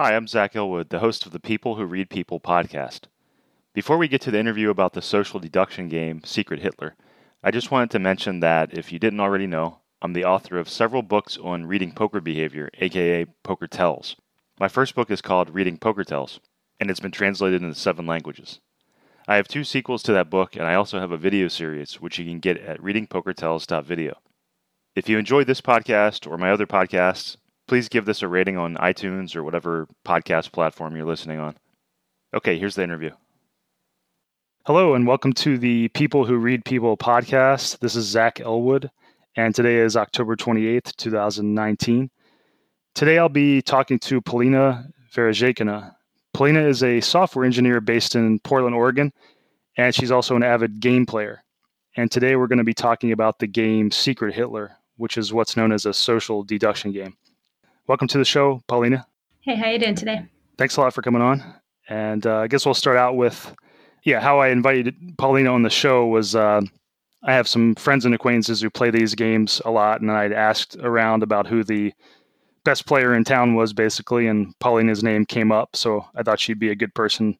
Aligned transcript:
Hi, 0.00 0.14
I'm 0.14 0.28
Zach 0.28 0.54
Elwood, 0.54 0.90
the 0.90 1.00
host 1.00 1.26
of 1.26 1.32
the 1.32 1.40
People 1.40 1.74
Who 1.74 1.84
Read 1.84 2.08
People 2.08 2.38
podcast. 2.38 3.06
Before 3.74 3.98
we 3.98 4.06
get 4.06 4.20
to 4.20 4.30
the 4.30 4.38
interview 4.38 4.70
about 4.70 4.92
the 4.92 5.02
social 5.02 5.40
deduction 5.40 5.88
game 5.88 6.22
Secret 6.22 6.60
Hitler, 6.60 6.94
I 7.42 7.50
just 7.50 7.72
wanted 7.72 7.90
to 7.90 7.98
mention 7.98 8.38
that 8.38 8.72
if 8.78 8.92
you 8.92 9.00
didn't 9.00 9.18
already 9.18 9.48
know, 9.48 9.80
I'm 10.00 10.12
the 10.12 10.24
author 10.24 10.56
of 10.56 10.68
several 10.68 11.02
books 11.02 11.36
on 11.36 11.66
reading 11.66 11.90
poker 11.90 12.20
behavior, 12.20 12.70
aka 12.74 13.26
Poker 13.42 13.66
Tells. 13.66 14.14
My 14.60 14.68
first 14.68 14.94
book 14.94 15.10
is 15.10 15.20
called 15.20 15.50
Reading 15.50 15.78
Poker 15.78 16.04
Tells, 16.04 16.38
and 16.78 16.92
it's 16.92 17.00
been 17.00 17.10
translated 17.10 17.60
into 17.60 17.74
seven 17.74 18.06
languages. 18.06 18.60
I 19.26 19.34
have 19.34 19.48
two 19.48 19.64
sequels 19.64 20.04
to 20.04 20.12
that 20.12 20.30
book, 20.30 20.54
and 20.54 20.64
I 20.64 20.74
also 20.74 21.00
have 21.00 21.10
a 21.10 21.16
video 21.16 21.48
series 21.48 22.00
which 22.00 22.20
you 22.20 22.24
can 22.24 22.38
get 22.38 22.58
at 22.58 22.80
readingpokertells.video. 22.80 24.16
If 24.94 25.08
you 25.08 25.18
enjoyed 25.18 25.48
this 25.48 25.60
podcast 25.60 26.30
or 26.30 26.38
my 26.38 26.52
other 26.52 26.66
podcasts, 26.66 27.36
please 27.68 27.88
give 27.88 28.06
this 28.06 28.22
a 28.22 28.28
rating 28.28 28.56
on 28.56 28.76
iTunes 28.76 29.36
or 29.36 29.44
whatever 29.44 29.86
podcast 30.04 30.50
platform 30.50 30.96
you're 30.96 31.04
listening 31.04 31.38
on. 31.38 31.54
Okay, 32.34 32.58
here's 32.58 32.74
the 32.74 32.82
interview. 32.82 33.10
Hello, 34.64 34.94
and 34.94 35.06
welcome 35.06 35.34
to 35.34 35.58
the 35.58 35.88
People 35.88 36.24
Who 36.24 36.38
Read 36.38 36.64
People 36.64 36.96
podcast. 36.96 37.78
This 37.78 37.94
is 37.94 38.06
Zach 38.06 38.40
Elwood, 38.40 38.90
and 39.36 39.54
today 39.54 39.76
is 39.76 39.96
October 39.96 40.34
28th, 40.34 40.96
2019. 40.96 42.10
Today 42.94 43.18
I'll 43.18 43.28
be 43.28 43.60
talking 43.60 43.98
to 44.00 44.20
Polina 44.22 44.88
Vereshchekina. 45.14 45.94
Polina 46.32 46.66
is 46.66 46.82
a 46.82 47.00
software 47.00 47.44
engineer 47.44 47.82
based 47.82 48.14
in 48.14 48.38
Portland, 48.40 48.74
Oregon, 48.74 49.12
and 49.76 49.94
she's 49.94 50.10
also 50.10 50.36
an 50.36 50.42
avid 50.42 50.80
game 50.80 51.04
player. 51.04 51.42
And 51.96 52.10
today 52.10 52.36
we're 52.36 52.46
going 52.46 52.58
to 52.58 52.64
be 52.64 52.74
talking 52.74 53.12
about 53.12 53.38
the 53.38 53.46
game 53.46 53.90
Secret 53.90 54.34
Hitler, 54.34 54.72
which 54.96 55.18
is 55.18 55.34
what's 55.34 55.56
known 55.56 55.72
as 55.72 55.84
a 55.84 55.92
social 55.92 56.42
deduction 56.42 56.92
game. 56.92 57.16
Welcome 57.88 58.08
to 58.08 58.18
the 58.18 58.24
show, 58.26 58.62
Paulina. 58.66 59.06
Hey, 59.40 59.56
how 59.56 59.70
you 59.70 59.78
doing 59.78 59.94
today? 59.94 60.26
Thanks 60.58 60.76
a 60.76 60.82
lot 60.82 60.92
for 60.92 61.00
coming 61.00 61.22
on. 61.22 61.42
And 61.88 62.26
uh, 62.26 62.40
I 62.40 62.46
guess 62.46 62.66
we'll 62.66 62.74
start 62.74 62.98
out 62.98 63.16
with, 63.16 63.54
yeah, 64.04 64.20
how 64.20 64.40
I 64.40 64.48
invited 64.48 64.94
Paulina 65.16 65.50
on 65.50 65.62
the 65.62 65.70
show 65.70 66.06
was 66.06 66.36
uh, 66.36 66.60
I 67.22 67.32
have 67.32 67.48
some 67.48 67.74
friends 67.76 68.04
and 68.04 68.14
acquaintances 68.14 68.60
who 68.60 68.68
play 68.68 68.90
these 68.90 69.14
games 69.14 69.62
a 69.64 69.70
lot, 69.70 70.02
and 70.02 70.10
I'd 70.10 70.34
asked 70.34 70.76
around 70.76 71.22
about 71.22 71.46
who 71.46 71.64
the 71.64 71.94
best 72.62 72.84
player 72.84 73.14
in 73.14 73.24
town 73.24 73.54
was, 73.54 73.72
basically, 73.72 74.26
and 74.26 74.52
Paulina's 74.58 75.02
name 75.02 75.24
came 75.24 75.50
up, 75.50 75.74
so 75.74 76.04
I 76.14 76.22
thought 76.22 76.40
she'd 76.40 76.58
be 76.58 76.70
a 76.70 76.76
good 76.76 76.94
person 76.94 77.38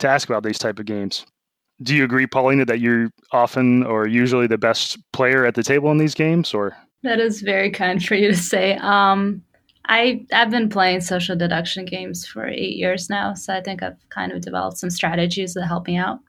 to 0.00 0.08
ask 0.08 0.28
about 0.28 0.42
these 0.42 0.58
type 0.58 0.78
of 0.78 0.84
games. 0.84 1.24
Do 1.82 1.96
you 1.96 2.04
agree, 2.04 2.26
Paulina, 2.26 2.66
that 2.66 2.80
you're 2.80 3.10
often 3.32 3.84
or 3.84 4.06
usually 4.06 4.46
the 4.46 4.58
best 4.58 4.98
player 5.14 5.46
at 5.46 5.54
the 5.54 5.62
table 5.62 5.90
in 5.90 5.96
these 5.96 6.14
games, 6.14 6.52
or? 6.52 6.76
That 7.02 7.18
is 7.18 7.40
very 7.40 7.70
kind 7.70 8.04
for 8.04 8.14
you 8.14 8.28
to 8.28 8.36
say. 8.36 8.74
Um, 8.74 9.42
I 9.90 10.24
I've 10.32 10.50
been 10.50 10.68
playing 10.68 11.00
social 11.00 11.34
deduction 11.36 11.84
games 11.84 12.24
for 12.24 12.46
eight 12.46 12.76
years 12.76 13.10
now, 13.10 13.34
so 13.34 13.52
I 13.52 13.60
think 13.60 13.82
I've 13.82 13.98
kind 14.08 14.30
of 14.30 14.40
developed 14.40 14.78
some 14.78 14.88
strategies 14.88 15.52
that 15.54 15.66
help 15.66 15.88
me 15.88 15.96
out. 15.96 16.20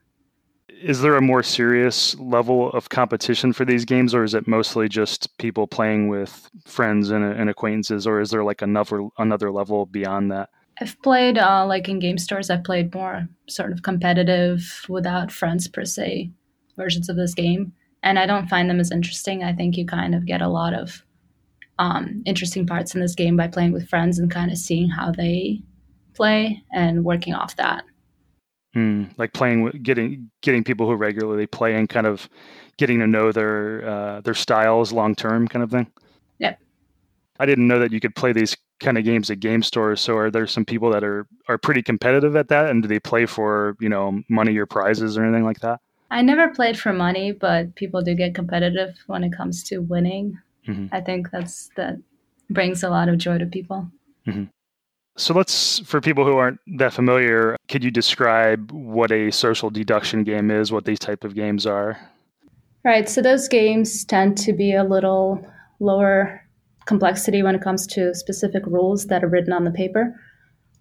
Is 0.82 1.02
there 1.02 1.16
a 1.16 1.22
more 1.22 1.44
serious 1.44 2.18
level 2.18 2.72
of 2.72 2.90
competition 2.90 3.54
for 3.54 3.64
these 3.64 3.86
games, 3.86 4.16
or 4.16 4.24
is 4.24 4.34
it 4.34 4.48
mostly 4.48 4.90
just 4.90 5.38
people 5.38 5.68
playing 5.68 6.08
with 6.08 6.50
friends 6.66 7.12
and, 7.12 7.24
and 7.24 7.52
acquaintances, 7.52 8.08
or 8.08 8.20
is 8.20 8.32
there 8.32 8.44
like 8.44 8.64
another 8.64 9.08
another 9.20 9.52
level 9.52 9.86
beyond 9.86 10.32
that? 10.32 10.50
I've 10.82 11.00
played 11.04 11.38
uh, 11.38 11.64
like 11.68 11.88
in 11.88 12.00
game 12.00 12.18
stores. 12.18 12.50
I've 12.50 12.64
played 12.64 12.96
more 12.96 13.28
sort 13.48 13.74
of 13.74 13.84
competitive, 13.84 14.86
without 14.90 15.32
friends 15.32 15.68
per 15.68 15.86
se, 15.86 16.32
versions 16.78 17.10
of 17.10 17.16
this 17.16 17.36
game, 17.36 17.74
and 18.02 18.18
I 18.18 18.26
don't 18.26 18.50
find 18.50 18.68
them 18.68 18.80
as 18.80 18.92
interesting. 18.92 19.44
I 19.44 19.54
think 19.54 19.78
you 19.78 19.86
kind 19.86 20.16
of 20.16 20.26
get 20.26 20.42
a 20.42 20.50
lot 20.50 20.74
of 20.74 21.04
um, 21.82 22.22
interesting 22.28 22.68
parts 22.68 22.94
in 22.94 23.02
this 23.02 23.16
game 23.16 23.36
by 23.36 23.48
playing 23.48 23.72
with 23.72 23.90
friends 23.90 24.20
and 24.20 24.30
kind 24.30 24.52
of 24.52 24.58
seeing 24.60 24.88
how 24.88 25.12
they 25.12 25.60
play 26.14 26.64
and 26.72 27.04
working 27.04 27.34
off 27.34 27.56
that. 27.56 27.84
Hmm, 28.76 29.06
like 29.18 29.34
playing 29.34 29.64
with 29.64 29.82
getting 29.82 30.30
getting 30.42 30.64
people 30.64 30.86
who 30.86 30.94
regularly 30.94 31.48
play 31.48 31.76
and 31.76 31.90
kind 31.90 32.06
of 32.06 32.30
getting 32.78 33.00
to 33.00 33.08
know 33.08 33.32
their 33.32 33.84
uh, 33.90 34.22
their 34.22 34.36
styles 34.36 34.94
long 34.94 35.16
term, 35.16 35.48
kind 35.48 35.64
of 35.64 35.72
thing. 35.72 35.92
Yep. 36.38 36.60
I 37.40 37.46
didn't 37.48 37.68
know 37.68 37.80
that 37.80 37.92
you 37.92 38.00
could 38.00 38.16
play 38.16 38.32
these 38.32 38.56
kind 38.80 39.00
of 39.00 39.04
games 39.04 39.32
at 39.32 39.40
game 39.40 39.64
stores. 39.64 40.02
So 40.02 40.16
are 40.18 40.30
there 40.30 40.46
some 40.46 40.64
people 40.64 40.92
that 40.92 41.04
are 41.04 41.28
are 41.50 41.58
pretty 41.58 41.82
competitive 41.82 42.36
at 42.36 42.48
that, 42.50 42.70
and 42.70 42.84
do 42.84 42.88
they 42.88 43.00
play 43.00 43.26
for 43.26 43.76
you 43.80 43.90
know 43.90 44.22
money 44.30 44.56
or 44.56 44.68
prizes 44.68 45.18
or 45.18 45.26
anything 45.26 45.46
like 45.46 45.62
that? 45.62 45.82
I 46.12 46.22
never 46.22 46.50
played 46.50 46.78
for 46.78 46.94
money, 46.94 47.32
but 47.32 47.74
people 47.76 48.04
do 48.04 48.14
get 48.14 48.36
competitive 48.36 48.96
when 49.08 49.24
it 49.24 49.36
comes 49.36 49.64
to 49.64 49.80
winning. 49.80 50.38
Mm-hmm. 50.72 50.96
I 50.96 51.02
think 51.02 51.32
that's 51.32 51.70
that 51.76 51.98
brings 52.50 52.84
a 52.84 52.90
lot 52.90 53.10
of 53.10 53.18
joy 53.18 53.38
to 53.38 53.46
people. 53.46 53.90
Mm-hmm. 54.28 54.46
So 55.18 55.34
let's, 55.34 55.80
for 55.80 56.00
people 56.00 56.26
who 56.26 56.38
aren't 56.38 56.60
that 56.78 56.94
familiar, 56.94 57.58
could 57.68 57.84
you 57.84 57.92
describe 57.92 58.72
what 58.72 59.12
a 59.12 59.30
social 59.32 59.70
deduction 59.70 60.24
game 60.24 60.50
is, 60.50 60.72
what 60.72 60.86
these 60.86 61.00
type 61.00 61.24
of 61.24 61.36
games 61.36 61.66
are? 61.66 62.00
Right. 62.84 63.08
So 63.08 63.22
those 63.22 63.48
games 63.48 64.06
tend 64.06 64.38
to 64.40 64.54
be 64.54 64.74
a 64.74 64.84
little 64.84 65.46
lower 65.80 66.42
complexity 66.86 67.44
when 67.44 67.56
it 67.56 67.62
comes 67.62 67.86
to 67.88 68.16
specific 68.16 68.66
rules 68.66 69.08
that 69.08 69.24
are 69.24 69.28
written 69.28 69.54
on 69.54 69.66
the 69.66 69.72
paper. 69.72 70.16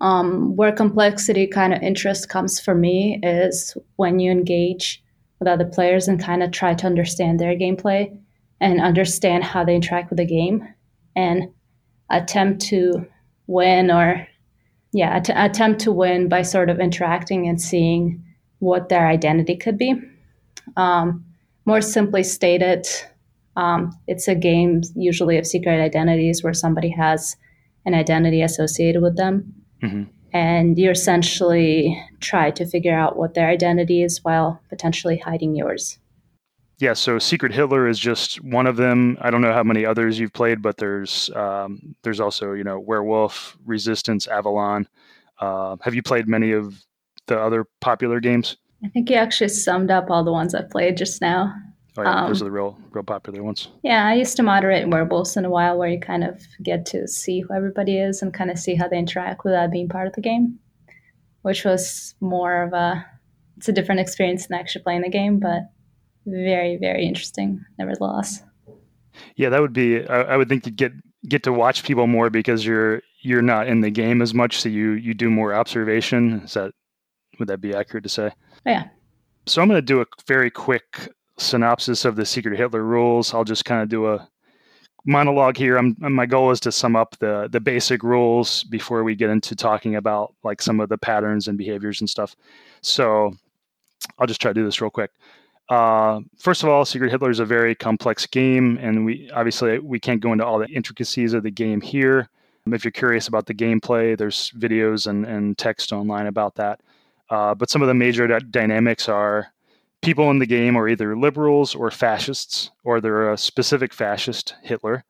Um, 0.01 0.57
where 0.57 0.73
complexity 0.73 1.47
kind 1.47 1.75
of 1.75 1.83
interest 1.83 2.31
comes 2.31 2.59
for 2.59 2.75
me 2.75 3.21
is 3.23 3.77
when 3.97 4.19
you 4.19 4.31
engage 4.31 5.03
with 5.39 5.49
other 5.49 5.67
players 5.67 6.09
and 6.09 6.19
kind 6.19 6.43
of 6.43 6.53
try 6.53 6.73
to 6.73 6.87
understand 6.87 7.39
their 7.39 7.55
gameplay 7.55 8.17
and 8.61 8.81
understand 8.81 9.45
how 9.45 9.65
they 9.65 9.75
interact 9.75 10.11
with 10.11 10.19
the 10.19 10.27
game 10.27 10.67
and 11.17 11.49
attempt 12.11 12.61
to 12.61 13.07
win 13.47 13.91
or 13.91 14.27
yeah 14.93 15.17
att- 15.17 15.31
attempt 15.35 15.81
to 15.81 15.93
win 15.93 16.29
by 16.29 16.43
sort 16.43 16.71
of 16.71 16.79
interacting 16.79 17.49
and 17.49 17.61
seeing 17.61 18.23
what 18.59 18.89
their 18.89 19.07
identity 19.07 19.57
could 19.57 19.79
be. 19.79 19.95
Um, 20.77 21.25
more 21.65 21.81
simply 21.81 22.23
stated 22.23 22.87
um, 23.57 23.97
it's 24.07 24.29
a 24.29 24.35
game 24.35 24.83
usually 24.95 25.37
of 25.39 25.47
secret 25.47 25.81
identities 25.81 26.43
where 26.43 26.55
somebody 26.55 26.89
has 26.91 27.37
an 27.85 27.95
identity 27.95 28.43
associated 28.43 29.03
with 29.03 29.17
them. 29.17 29.55
Mm-hmm. 29.83 30.03
and 30.35 30.79
you 30.79 30.91
essentially 30.91 31.99
try 32.21 32.51
to 32.51 32.67
figure 32.67 32.95
out 32.95 33.17
what 33.17 33.33
their 33.33 33.49
identity 33.49 34.03
is 34.03 34.23
while 34.23 34.61
potentially 34.69 35.17
hiding 35.17 35.57
yours 35.57 35.99
yeah, 36.81 36.95
so 36.95 37.19
Secret 37.19 37.53
Hitler 37.53 37.87
is 37.87 37.99
just 37.99 38.43
one 38.43 38.67
of 38.67 38.77
them. 38.77 39.19
I 39.21 39.31
don't 39.31 39.43
know 39.43 39.53
how 39.53 39.63
many 39.63 39.85
others 39.85 40.19
you've 40.19 40.33
played, 40.33 40.63
but 40.63 40.79
there's 40.79 41.29
um, 41.37 41.95
there's 42.03 42.21
also 42.21 42.55
you 42.55 42.65
know 42.65 42.81
Werewolf, 42.81 43.59
Resistance, 43.67 44.27
Avalon. 44.27 44.89
Uh, 45.39 45.77
have 45.83 45.95
you 45.95 46.03
played 46.03 46.27
many 46.27 46.53
of 46.53 46.83
the 47.27 47.39
other 47.39 47.67
popular 47.81 48.19
games? 48.19 48.57
I 48.83 48.89
think 48.89 49.11
you 49.11 49.17
actually 49.17 49.49
summed 49.49 49.91
up 49.91 50.11
all 50.11 50.25
the 50.25 50.33
ones 50.33 50.55
I've 50.55 50.71
played 50.71 50.97
just 50.97 51.21
now. 51.21 51.53
Oh 51.99 52.03
yeah, 52.03 52.23
um, 52.23 52.29
those 52.29 52.41
are 52.41 52.47
the 52.47 52.51
real 52.51 52.79
real 52.93 53.05
popular 53.05 53.43
ones. 53.43 53.69
Yeah, 53.83 54.07
I 54.07 54.15
used 54.15 54.37
to 54.39 54.43
moderate 54.43 54.89
Werewolves 54.89 55.37
in 55.37 55.45
a 55.45 55.51
while, 55.51 55.77
where 55.77 55.89
you 55.89 56.01
kind 56.01 56.25
of 56.25 56.41
get 56.63 56.87
to 56.87 57.07
see 57.07 57.41
who 57.41 57.53
everybody 57.53 57.99
is 57.99 58.23
and 58.23 58.33
kind 58.33 58.51
of 58.51 58.59
see 58.59 58.75
how 58.75 58.89
they 58.89 58.99
interact 58.99 59.45
without 59.45 59.71
being 59.71 59.91
part 59.91 60.07
of 60.07 60.15
the 60.15 60.23
game, 60.23 60.59
which 61.43 61.63
was 61.63 62.15
more 62.21 62.63
of 62.63 62.73
a 62.73 63.05
it's 63.59 63.69
a 63.69 63.73
different 63.73 64.01
experience 64.01 64.47
than 64.47 64.59
actually 64.59 64.83
playing 64.83 65.03
the 65.03 65.11
game, 65.11 65.39
but 65.39 65.65
very 66.27 66.77
very 66.77 67.05
interesting 67.07 67.65
nevertheless. 67.79 68.43
Yeah 69.37 69.49
that 69.51 69.61
would 69.61 69.73
be 69.73 70.07
I, 70.07 70.23
I, 70.23 70.37
would 70.37 70.49
think 70.49 70.67
you 70.67 70.73
get 70.73 70.93
get 71.29 71.43
to 71.45 71.53
watch 71.53 71.85
people 71.85 72.07
more 72.07 72.31
because 72.31 72.65
you're 72.65 73.03
you're 73.21 73.43
not 73.43 73.69
in 73.69 73.81
the 73.81 73.91
game 73.91 74.23
as 74.23 74.35
much 74.35 74.61
so 74.61 74.69
you 74.69 74.93
you 74.93 75.15
do 75.15 75.31
more 75.31 75.55
observation. 75.55 76.41
Is 76.45 76.55
that 76.55 76.73
would 77.39 77.49
that 77.49 77.61
be 77.61 77.75
accurate 77.75 78.05
to 78.05 78.09
say? 78.09 78.31
Oh, 78.67 78.71
yeah. 78.71 78.89
So 79.47 79.63
i'm 79.63 79.69
going 79.69 79.79
to 79.79 79.83
do 79.83 80.01
a 80.01 80.07
very 80.27 80.51
quick 80.51 81.09
synopsis 81.39 82.05
of 82.05 82.17
the 82.17 82.27
secret 82.27 82.59
hitler 82.59 82.83
rules. 82.83 83.33
I'll 83.35 83.45
just 83.45 83.65
kind 83.65 83.83
of 83.83 83.89
do 83.89 84.07
a 84.09 84.29
monologue 85.07 85.57
here. 85.57 85.79
I'm, 85.79 85.97
my 85.99 86.27
goal 86.27 86.51
is 86.51 86.61
to 86.61 86.73
sum 86.73 86.95
up 86.95 87.17
the 87.19 87.49
the 87.51 87.61
basic 87.61 88.03
rules 88.03 88.65
before 88.65 89.03
we 89.03 89.15
get 89.15 89.31
into 89.31 89.57
talking 89.57 89.97
about 89.97 90.35
like 90.45 90.61
some 90.63 90.81
of 90.81 90.89
the 90.89 90.99
patterns 90.99 91.49
and 91.49 91.57
behaviors 91.57 92.01
and 92.01 92.09
stuff. 92.09 92.37
So 92.83 93.35
i'll 94.19 94.27
just 94.27 94.41
try 94.41 94.51
to 94.51 94.55
do 94.55 94.65
this 94.65 94.81
real 94.81 94.91
quick 94.91 95.11
uh, 95.71 96.21
first 96.37 96.65
of 96.65 96.69
all, 96.69 96.85
Secret 96.85 97.11
Hitler 97.11 97.31
is 97.31 97.39
a 97.39 97.45
very 97.45 97.75
complex 97.77 98.27
game, 98.27 98.77
and 98.83 99.05
we 99.05 99.31
obviously 99.31 99.79
we 99.79 100.01
can't 100.01 100.21
go 100.21 100.33
into 100.33 100.45
all 100.45 100.59
the 100.59 100.69
intricacies 100.69 101.33
of 101.33 101.45
the 101.45 101.51
game 101.51 101.81
here. 101.81 102.29
If 102.67 102.85
you're 102.85 102.91
curious 102.93 103.29
about 103.29 103.47
the 103.47 103.55
gameplay, 103.55 104.19
there's 104.19 104.51
videos 104.51 105.07
and, 105.07 105.25
and 105.25 105.57
text 105.57 105.93
online 105.93 106.27
about 106.27 106.57
that. 106.57 106.81
Uh, 107.31 107.55
but 107.55 107.71
some 107.71 107.83
of 107.83 107.89
the 107.89 107.95
major 107.95 108.27
d- 108.27 108.47
dynamics 108.51 109.09
are 109.09 109.53
people 110.03 110.31
in 110.31 110.41
the 110.41 110.47
game 110.47 110.77
are 110.77 110.89
either 110.89 111.17
liberals 111.17 111.75
or 111.75 111.91
fascists, 111.91 112.71
or 112.85 113.01
they're 113.01 113.33
a 113.33 113.39
specific 113.39 113.95
fascist, 113.95 114.55
Hitler. 114.63 115.05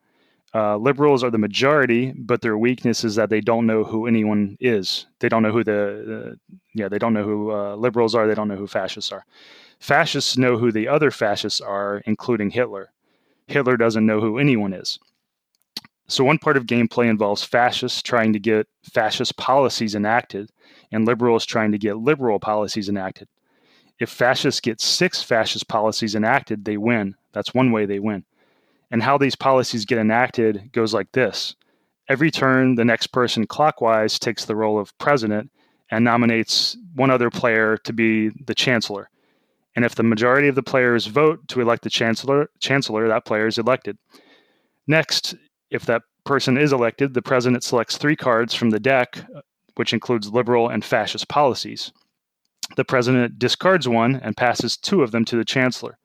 Uh, 0.55 0.77
liberals 0.77 1.23
are 1.23 1.31
the 1.31 1.39
majority, 1.39 2.13
but 2.17 2.41
their 2.43 2.59
weakness 2.59 3.05
is 3.05 3.15
that 3.15 3.31
they 3.31 3.41
don't 3.41 3.67
know 3.67 3.85
who 3.85 4.07
anyone 4.07 4.57
is. 4.61 5.07
They 5.21 5.29
don't 5.29 5.43
know 5.43 5.53
who 5.53 5.65
the, 5.65 6.33
uh, 6.33 6.55
yeah, 6.75 6.89
they 6.89 6.99
don't 6.99 7.15
know 7.15 7.25
who 7.25 7.53
uh, 7.53 7.77
liberals 7.77 8.15
are. 8.15 8.27
They 8.27 8.35
don't 8.35 8.49
know 8.49 8.57
who 8.57 8.67
fascists 8.67 9.13
are. 9.13 9.25
Fascists 9.81 10.37
know 10.37 10.59
who 10.59 10.71
the 10.71 10.87
other 10.87 11.11
fascists 11.11 11.61
are, 11.61 12.03
including 12.07 12.51
Hitler. 12.51 12.93
Hitler 13.47 13.77
doesn't 13.77 14.07
know 14.07 14.21
who 14.21 14.39
anyone 14.39 14.73
is. 14.73 14.99
So, 16.07 16.23
one 16.23 16.39
part 16.39 16.57
of 16.57 16.67
gameplay 16.67 17.09
involves 17.09 17.43
fascists 17.43 18.03
trying 18.03 18.33
to 18.35 18.39
get 18.39 18.69
fascist 18.83 19.37
policies 19.37 19.95
enacted, 19.95 20.51
and 20.93 21.07
liberals 21.07 21.47
trying 21.47 21.73
to 21.73 21.79
get 21.79 21.97
liberal 21.97 22.39
policies 22.39 22.89
enacted. 22.89 23.29
If 23.99 24.11
fascists 24.11 24.61
get 24.61 24.81
six 24.81 25.23
fascist 25.23 25.69
policies 25.69 26.15
enacted, 26.15 26.65
they 26.65 26.77
win. 26.77 27.15
That's 27.33 27.55
one 27.55 27.73
way 27.73 27.87
they 27.87 28.01
win. 28.01 28.25
And 28.91 29.03
how 29.03 29.19
these 29.19 29.37
policies 29.37 29.85
get 29.85 29.99
enacted 29.99 30.73
goes 30.73 30.93
like 30.93 31.13
this 31.13 31.55
Every 32.09 32.31
turn, 32.31 32.75
the 32.75 32.85
next 32.85 33.09
person 33.09 33.47
clockwise 33.47 34.19
takes 34.19 34.45
the 34.45 34.57
role 34.57 34.79
of 34.79 34.97
president 34.99 35.51
and 35.91 36.05
nominates 36.05 36.77
one 36.95 37.11
other 37.11 37.31
player 37.31 37.77
to 37.79 37.93
be 37.93 38.31
the 38.47 38.55
chancellor. 38.55 39.09
And 39.77 39.85
if 39.85 39.95
the 39.95 40.03
majority 40.03 40.49
of 40.49 40.55
the 40.55 40.63
players 40.63 41.07
vote 41.07 41.47
to 41.49 41.61
elect 41.61 41.83
the 41.83 41.91
chancellor, 41.91 42.49
chancellor, 42.61 43.07
that 43.09 43.25
player 43.25 43.47
is 43.47 43.59
elected. 43.59 43.97
Next, 44.87 45.35
if 45.71 45.87
that 45.87 46.03
person 46.25 46.59
is 46.59 46.73
elected, 46.73 47.15
the 47.15 47.23
president 47.23 47.63
selects 47.63 47.97
three 47.97 48.17
cards 48.17 48.55
from 48.55 48.71
the 48.71 48.81
deck, 48.81 49.25
which 49.77 49.93
includes 49.93 50.33
liberal 50.33 50.69
and 50.69 50.85
fascist 50.85 51.29
policies. 51.29 51.93
The 52.77 52.85
president 52.85 53.39
discards 53.39 53.89
one 53.89 54.17
and 54.17 54.37
passes 54.37 54.77
two 54.77 55.03
of 55.03 55.11
them 55.11 55.25
to 55.27 55.37
the 55.37 55.45
chancellor. 55.45 55.99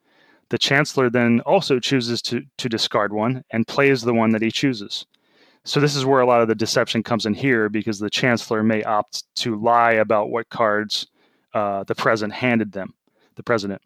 The 0.49 0.57
chancellor 0.57 1.09
then 1.09 1.41
also 1.41 1.79
chooses 1.79 2.21
to, 2.23 2.43
to 2.57 2.69
discard 2.69 3.13
one 3.13 3.43
and 3.51 3.67
plays 3.67 4.03
the 4.03 4.13
one 4.13 4.31
that 4.31 4.41
he 4.41 4.51
chooses. 4.51 5.05
So 5.63 5.79
this 5.79 5.95
is 5.95 6.05
where 6.05 6.21
a 6.21 6.27
lot 6.27 6.41
of 6.41 6.47
the 6.47 6.55
deception 6.55 7.01
comes 7.01 7.25
in 7.25 7.33
here 7.33 7.69
because 7.69 7.97
the 7.97 8.09
chancellor 8.09 8.61
may 8.61 8.83
opt 8.83 9.23
to 9.37 9.55
lie 9.59 9.93
about 9.93 10.29
what 10.29 10.49
cards 10.49 11.07
uh, 11.55 11.83
the 11.85 11.95
president 11.95 12.33
handed 12.33 12.71
them, 12.71 12.93
the 13.35 13.43
president. 13.43 13.81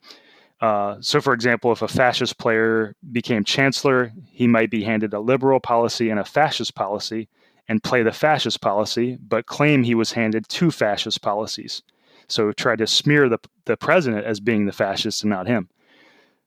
Uh, 0.62 0.98
so, 1.00 1.22
for 1.22 1.34
example, 1.34 1.72
if 1.72 1.82
a 1.82 1.88
fascist 1.88 2.38
player 2.38 2.96
became 3.12 3.44
chancellor, 3.44 4.12
he 4.26 4.46
might 4.46 4.70
be 4.70 4.84
handed 4.84 5.14
a 5.14 5.20
liberal 5.20 5.60
policy 5.60 6.10
and 6.10 6.20
a 6.20 6.26
fascist 6.26 6.76
policy 6.76 7.30
and 7.70 7.84
play 7.84 8.04
the 8.04 8.12
fascist 8.12 8.60
policy, 8.62 9.18
but 9.22 9.46
claim 9.46 9.84
he 9.84 9.96
was 9.96 10.12
handed 10.12 10.48
two 10.50 10.72
fascist 10.72 11.22
policies. 11.22 11.82
So, 12.28 12.52
try 12.52 12.76
to 12.76 12.88
smear 12.88 13.30
the, 13.30 13.40
the 13.66 13.78
president 13.78 14.26
as 14.26 14.40
being 14.40 14.66
the 14.66 14.72
fascist 14.74 15.24
and 15.24 15.30
not 15.30 15.48
him. 15.48 15.70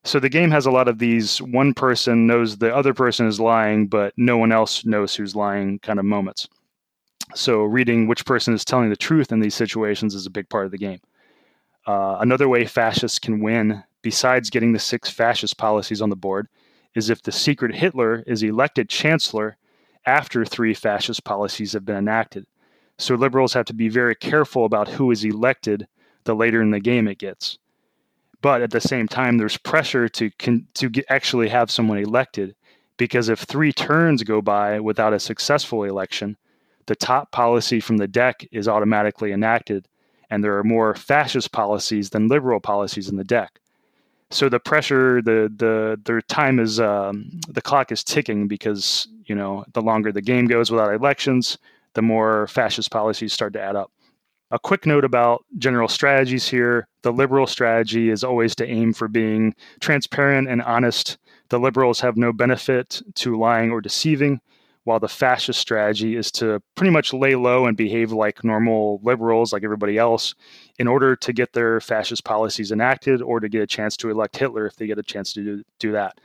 So 0.05 0.19
the 0.19 0.29
game 0.29 0.51
has 0.51 0.67
a 0.67 0.71
lot 0.71 0.89
of 0.89 0.99
these 0.99 1.41
one 1.41 1.75
person 1.75 2.27
knows 2.27 2.59
the 2.59 2.75
other 2.75 2.93
person 2.93 3.27
is 3.27 3.39
lying, 3.39 3.87
but 3.87 4.13
no 4.17 4.37
one 4.37 4.51
else 4.51 4.85
knows 4.85 5.15
who's 5.15 5.37
lying 5.37 5.79
kind 5.79 5.99
of 5.99 6.05
moments. 6.05 6.49
So 7.35 7.63
reading 7.63 8.09
which 8.09 8.27
person 8.27 8.53
is 8.53 8.65
telling 8.65 8.91
the 8.91 8.97
truth 8.97 9.31
in 9.31 9.41
these 9.41 9.55
situations 9.55 10.15
is 10.15 10.27
a 10.27 10.31
big 10.31 10.49
part 10.49 10.67
of 10.67 10.73
the 10.73 10.79
game. 10.79 10.99
Uh, 11.87 12.19
another 12.21 12.49
way 12.49 12.65
fascists 12.65 13.19
can 13.19 13.41
win, 13.41 13.83
besides 14.03 14.51
getting 14.51 14.73
the 14.73 14.79
six 14.79 15.11
fascist 15.11 15.59
policies 15.59 16.03
on 16.03 16.11
the 16.11 16.17
board, 16.17 16.49
is 16.95 17.11
if 17.11 17.23
the 17.23 17.33
secret 17.33 17.75
Hitler 17.75 18.23
is 18.27 18.43
elected 18.43 18.89
chancellor 18.89 19.57
after 20.07 20.45
three 20.45 20.75
fascist 20.75 21.25
policies 21.25 21.73
have 21.73 21.85
been 21.85 21.97
enacted. 21.97 22.47
So 22.99 23.15
liberals 23.15 23.55
have 23.55 23.67
to 23.67 23.75
be 23.75 23.89
very 23.89 24.15
careful 24.15 24.65
about 24.65 24.89
who 24.89 25.11
is 25.11 25.25
elected 25.25 25.87
the 26.25 26.35
later 26.35 26.63
in 26.63 26.71
the 26.71 26.81
game 26.81 27.09
it 27.09 27.19
gets 27.19 27.59
but 28.43 28.61
at 28.61 28.73
the 28.73 28.81
same 28.81 29.09
time 29.09 29.39
there's 29.39 29.57
pressure 29.57 30.09
to 30.09 30.31
con- 30.33 30.67
to 30.75 30.91
get, 30.91 31.07
actually 31.09 31.49
have 31.49 31.71
someone 31.71 31.99
elected 31.99 32.55
because 32.99 33.29
if 33.29 33.41
three 33.41 33.73
turns 33.73 34.23
go 34.23 34.43
by 34.43 34.79
without 34.79 35.15
a 35.15 35.21
successful 35.21 35.85
election 35.85 36.37
the 36.87 36.97
top 36.97 37.31
policy 37.31 37.81
from 37.81 37.97
the 37.97 38.09
deck 38.09 38.47
is 38.53 38.69
automatically 38.69 39.33
enacted 39.33 39.89
and 40.33 40.43
there 40.43 40.57
are 40.57 40.65
more 40.65 40.95
fascist 40.95 41.53
policies 41.53 42.11
than 42.11 42.29
liberal 42.29 42.59
policies 42.59 43.09
in 43.09 43.17
the 43.17 43.25
deck 43.25 43.61
so 44.31 44.49
the 44.49 44.59
pressure 44.59 45.21
the 45.23 45.53
the 45.57 46.01
their 46.05 46.23
time 46.23 46.59
is 46.59 46.81
um, 46.81 47.31
the 47.49 47.61
clock 47.61 47.93
is 47.93 48.03
ticking 48.03 48.49
because 48.49 49.07
you 49.27 49.35
know 49.35 49.65
the 49.75 49.83
longer 49.83 50.11
the 50.11 50.23
game 50.23 50.47
goes 50.47 50.71
without 50.71 50.95
elections 50.95 51.59
the 51.95 52.03
more 52.03 52.47
fascist 52.47 52.91
policies 52.91 53.33
start 53.33 53.53
to 53.53 53.61
add 53.61 53.77
up 53.77 53.93
a 54.53 54.59
quick 54.59 54.85
note 54.85 55.05
about 55.05 55.45
general 55.57 55.89
strategies 55.89 56.47
here. 56.47 56.87
The 57.01 57.13
liberal 57.13 57.47
strategy 57.47 58.11
is 58.11 58.23
always 58.23 58.55
to 58.57 58.69
aim 58.69 58.93
for 58.93 59.09
being 59.09 59.55
transparent 59.81 60.47
and 60.47 60.61
honest. 60.61 61.17
The 61.49 61.59
liberals 61.59 62.01
have 62.01 62.19
no 62.19 62.35
benefit 62.35 63.01
to 63.15 63.39
lying 63.39 63.71
or 63.71 63.81
deceiving, 63.81 64.43
while 64.85 64.99
the 64.99 65.09
fascist 65.09 65.61
strategy 65.61 66.17
is 66.17 66.31
to 66.33 66.61
pretty 66.75 66.91
much 66.91 67.13
lay 67.13 67.37
low 67.37 67.67
and 67.67 67.77
behave 67.77 68.11
like 68.11 68.43
normal 68.43 69.01
liberals, 69.03 69.53
like 69.53 69.63
everybody 69.63 69.97
else, 69.97 70.35
in 70.79 70.89
order 70.89 71.15
to 71.15 71.33
get 71.33 71.53
their 71.53 71.81
fascist 71.81 72.25
policies 72.25 72.73
enacted 72.73 73.23
or 73.23 73.39
to 73.39 73.49
get 73.49 73.63
a 73.63 73.67
chance 73.67 73.97
to 73.97 74.11
elect 74.11 74.37
Hitler 74.37 74.67
if 74.67 74.77
they 74.77 74.87
get 74.87 74.99
a 74.99 75.03
chance 75.03 75.33
to 75.35 75.43
do, 75.43 75.63
do 75.79 75.93
that. 75.93 76.19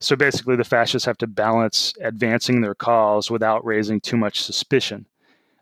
So 0.00 0.16
basically, 0.16 0.56
the 0.56 0.64
fascists 0.64 1.04
have 1.06 1.18
to 1.18 1.26
balance 1.26 1.92
advancing 2.00 2.60
their 2.60 2.74
cause 2.74 3.30
without 3.30 3.64
raising 3.64 4.00
too 4.00 4.16
much 4.16 4.40
suspicion. 4.42 5.06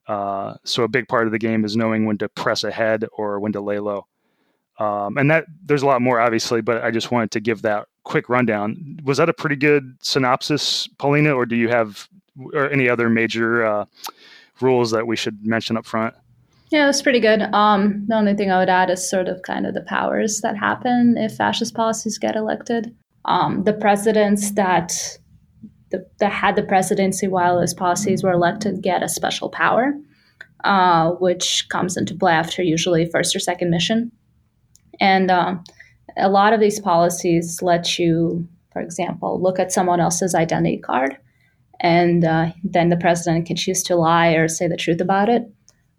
Uh, 0.06 0.54
so 0.62 0.84
a 0.84 0.88
big 0.88 1.08
part 1.08 1.26
of 1.26 1.32
the 1.32 1.38
game 1.38 1.64
is 1.64 1.76
knowing 1.76 2.04
when 2.04 2.18
to 2.18 2.28
press 2.28 2.62
ahead 2.62 3.04
or 3.12 3.40
when 3.40 3.52
to 3.52 3.60
lay 3.60 3.78
low. 3.78 4.06
Um, 4.78 5.16
and 5.16 5.30
that 5.30 5.46
there's 5.64 5.82
a 5.82 5.86
lot 5.86 6.02
more 6.02 6.20
obviously, 6.20 6.60
but 6.60 6.84
I 6.84 6.90
just 6.90 7.10
wanted 7.10 7.30
to 7.32 7.40
give 7.40 7.62
that 7.62 7.88
quick 8.04 8.28
rundown. 8.28 9.00
Was 9.04 9.16
that 9.16 9.30
a 9.30 9.32
pretty 9.32 9.56
good 9.56 9.96
synopsis, 10.02 10.86
Paulina, 10.98 11.32
or 11.32 11.46
do 11.46 11.56
you 11.56 11.68
have 11.68 12.08
or 12.52 12.70
any 12.70 12.88
other 12.88 13.08
major 13.08 13.64
uh, 13.64 13.84
rules 14.60 14.90
that 14.90 15.06
we 15.06 15.16
should 15.16 15.46
mention 15.46 15.76
up 15.76 15.86
front? 15.86 16.14
Yeah, 16.70 16.84
it 16.84 16.88
was 16.88 17.02
pretty 17.02 17.20
good. 17.20 17.42
Um, 17.42 18.04
the 18.08 18.16
only 18.16 18.34
thing 18.34 18.50
I 18.50 18.58
would 18.58 18.68
add 18.68 18.90
is 18.90 19.08
sort 19.08 19.28
of 19.28 19.42
kind 19.42 19.66
of 19.66 19.74
the 19.74 19.82
powers 19.82 20.40
that 20.40 20.56
happen 20.56 21.16
if 21.16 21.36
fascist 21.36 21.74
policies 21.74 22.18
get 22.18 22.34
elected. 22.34 22.94
Um, 23.24 23.64
the 23.64 23.72
presidents 23.72 24.52
that 24.52 25.18
that 26.18 26.32
had 26.32 26.56
the 26.56 26.64
presidency 26.64 27.28
while 27.28 27.58
those 27.58 27.72
policies 27.72 28.22
were 28.22 28.32
elected 28.32 28.82
get 28.82 29.04
a 29.04 29.08
special 29.08 29.48
power, 29.48 29.94
uh, 30.64 31.12
which 31.12 31.68
comes 31.68 31.96
into 31.96 32.14
play 32.14 32.32
after 32.32 32.62
usually 32.62 33.08
first 33.08 33.34
or 33.36 33.38
second 33.38 33.70
mission. 33.70 34.10
And 35.00 35.30
uh, 35.30 35.56
a 36.16 36.28
lot 36.28 36.52
of 36.52 36.60
these 36.60 36.80
policies 36.80 37.62
let 37.62 37.98
you, 37.98 38.48
for 38.72 38.82
example, 38.82 39.40
look 39.40 39.60
at 39.60 39.72
someone 39.72 40.00
else's 40.00 40.34
identity 40.34 40.78
card, 40.78 41.16
and 41.80 42.24
uh, 42.24 42.52
then 42.64 42.88
the 42.88 42.96
president 42.96 43.46
can 43.46 43.56
choose 43.56 43.82
to 43.84 43.96
lie 43.96 44.30
or 44.30 44.48
say 44.48 44.68
the 44.68 44.76
truth 44.76 45.00
about 45.00 45.28
it. 45.28 45.42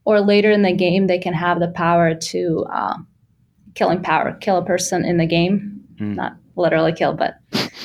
Or 0.06 0.21
later 0.21 0.51
in 0.51 0.62
the 0.62 0.74
game, 0.74 1.07
they 1.07 1.19
can 1.19 1.33
have 1.33 1.59
the 1.59 1.68
power 1.68 2.15
to 2.15 2.65
uh, 2.71 2.97
killing 3.75 4.01
power, 4.01 4.33
kill 4.39 4.57
a 4.57 4.65
person 4.65 5.03
in 5.06 5.18
the 5.18 5.25
game, 5.25 5.83
mm. 6.00 6.15
not 6.15 6.38
literally 6.56 6.94
kill, 6.94 7.13
but 7.13 7.35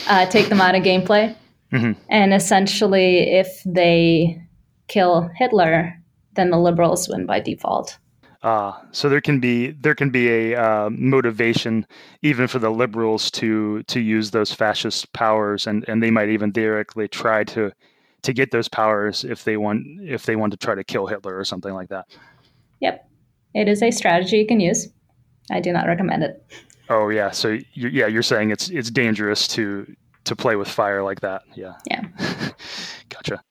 uh, 0.09 0.27
take 0.27 0.49
them 0.49 0.61
out 0.61 0.75
of 0.75 0.83
gameplay. 0.83 1.35
Mm-hmm. 1.73 1.93
And 2.09 2.35
essentially, 2.35 3.35
if 3.35 3.62
they 3.65 4.41
kill 4.88 5.31
Hitler, 5.37 5.99
then 6.35 6.50
the 6.50 6.59
liberals 6.59 7.09
win 7.09 7.27
by 7.27 7.41
default. 7.41 7.99
Uh, 8.43 8.73
so 8.90 9.09
there 9.09 9.21
can 9.21 9.38
be 9.38 9.71
there 9.71 9.95
can 9.95 10.11
be 10.11 10.28
a 10.28 10.57
uh, 10.57 10.90
motivation 10.90 11.87
even 12.23 12.49
for 12.49 12.59
the 12.59 12.71
liberals 12.71 13.31
to 13.31 13.85
to 13.85 14.00
use 14.00 14.33
those 14.33 14.52
fascist 14.52 15.12
powers, 15.12 15.66
and, 15.66 15.85
and 15.88 16.02
they 16.02 16.11
might 16.11 16.28
even 16.28 16.52
theoretically 16.52 17.07
try 17.07 17.45
to 17.45 17.73
to 18.23 18.33
get 18.33 18.50
those 18.50 18.69
powers 18.69 19.25
if 19.25 19.45
they 19.45 19.57
want 19.57 19.85
if 20.02 20.26
they 20.26 20.37
want 20.37 20.52
to 20.52 20.57
try 20.57 20.75
to 20.75 20.85
kill 20.85 21.07
Hitler 21.07 21.37
or 21.37 21.45
something 21.45 21.75
like 21.75 21.88
that. 21.88 22.07
Yep, 22.81 23.09
it 23.55 23.69
is 23.69 23.83
a 23.83 23.91
strategy 23.91 24.38
you 24.38 24.47
can 24.47 24.61
use. 24.61 24.88
I 25.50 25.61
do 25.61 25.73
not 25.73 25.87
recommend 25.87 26.23
it. 26.23 26.45
Oh 26.88 27.09
yeah, 27.09 27.31
so 27.31 27.59
you're, 27.75 27.91
yeah, 27.91 28.07
you're 28.07 28.23
saying 28.23 28.50
it's 28.50 28.69
it's 28.71 28.91
dangerous 28.91 29.49
to 29.49 29.87
to 30.25 30.37
play 30.37 30.57
with 30.57 30.69
fire 30.69 31.02
like 31.02 31.21
that. 31.21 31.43
Yeah. 31.55 31.75
Yeah. 31.91 32.02
gotcha. 33.09 33.43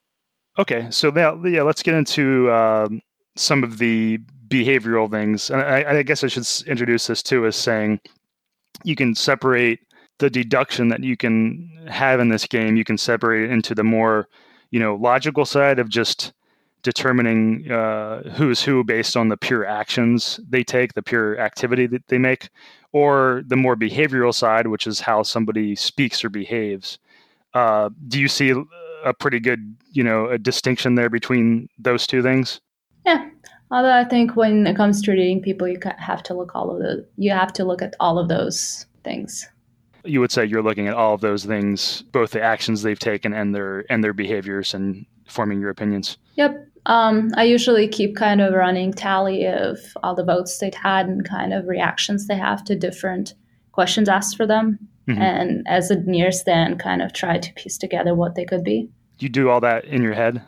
Okay, 0.60 0.88
so 0.90 1.10
now 1.10 1.44
yeah, 1.46 1.62
let's 1.62 1.84
get 1.84 1.96
into 1.96 2.52
um, 2.52 3.02
some 3.36 3.64
of 3.64 3.78
the 3.78 4.20
behavioral 4.48 5.10
things, 5.10 5.50
and 5.50 5.62
I, 5.62 6.00
I 6.00 6.04
guess 6.04 6.24
I 6.24 6.28
should 6.28 6.48
introduce 6.68 7.08
this 7.08 7.24
too 7.24 7.46
as 7.46 7.56
saying 7.56 8.00
you 8.84 8.96
can 8.96 9.16
separate 9.16 9.80
the 10.20 10.30
deduction 10.30 10.90
that 10.90 11.04
you 11.04 11.18
can 11.18 11.70
have 11.90 12.20
in 12.20 12.30
this 12.30 12.46
game. 12.46 12.76
You 12.76 12.84
can 12.84 12.98
separate 12.98 13.46
it 13.46 13.52
into 13.52 13.74
the 13.74 13.84
more 13.84 14.28
you 14.72 14.80
know 14.80 14.96
logical 14.96 15.46
side 15.46 15.80
of 15.80 15.90
just 15.90 16.34
determining 16.84 17.70
uh, 17.72 18.24
who's 18.32 18.62
who 18.62 18.84
based 18.84 19.16
on 19.16 19.30
the 19.30 19.38
pure 19.38 19.66
actions 19.66 20.40
they 20.50 20.64
take, 20.64 20.94
the 20.94 21.04
pure 21.04 21.40
activity 21.40 21.86
that 21.88 22.08
they 22.08 22.18
make, 22.18 22.50
or 22.92 23.44
the 23.48 23.56
more 23.56 23.76
behavioral 23.76 24.34
side, 24.34 24.68
which 24.68 24.88
is 24.88 25.00
how 25.00 25.24
somebody 25.24 25.76
speaks 25.76 26.24
or 26.24 26.30
behaves. 26.30 26.98
Uh, 27.54 27.90
do 28.08 28.20
you 28.20 28.28
see 28.28 28.54
a 29.04 29.14
pretty 29.14 29.40
good, 29.40 29.76
you 29.92 30.04
know, 30.04 30.28
a 30.28 30.38
distinction 30.38 30.96
there 30.96 31.10
between 31.10 31.68
those 31.78 32.08
two 32.08 32.22
things? 32.24 32.62
Yeah. 33.06 33.30
Although 33.72 33.94
I 33.94 34.04
think 34.04 34.36
when 34.36 34.68
it 34.68 34.76
comes 34.76 35.02
to 35.04 35.12
reading 35.12 35.42
people, 35.42 35.68
you 35.68 35.80
have 35.98 36.24
to 36.24 36.34
look 36.34 36.56
all 36.56 36.72
of 36.72 36.80
the 36.80 37.06
you 37.18 37.32
have 37.32 37.54
to 37.54 37.64
look 37.64 37.82
at 37.82 37.96
all 38.00 38.20
of 38.20 38.28
those 38.28 38.86
things. 39.04 39.48
You 40.04 40.20
would 40.20 40.32
say 40.32 40.46
you're 40.46 40.64
looking 40.64 40.88
at 40.88 40.94
all 40.94 41.14
of 41.14 41.22
those 41.22 41.46
things, 41.46 42.04
both 42.12 42.32
the 42.32 42.42
actions 42.42 42.82
they've 42.82 42.98
taken 43.00 43.34
and 43.34 43.54
their 43.54 43.86
and 43.92 44.04
their 44.04 44.14
behaviors, 44.14 44.74
and 44.74 45.06
forming 45.28 45.60
your 45.60 45.70
opinions. 45.70 46.18
Yep. 46.36 46.68
Um, 46.88 47.30
I 47.36 47.44
usually 47.44 47.88
keep 47.88 48.16
kind 48.16 48.42
of 48.42 48.54
running 48.54 48.92
tally 48.92 49.46
of 49.46 49.78
all 50.02 50.16
the 50.16 50.24
votes 50.24 50.58
they've 50.58 50.74
had 50.74 51.08
and 51.08 51.28
kind 51.28 51.54
of 51.54 51.68
reactions 51.68 52.28
they 52.28 52.36
have 52.36 52.64
to 52.66 52.76
different 52.76 53.36
questions 53.72 54.10
asked 54.10 54.36
for 54.36 54.48
them. 54.48 54.80
Mm-hmm. 55.08 55.22
And 55.22 55.68
as 55.68 55.92
it 55.92 56.08
nears 56.08 56.44
then, 56.44 56.78
kind 56.78 57.02
of 57.02 57.14
try 57.14 57.38
to 57.38 57.54
piece 57.54 57.78
together 57.78 58.16
what 58.16 58.36
they 58.36 58.46
could 58.46 58.64
be. 58.64 58.90
you 59.20 59.30
do 59.30 59.50
all 59.50 59.60
that 59.62 59.86
in 59.86 60.02
your 60.02 60.14
head? 60.14 60.42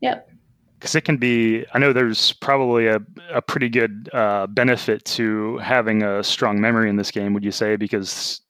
Yep. 0.00 0.30
Because 0.78 0.94
it 0.94 1.02
can 1.02 1.16
be, 1.16 1.64
I 1.72 1.78
know 1.78 1.92
there's 1.92 2.32
probably 2.32 2.86
a, 2.86 3.00
a 3.32 3.40
pretty 3.40 3.68
good 3.68 4.10
uh, 4.12 4.46
benefit 4.46 5.04
to 5.06 5.56
having 5.58 6.02
a 6.02 6.22
strong 6.22 6.60
memory 6.60 6.90
in 6.90 6.96
this 6.96 7.10
game, 7.10 7.32
would 7.32 7.44
you 7.44 7.52
say? 7.52 7.76
Because 7.76 8.40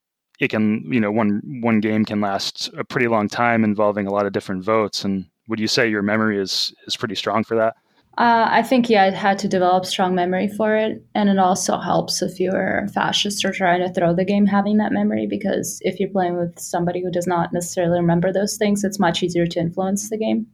it 0.40 0.48
can, 0.48 0.84
you 0.92 1.00
know, 1.00 1.10
one 1.10 1.40
one 1.62 1.80
game 1.80 2.04
can 2.04 2.20
last 2.20 2.70
a 2.76 2.84
pretty 2.84 3.08
long 3.08 3.28
time 3.28 3.64
involving 3.64 4.06
a 4.06 4.12
lot 4.12 4.26
of 4.26 4.32
different 4.32 4.64
votes. 4.64 5.04
And 5.04 5.26
would 5.48 5.60
you 5.60 5.68
say 5.68 5.88
your 5.88 6.02
memory 6.02 6.40
is 6.40 6.74
is 6.86 6.96
pretty 6.96 7.14
strong 7.14 7.44
for 7.44 7.56
that? 7.56 7.74
Uh, 8.18 8.48
I 8.50 8.62
think 8.62 8.88
yeah, 8.88 9.04
I 9.04 9.10
had 9.10 9.38
to 9.40 9.48
develop 9.48 9.84
strong 9.84 10.14
memory 10.14 10.48
for 10.48 10.74
it, 10.74 11.04
and 11.14 11.28
it 11.28 11.38
also 11.38 11.78
helps 11.78 12.22
if 12.22 12.40
you're 12.40 12.88
fascist 12.94 13.44
or 13.44 13.52
trying 13.52 13.80
to 13.80 13.92
throw 13.92 14.14
the 14.14 14.24
game 14.24 14.46
having 14.46 14.78
that 14.78 14.92
memory 14.92 15.26
because 15.26 15.78
if 15.82 16.00
you're 16.00 16.08
playing 16.08 16.38
with 16.38 16.58
somebody 16.58 17.02
who 17.02 17.10
does 17.10 17.26
not 17.26 17.52
necessarily 17.52 18.00
remember 18.00 18.32
those 18.32 18.56
things, 18.56 18.84
it's 18.84 18.98
much 18.98 19.22
easier 19.22 19.46
to 19.46 19.60
influence 19.60 20.08
the 20.08 20.16
game. 20.16 20.46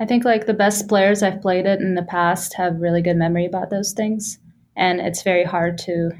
I 0.00 0.06
think 0.06 0.24
like 0.24 0.46
the 0.46 0.54
best 0.54 0.88
players 0.88 1.22
I've 1.22 1.42
played 1.42 1.66
it 1.66 1.80
in 1.80 1.94
the 1.94 2.02
past 2.02 2.54
have 2.54 2.80
really 2.80 3.02
good 3.02 3.18
memory 3.18 3.44
about 3.44 3.68
those 3.68 3.92
things, 3.92 4.38
and 4.74 4.98
it's 4.98 5.22
very 5.22 5.44
hard 5.44 5.76
to, 5.78 6.12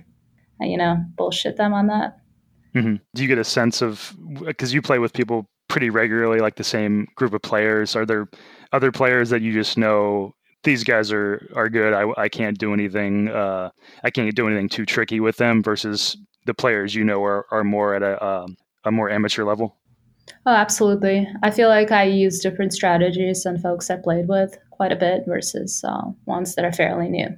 you 0.61 0.77
know, 0.77 1.03
bullshit 1.17 1.57
them 1.57 1.73
on 1.73 1.87
that. 1.87 2.20
Mm-hmm. 2.75 2.97
Do 3.15 3.23
you 3.23 3.29
get 3.29 3.39
a 3.39 3.45
sense 3.45 3.83
of 3.83 4.15
because 4.45 4.73
you 4.73 4.83
play 4.83 4.99
with 4.99 5.12
people 5.12 5.47
pretty 5.69 5.91
regularly, 5.91 6.41
like 6.41 6.57
the 6.57 6.65
same 6.65 7.09
group 7.17 7.33
of 7.33 7.43
players? 7.43 7.97
Are 7.97 8.07
there 8.07 8.29
other 8.73 8.93
players 8.93 9.31
that 9.31 9.43
you 9.43 9.53
just 9.53 9.77
know 9.77 10.35
these 10.62 10.85
guys 10.85 11.12
are 11.12 11.49
are 11.55 11.69
good. 11.69 11.93
I, 11.93 12.11
I 12.21 12.29
can't 12.29 12.59
do 12.59 12.73
anything. 12.73 13.29
Uh, 13.29 13.71
I 14.05 14.11
can't 14.11 14.35
do 14.35 14.47
anything 14.47 14.69
too 14.69 14.85
tricky 14.85 15.21
with 15.21 15.37
them. 15.37 15.62
Versus 15.62 16.17
the 16.47 16.55
players 16.55 16.95
you 16.95 17.05
know 17.05 17.23
are, 17.25 17.47
are 17.50 17.65
more 17.65 17.95
at 17.95 18.03
a 18.03 18.25
um, 18.25 18.57
a 18.85 18.91
more 18.91 19.11
amateur 19.11 19.45
level. 19.45 19.77
Oh, 20.47 20.55
absolutely. 20.55 21.29
I 21.43 21.50
feel 21.50 21.69
like 21.69 21.91
I 21.91 22.05
use 22.05 22.41
different 22.41 22.73
strategies 22.73 23.43
than 23.43 23.59
folks 23.59 23.91
I 23.91 23.97
played 23.97 24.29
with 24.29 24.57
quite 24.71 24.93
a 24.93 24.97
bit 24.97 25.25
versus 25.27 25.83
uh, 25.87 26.03
ones 26.27 26.55
that 26.55 26.65
are 26.65 26.73
fairly 26.73 27.09
new. 27.09 27.29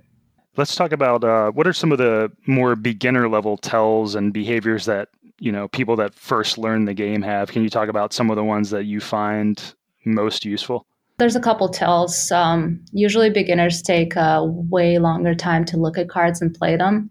Let's 0.57 0.75
talk 0.75 0.93
about 0.93 1.25
uh, 1.25 1.51
what 1.53 1.67
are 1.67 1.73
some 1.73 1.93
of 1.93 1.99
the 1.99 2.31
more 2.47 2.77
beginner 2.77 3.29
level 3.29 3.57
tells 3.57 4.15
and 4.15 4.33
behaviors 4.33 4.85
that 4.85 5.09
you 5.43 5.51
know 5.51 5.67
people 5.67 5.97
that 5.97 6.15
first 6.15 6.57
learn 6.57 6.85
the 6.85 6.95
game 6.95 7.21
have. 7.23 7.51
Can 7.51 7.65
you 7.65 7.69
talk 7.69 7.89
about 7.89 8.13
some 8.13 8.31
of 8.31 8.37
the 8.37 8.45
ones 8.45 8.71
that 8.71 8.85
you 8.85 9.01
find 9.01 9.75
most 10.05 10.45
useful? 10.45 10.87
There's 11.19 11.35
a 11.35 11.41
couple 11.41 11.69
tells. 11.69 12.31
Um, 12.31 12.81
usually, 12.93 13.29
beginners 13.29 13.83
take 13.83 14.15
a 14.15 14.45
way 14.45 14.99
longer 14.99 15.35
time 15.35 15.65
to 15.67 15.77
look 15.77 15.99
at 15.99 16.09
cards 16.09 16.41
and 16.41 16.55
play 16.55 16.77
them. 16.77 17.11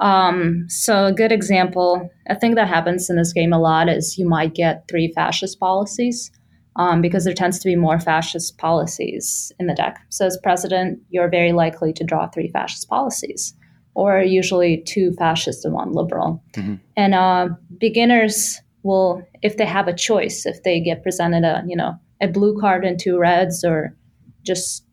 Um, 0.00 0.64
so, 0.68 1.04
a 1.06 1.12
good 1.12 1.32
example, 1.32 2.08
a 2.28 2.38
thing 2.38 2.54
that 2.54 2.66
happens 2.66 3.10
in 3.10 3.16
this 3.16 3.34
game 3.34 3.52
a 3.52 3.58
lot 3.58 3.90
is 3.90 4.16
you 4.16 4.26
might 4.26 4.54
get 4.54 4.88
three 4.88 5.12
fascist 5.14 5.60
policies 5.60 6.30
um, 6.76 7.02
because 7.02 7.24
there 7.24 7.34
tends 7.34 7.58
to 7.58 7.68
be 7.68 7.76
more 7.76 8.00
fascist 8.00 8.56
policies 8.56 9.52
in 9.60 9.66
the 9.66 9.74
deck. 9.74 9.98
So, 10.08 10.24
as 10.24 10.38
president, 10.42 10.98
you're 11.10 11.28
very 11.28 11.52
likely 11.52 11.92
to 11.92 12.04
draw 12.04 12.26
three 12.28 12.48
fascist 12.48 12.88
policies, 12.88 13.54
or 13.96 14.20
usually 14.20 14.82
two 14.82 15.12
fascist 15.12 15.64
and 15.64 15.72
one 15.72 15.92
liberal. 15.92 16.42
Mm-hmm. 16.52 16.74
And 16.96 17.14
uh, 17.14 17.48
beginners 17.78 18.60
will, 18.82 19.26
if 19.42 19.56
they 19.56 19.64
have 19.64 19.88
a 19.88 19.96
choice, 19.96 20.44
if 20.44 20.62
they 20.62 20.80
get 20.80 21.02
presented 21.02 21.44
a 21.44 21.64
you 21.66 21.74
know 21.74 21.94
a 22.20 22.28
blue 22.28 22.60
card 22.60 22.84
and 22.84 23.00
two 23.00 23.18
reds 23.18 23.64
or 23.64 23.96
just 24.42 24.84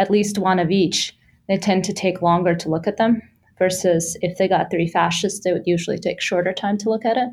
at 0.00 0.10
least 0.10 0.38
one 0.38 0.58
of 0.58 0.70
each, 0.70 1.16
they 1.48 1.56
tend 1.56 1.84
to 1.84 1.92
take 1.92 2.20
longer 2.20 2.54
to 2.54 2.68
look 2.68 2.86
at 2.86 2.96
them 2.96 3.22
versus 3.58 4.16
if 4.22 4.38
they 4.38 4.48
got 4.48 4.70
three 4.70 4.88
fascists, 4.88 5.40
they 5.44 5.52
would 5.52 5.66
usually 5.66 5.98
take 5.98 6.20
shorter 6.20 6.52
time 6.52 6.78
to 6.78 6.90
look 6.90 7.04
at 7.04 7.16
it. 7.16 7.28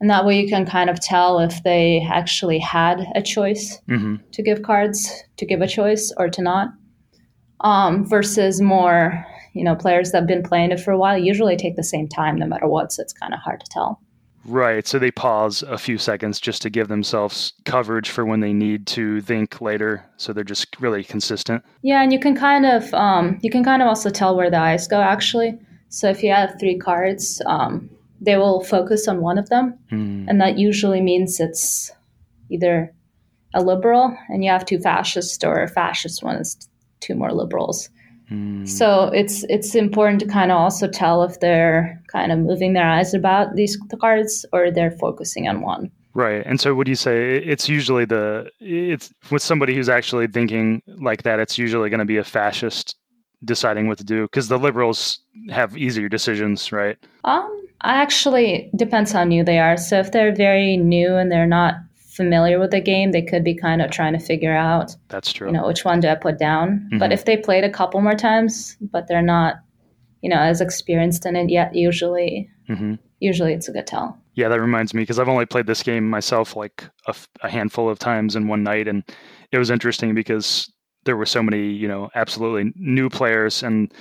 And 0.00 0.10
that 0.10 0.24
way 0.24 0.40
you 0.40 0.48
can 0.48 0.64
kind 0.64 0.90
of 0.90 1.00
tell 1.00 1.40
if 1.40 1.62
they 1.64 2.06
actually 2.08 2.60
had 2.60 3.04
a 3.16 3.22
choice 3.22 3.80
mm-hmm. 3.88 4.16
to 4.30 4.42
give 4.42 4.62
cards, 4.62 5.24
to 5.36 5.46
give 5.46 5.60
a 5.60 5.66
choice 5.66 6.12
or 6.16 6.28
to 6.28 6.42
not. 6.42 6.68
Um, 7.60 8.06
versus 8.08 8.60
more, 8.60 9.26
you 9.58 9.64
know, 9.64 9.74
players 9.74 10.12
that 10.12 10.18
have 10.18 10.28
been 10.28 10.44
playing 10.44 10.70
it 10.70 10.78
for 10.78 10.92
a 10.92 10.98
while 10.98 11.18
usually 11.18 11.56
take 11.56 11.74
the 11.74 11.82
same 11.82 12.06
time 12.06 12.36
no 12.36 12.46
matter 12.46 12.68
what, 12.68 12.92
so 12.92 13.02
it's 13.02 13.12
kind 13.12 13.34
of 13.34 13.40
hard 13.40 13.58
to 13.58 13.66
tell. 13.68 14.00
Right. 14.44 14.86
So 14.86 14.98
they 14.98 15.10
pause 15.10 15.62
a 15.62 15.76
few 15.76 15.98
seconds 15.98 16.40
just 16.40 16.62
to 16.62 16.70
give 16.70 16.86
themselves 16.86 17.52
coverage 17.64 18.08
for 18.08 18.24
when 18.24 18.38
they 18.38 18.52
need 18.52 18.86
to 18.88 19.20
think 19.20 19.60
later. 19.60 20.04
So 20.16 20.32
they're 20.32 20.44
just 20.44 20.80
really 20.80 21.02
consistent. 21.02 21.64
Yeah, 21.82 22.02
and 22.02 22.12
you 22.12 22.20
can 22.20 22.36
kind 22.36 22.64
of 22.64 22.94
um, 22.94 23.38
you 23.42 23.50
can 23.50 23.64
kind 23.64 23.82
of 23.82 23.88
also 23.88 24.10
tell 24.10 24.36
where 24.36 24.48
the 24.48 24.58
eyes 24.58 24.86
go 24.86 25.00
actually. 25.00 25.58
So 25.88 26.08
if 26.08 26.22
you 26.22 26.32
have 26.32 26.54
three 26.60 26.78
cards, 26.78 27.42
um, 27.46 27.90
they 28.20 28.36
will 28.36 28.62
focus 28.62 29.08
on 29.08 29.20
one 29.20 29.38
of 29.38 29.48
them, 29.48 29.76
mm. 29.90 30.26
and 30.28 30.40
that 30.40 30.56
usually 30.56 31.00
means 31.00 31.40
it's 31.40 31.90
either 32.48 32.94
a 33.54 33.62
liberal, 33.62 34.16
and 34.28 34.44
you 34.44 34.50
have 34.50 34.64
two 34.64 34.78
fascists, 34.78 35.42
or 35.44 35.62
a 35.62 35.68
fascist 35.68 36.22
one 36.22 36.36
is 36.36 36.56
two 37.00 37.14
more 37.14 37.32
liberals. 37.32 37.90
Hmm. 38.28 38.66
So 38.66 39.10
it's 39.14 39.44
it's 39.48 39.74
important 39.74 40.20
to 40.20 40.26
kind 40.26 40.52
of 40.52 40.58
also 40.58 40.86
tell 40.86 41.22
if 41.22 41.40
they're 41.40 42.02
kind 42.12 42.30
of 42.30 42.38
moving 42.38 42.74
their 42.74 42.88
eyes 42.88 43.14
about 43.14 43.54
these 43.56 43.78
cards 44.00 44.44
or 44.52 44.70
they're 44.70 44.90
focusing 44.90 45.48
on 45.48 45.62
one. 45.62 45.90
Right. 46.14 46.44
And 46.44 46.60
so 46.60 46.74
would 46.74 46.88
you 46.88 46.94
say 46.94 47.36
it's 47.38 47.68
usually 47.68 48.04
the 48.04 48.50
it's 48.60 49.12
with 49.30 49.42
somebody 49.42 49.74
who's 49.74 49.88
actually 49.88 50.26
thinking 50.26 50.82
like 50.86 51.22
that 51.22 51.38
it's 51.38 51.56
usually 51.56 51.90
going 51.90 52.00
to 52.00 52.06
be 52.06 52.16
a 52.16 52.24
fascist 52.24 52.96
deciding 53.44 53.88
what 53.88 53.98
to 53.98 54.04
do 54.04 54.22
because 54.24 54.48
the 54.48 54.58
liberals 54.58 55.20
have 55.50 55.76
easier 55.76 56.08
decisions, 56.08 56.72
right? 56.72 56.98
Um 57.24 57.54
actually 57.82 58.70
depends 58.74 59.12
how 59.12 59.24
new 59.24 59.44
they 59.44 59.58
are. 59.58 59.76
So 59.76 60.00
if 60.00 60.12
they're 60.12 60.34
very 60.34 60.76
new 60.76 61.14
and 61.14 61.30
they're 61.30 61.46
not 61.46 61.74
familiar 62.18 62.58
with 62.58 62.72
the 62.72 62.80
game, 62.80 63.12
they 63.12 63.22
could 63.22 63.42
be 63.42 63.54
kind 63.54 63.80
of 63.80 63.90
trying 63.90 64.12
to 64.12 64.18
figure 64.18 64.54
out. 64.54 64.94
That's 65.08 65.32
true. 65.32 65.46
You 65.46 65.54
know, 65.54 65.66
which 65.66 65.84
one 65.84 66.00
do 66.00 66.08
I 66.08 66.16
put 66.16 66.38
down? 66.38 66.80
Mm-hmm. 66.80 66.98
But 66.98 67.12
if 67.12 67.24
they 67.24 67.36
played 67.38 67.64
a 67.64 67.70
couple 67.70 68.02
more 68.02 68.14
times, 68.14 68.76
but 68.80 69.08
they're 69.08 69.22
not, 69.22 69.54
you 70.20 70.28
know, 70.28 70.38
as 70.38 70.60
experienced 70.60 71.24
in 71.24 71.36
it 71.36 71.48
yet, 71.48 71.74
usually, 71.74 72.50
mm-hmm. 72.68 72.94
usually 73.20 73.54
it's 73.54 73.68
a 73.68 73.72
good 73.72 73.86
tell. 73.86 74.18
Yeah, 74.34 74.48
that 74.48 74.60
reminds 74.60 74.92
me 74.92 75.02
because 75.02 75.18
I've 75.18 75.28
only 75.28 75.46
played 75.46 75.66
this 75.66 75.82
game 75.82 76.10
myself 76.10 76.54
like 76.54 76.84
a, 77.06 77.14
a 77.40 77.48
handful 77.48 77.88
of 77.88 77.98
times 77.98 78.36
in 78.36 78.48
one 78.48 78.62
night, 78.62 78.86
and 78.88 79.02
it 79.50 79.58
was 79.58 79.70
interesting 79.70 80.14
because 80.14 80.70
there 81.04 81.16
were 81.16 81.26
so 81.26 81.42
many, 81.42 81.70
you 81.70 81.88
know, 81.88 82.10
absolutely 82.14 82.72
new 82.76 83.08
players 83.08 83.62
and 83.62 83.94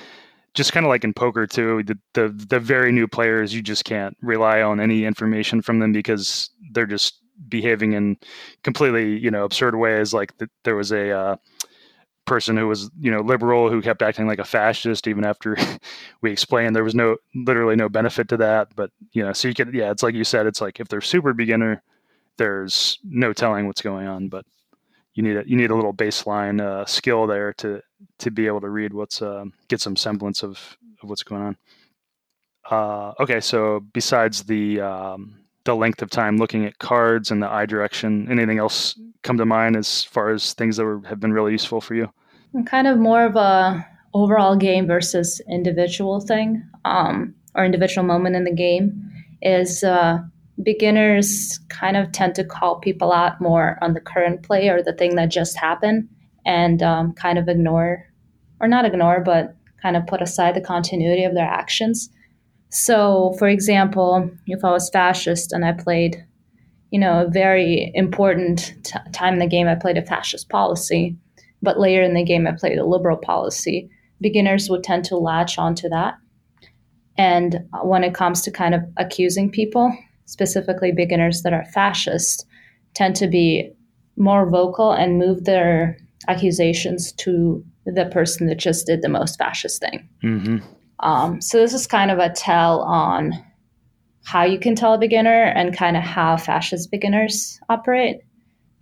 just 0.56 0.74
kind 0.74 0.86
of 0.86 0.90
like 0.90 1.04
in 1.04 1.14
poker 1.14 1.46
too 1.46 1.84
the, 1.84 1.96
the 2.16 2.30
the 2.50 2.60
very 2.60 2.92
new 2.92 3.08
players 3.08 3.54
you 3.54 3.62
just 3.62 3.86
can't 3.86 4.18
rely 4.24 4.60
on 4.60 4.80
any 4.80 5.06
information 5.06 5.62
from 5.62 5.78
them 5.78 5.92
because 5.92 6.50
they're 6.72 6.88
just 6.88 7.22
behaving 7.50 7.94
in 7.94 8.18
completely 8.64 9.18
you 9.18 9.32
know 9.32 9.44
absurd 9.44 9.76
ways 9.76 10.14
like 10.14 10.38
the, 10.38 10.50
there 10.64 10.76
was 10.76 10.92
a 10.92 11.12
uh, 11.12 11.36
person 12.26 12.58
who 12.58 12.68
was 12.68 12.92
you 13.00 13.10
know 13.10 13.22
liberal 13.22 13.70
who 13.70 13.82
kept 13.82 14.02
acting 14.02 14.28
like 14.28 14.40
a 14.40 14.46
fascist 14.46 15.08
even 15.08 15.24
after 15.24 15.58
we 16.22 16.32
explained 16.32 16.76
there 16.76 16.84
was 16.84 16.96
no 16.96 17.16
literally 17.34 17.76
no 17.76 17.90
benefit 17.90 18.28
to 18.28 18.38
that 18.38 18.68
but 18.76 18.92
you 19.14 19.24
know 19.24 19.34
so 19.34 19.48
you 19.48 19.54
could 19.54 19.74
yeah 19.74 19.90
it's 19.90 20.04
like 20.04 20.14
you 20.14 20.24
said 20.24 20.46
it's 20.46 20.62
like 20.62 20.80
if 20.80 20.88
they're 20.88 21.02
super 21.02 21.34
beginner 21.34 21.82
there's 22.38 23.00
no 23.04 23.34
telling 23.34 23.66
what's 23.66 23.82
going 23.82 24.08
on 24.08 24.28
but 24.28 24.46
you 25.14 25.24
need 25.24 25.38
a 25.38 25.50
you 25.50 25.56
need 25.56 25.72
a 25.72 25.76
little 25.76 25.94
baseline 25.94 26.62
uh, 26.62 26.86
skill 26.86 27.26
there 27.26 27.52
to 27.54 27.82
to 28.20 28.30
be 28.30 28.46
able 28.46 28.62
to 28.62 28.70
read 28.70 28.94
what's 28.94 29.22
uh, 29.22 29.46
get 29.68 29.82
some 29.82 29.96
semblance 29.96 30.44
of, 30.44 30.78
of 31.02 31.10
what's 31.10 31.24
going 31.24 31.42
on. 31.42 31.58
Uh, 32.70 33.14
okay 33.20 33.40
so 33.40 33.80
besides 33.94 34.44
the 34.44 34.80
um, 34.80 35.40
the 35.68 35.76
length 35.76 36.02
of 36.02 36.10
time 36.10 36.38
looking 36.38 36.66
at 36.66 36.80
cards 36.80 37.30
and 37.30 37.44
the 37.44 37.50
eye 37.50 37.66
direction. 37.66 38.28
Anything 38.32 38.58
else 38.58 39.00
come 39.22 39.38
to 39.38 39.46
mind 39.46 39.76
as 39.76 40.04
far 40.04 40.30
as 40.30 40.54
things 40.54 40.78
that 40.78 40.86
were, 40.86 41.02
have 41.08 41.20
been 41.20 41.34
really 41.34 41.52
useful 41.52 41.82
for 41.82 41.94
you? 41.94 42.12
Kind 42.66 42.88
of 42.88 42.98
more 42.98 43.26
of 43.26 43.36
a 43.36 43.86
overall 44.14 44.56
game 44.56 44.88
versus 44.88 45.42
individual 45.50 46.22
thing, 46.22 46.64
um, 46.86 47.36
or 47.54 47.66
individual 47.66 48.08
moment 48.08 48.36
in 48.36 48.46
the 48.46 48.54
game 48.54 49.12
is 49.42 49.84
uh, 49.84 50.18
beginners 50.64 51.60
kind 51.70 51.98
of 51.98 52.12
tend 52.12 52.34
to 52.36 52.44
call 52.44 52.80
people 52.80 53.12
out 53.12 53.40
more 53.42 53.78
on 53.82 53.94
the 53.94 54.00
current 54.00 54.42
play 54.44 54.70
or 54.70 54.82
the 54.82 54.94
thing 54.94 55.16
that 55.16 55.30
just 55.30 55.58
happened, 55.58 56.08
and 56.46 56.82
um, 56.82 57.14
kind 57.14 57.38
of 57.38 57.50
ignore, 57.50 58.06
or 58.62 58.68
not 58.68 58.86
ignore, 58.86 59.20
but 59.20 59.56
kind 59.82 59.98
of 59.98 60.08
put 60.08 60.22
aside 60.22 60.56
the 60.56 60.62
continuity 60.62 61.26
of 61.26 61.36
their 61.36 61.46
actions 61.46 62.10
so, 62.70 63.36
for 63.40 63.48
example, 63.48 64.30
if 64.46 64.64
I 64.64 64.72
was 64.72 64.90
fascist 64.90 65.54
and 65.54 65.64
I 65.64 65.72
played, 65.72 66.24
you 66.92 67.00
know, 67.00 67.26
a 67.26 67.30
very 67.30 67.92
important 67.94 68.74
t- 68.84 69.00
time 69.14 69.34
in 69.34 69.40
the 69.40 69.48
game, 69.48 69.68
I 69.68 69.76
played 69.76 69.98
a 69.98 70.06
fascist 70.06 70.50
policy, 70.50 71.16
but 71.62 71.80
later 71.80 72.02
in 72.02 72.14
the 72.14 72.24
game, 72.24 72.46
I 72.46 72.52
played 72.52 72.78
a 72.78 72.86
liberal 72.86 73.18
policy, 73.18 73.90
beginners 74.22 74.70
would 74.70 74.84
tend 74.84 75.06
to 75.06 75.18
latch 75.18 75.58
onto 75.58 75.88
that. 75.90 76.16
And 77.18 77.68
when 77.84 78.04
it 78.04 78.14
comes 78.14 78.42
to 78.42 78.52
kind 78.52 78.76
of 78.76 78.82
accusing 78.98 79.50
people, 79.50 79.96
specifically 80.26 80.92
beginners 80.92 81.42
that 81.44 81.54
are 81.54 81.66
fascist, 81.66 82.46
tend 82.94 83.16
to 83.16 83.28
be 83.28 83.72
more 84.18 84.50
vocal 84.50 84.92
and 84.92 85.18
move 85.18 85.46
their 85.46 85.98
accusations 86.28 87.12
to 87.14 87.64
the 87.86 88.06
person 88.06 88.48
that 88.48 88.58
just 88.58 88.86
did 88.86 89.02
the 89.02 89.10
most 89.10 89.38
fascist 89.38 89.82
thing. 89.82 90.08
Mm-hmm. 90.24 90.58
Um, 91.00 91.42
so 91.42 91.60
this 91.60 91.74
is 91.74 91.88
kind 91.88 92.12
of 92.12 92.20
a 92.20 92.32
tell 92.32 92.82
on 92.82 93.34
how 94.24 94.44
you 94.44 94.60
can 94.60 94.76
tell 94.76 94.94
a 94.94 94.98
beginner 94.98 95.44
and 95.44 95.76
kind 95.76 95.96
of 95.96 96.04
how 96.04 96.38
fascist 96.38 96.92
beginners 96.92 97.60
operate. 97.70 98.22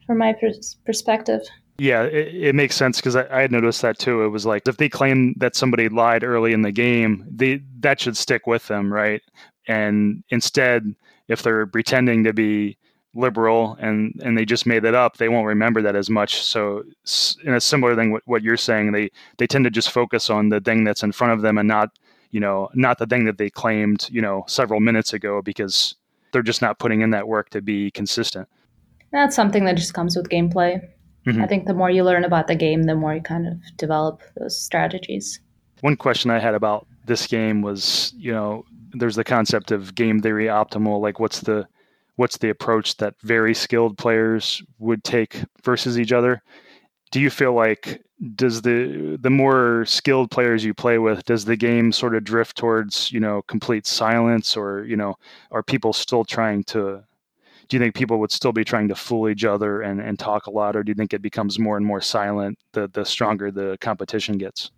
from 0.05 0.17
my 0.19 0.33
pers- 0.33 0.77
perspective. 0.85 1.41
Yeah, 1.77 2.03
it, 2.03 2.33
it 2.33 2.55
makes 2.55 2.75
sense 2.75 2.97
because 2.97 3.15
I, 3.15 3.27
I, 3.29 3.41
had 3.41 3.51
noticed 3.51 3.81
that 3.81 3.99
too. 3.99 4.23
It 4.23 4.29
was 4.29 4.45
like 4.45 4.67
if 4.67 4.77
they 4.77 4.87
claim 4.87 5.33
that 5.37 5.55
somebody 5.55 5.89
lied 5.89 6.23
early 6.23 6.53
in 6.53 6.61
the 6.61 6.71
game, 6.71 7.25
they 7.29 7.61
that 7.79 7.99
should 7.99 8.15
stick 8.15 8.47
with 8.47 8.67
them, 8.67 8.93
right? 8.93 9.21
And 9.67 10.23
instead, 10.29 10.95
if 11.27 11.43
they're 11.43 11.65
pretending 11.65 12.23
to 12.23 12.33
be 12.33 12.77
liberal 13.13 13.77
and 13.79 14.13
and 14.23 14.37
they 14.37 14.45
just 14.45 14.65
made 14.65 14.85
it 14.85 14.95
up, 14.95 15.17
they 15.17 15.27
won't 15.27 15.47
remember 15.47 15.81
that 15.81 15.95
as 15.95 16.09
much. 16.09 16.41
So, 16.43 16.83
in 17.43 17.53
a 17.53 17.61
similar 17.61 17.95
thing, 17.95 18.11
what, 18.11 18.23
what 18.25 18.41
you're 18.41 18.57
saying, 18.57 18.93
they 18.93 19.09
they 19.37 19.47
tend 19.47 19.65
to 19.65 19.71
just 19.71 19.91
focus 19.91 20.29
on 20.29 20.49
the 20.49 20.61
thing 20.61 20.85
that's 20.85 21.03
in 21.03 21.11
front 21.11 21.33
of 21.33 21.41
them 21.41 21.57
and 21.57 21.67
not 21.67 21.89
you 22.35 22.41
know 22.41 22.67
not 22.73 22.99
the 22.99 23.05
thing 23.05 23.23
that 23.23 23.37
they 23.37 23.49
claimed 23.49 24.09
you 24.11 24.21
know 24.21 24.43
several 24.45 24.81
minutes 24.81 25.13
ago 25.13 25.41
because 25.41 25.95
they're 26.33 26.49
just 26.51 26.61
not 26.61 26.79
putting 26.79 26.99
in 26.99 27.11
that 27.11 27.29
work 27.29 27.49
to 27.51 27.61
be 27.61 27.89
consistent. 27.91 28.45
That's 29.13 29.37
something 29.37 29.63
that 29.63 29.77
just 29.77 29.93
comes 29.93 30.17
with 30.17 30.27
gameplay. 30.27 30.85
Mm-hmm. 31.25 31.41
I 31.41 31.47
think 31.47 31.65
the 31.65 31.73
more 31.73 31.89
you 31.89 32.03
learn 32.03 32.25
about 32.25 32.47
the 32.47 32.55
game, 32.55 32.83
the 32.83 32.93
more 32.93 33.15
you 33.15 33.21
kind 33.21 33.47
of 33.47 33.53
develop 33.77 34.21
those 34.37 34.59
strategies. 34.59 35.39
One 35.79 35.95
question 35.95 36.29
I 36.29 36.39
had 36.39 36.55
about 36.55 36.85
this 37.05 37.25
game 37.25 37.61
was, 37.61 38.13
you 38.17 38.33
know, 38.33 38.65
there's 38.91 39.15
the 39.15 39.23
concept 39.23 39.71
of 39.71 39.95
game 39.95 40.21
theory 40.21 40.47
optimal. 40.47 40.99
Like, 41.01 41.21
what's 41.21 41.39
the 41.39 41.65
what's 42.17 42.37
the 42.39 42.49
approach 42.49 42.97
that 42.97 43.13
very 43.21 43.53
skilled 43.53 43.97
players 43.97 44.61
would 44.79 45.05
take 45.05 45.41
versus 45.63 45.97
each 45.97 46.11
other? 46.11 46.43
Do 47.11 47.19
you 47.19 47.29
feel 47.29 47.53
like 47.53 48.01
does 48.35 48.61
the 48.61 49.17
the 49.21 49.29
more 49.29 49.83
skilled 49.85 50.31
players 50.31 50.63
you 50.63 50.73
play 50.73 50.97
with 50.97 51.25
does 51.25 51.43
the 51.43 51.57
game 51.57 51.91
sort 51.91 52.15
of 52.15 52.23
drift 52.23 52.55
towards 52.55 53.11
you 53.11 53.19
know 53.19 53.41
complete 53.41 53.85
silence 53.85 54.55
or 54.55 54.85
you 54.85 54.95
know 54.95 55.15
are 55.51 55.61
people 55.61 55.91
still 55.91 56.23
trying 56.23 56.63
to 56.63 57.03
do 57.67 57.77
you 57.77 57.81
think 57.81 57.95
people 57.95 58.19
would 58.19 58.31
still 58.31 58.51
be 58.51 58.63
trying 58.63 58.87
to 58.89 58.95
fool 58.95 59.27
each 59.29 59.43
other 59.43 59.81
and, 59.81 59.99
and 59.99 60.19
talk 60.19 60.47
a 60.47 60.51
lot, 60.51 60.75
or 60.75 60.83
do 60.83 60.91
you 60.91 60.95
think 60.95 61.13
it 61.13 61.21
becomes 61.21 61.57
more 61.57 61.77
and 61.77 61.85
more 61.85 62.01
silent 62.01 62.59
the, 62.73 62.87
the 62.89 63.05
stronger 63.05 63.51
the 63.51 63.77
competition 63.81 64.37
gets? 64.37 64.71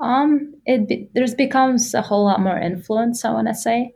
Um, 0.00 0.54
it 0.66 0.88
be, 0.88 1.08
there's 1.14 1.34
becomes 1.34 1.94
a 1.94 2.02
whole 2.02 2.24
lot 2.24 2.40
more 2.40 2.58
influence. 2.58 3.24
I 3.24 3.32
want 3.32 3.48
to 3.48 3.54
say. 3.54 3.94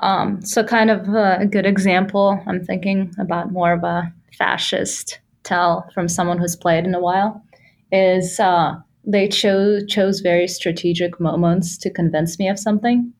Um, 0.00 0.42
so 0.42 0.62
kind 0.62 0.90
of 0.90 1.08
a 1.08 1.46
good 1.46 1.66
example. 1.66 2.40
I'm 2.46 2.64
thinking 2.64 3.14
about 3.18 3.52
more 3.52 3.72
of 3.72 3.84
a 3.84 4.12
fascist 4.36 5.20
tell 5.48 5.88
from 5.94 6.08
someone 6.08 6.38
who's 6.38 6.56
played 6.56 6.84
in 6.84 6.94
a 6.94 7.00
while. 7.00 7.42
Is 7.90 8.38
uh, 8.38 8.74
they 9.04 9.28
chose 9.28 9.84
chose 9.88 10.20
very 10.20 10.46
strategic 10.46 11.18
moments 11.18 11.78
to 11.78 11.90
convince 11.90 12.38
me 12.38 12.48
of 12.48 12.58
something. 12.58 13.12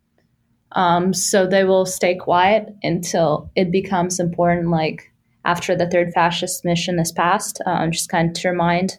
Um, 0.73 1.15
so 1.15 1.47
they 1.47 1.65
will 1.65 1.87
stay 1.87 2.15
quiet 2.15 2.69
until 2.83 3.51
it 3.57 3.73
becomes 3.73 4.21
important, 4.21 4.69
like 4.69 5.11
after 5.45 5.75
the 5.75 5.89
third 5.89 6.13
fascist 6.13 6.65
mission 6.65 6.99
is 6.99 7.13
passed. 7.13 7.61
Um, 7.65 7.91
just 7.91 8.11
kind 8.11 8.29
of 8.29 8.43
to 8.43 8.51
remind, 8.51 8.99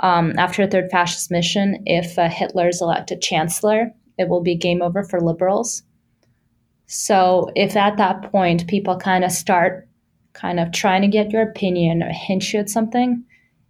um, 0.00 0.34
after 0.36 0.66
the 0.66 0.72
third 0.72 0.90
fascist 0.90 1.30
mission, 1.30 1.82
if 1.86 2.18
uh, 2.18 2.28
Hitler 2.28 2.68
is 2.68 2.82
elected 2.82 3.22
chancellor, 3.22 3.92
it 4.18 4.28
will 4.28 4.42
be 4.42 4.56
game 4.56 4.82
over 4.82 5.04
for 5.04 5.20
liberals. 5.20 5.84
So 6.86 7.50
if 7.54 7.76
at 7.76 7.96
that 7.98 8.30
point 8.32 8.66
people 8.66 8.96
kind 8.96 9.24
of 9.24 9.30
start 9.30 9.88
kind 10.36 10.60
of 10.60 10.70
trying 10.72 11.02
to 11.02 11.08
get 11.08 11.30
your 11.30 11.42
opinion 11.42 12.02
or 12.02 12.10
hint 12.12 12.52
you 12.52 12.60
at 12.60 12.70
something, 12.70 13.24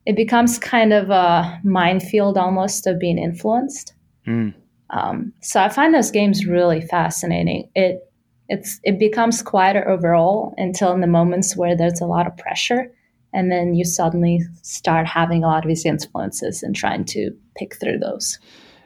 it 0.04 0.16
becomes 0.16 0.58
kind 0.58 0.92
of 0.92 1.10
a 1.10 1.60
minefield 1.64 2.36
almost 2.36 2.86
of 2.86 2.98
being 2.98 3.18
influenced. 3.18 3.94
Mm. 4.26 4.54
Um, 4.90 5.32
so 5.42 5.60
I 5.60 5.68
find 5.68 5.94
those 5.94 6.10
games 6.10 6.46
really 6.46 6.80
fascinating. 6.80 7.70
It 7.74 8.00
it's 8.48 8.78
it 8.84 8.98
becomes 8.98 9.42
quieter 9.42 9.88
overall 9.88 10.54
until 10.56 10.92
in 10.92 11.00
the 11.00 11.08
moments 11.08 11.56
where 11.56 11.76
there's 11.76 12.00
a 12.00 12.06
lot 12.06 12.26
of 12.26 12.36
pressure, 12.36 12.92
and 13.32 13.50
then 13.50 13.74
you 13.74 13.84
suddenly 13.84 14.40
start 14.62 15.06
having 15.06 15.42
a 15.42 15.48
lot 15.48 15.64
of 15.64 15.68
these 15.68 15.84
influences 15.84 16.62
and 16.62 16.76
trying 16.76 17.04
to 17.06 17.32
pick 17.56 17.74
through 17.80 17.98
those. 17.98 18.38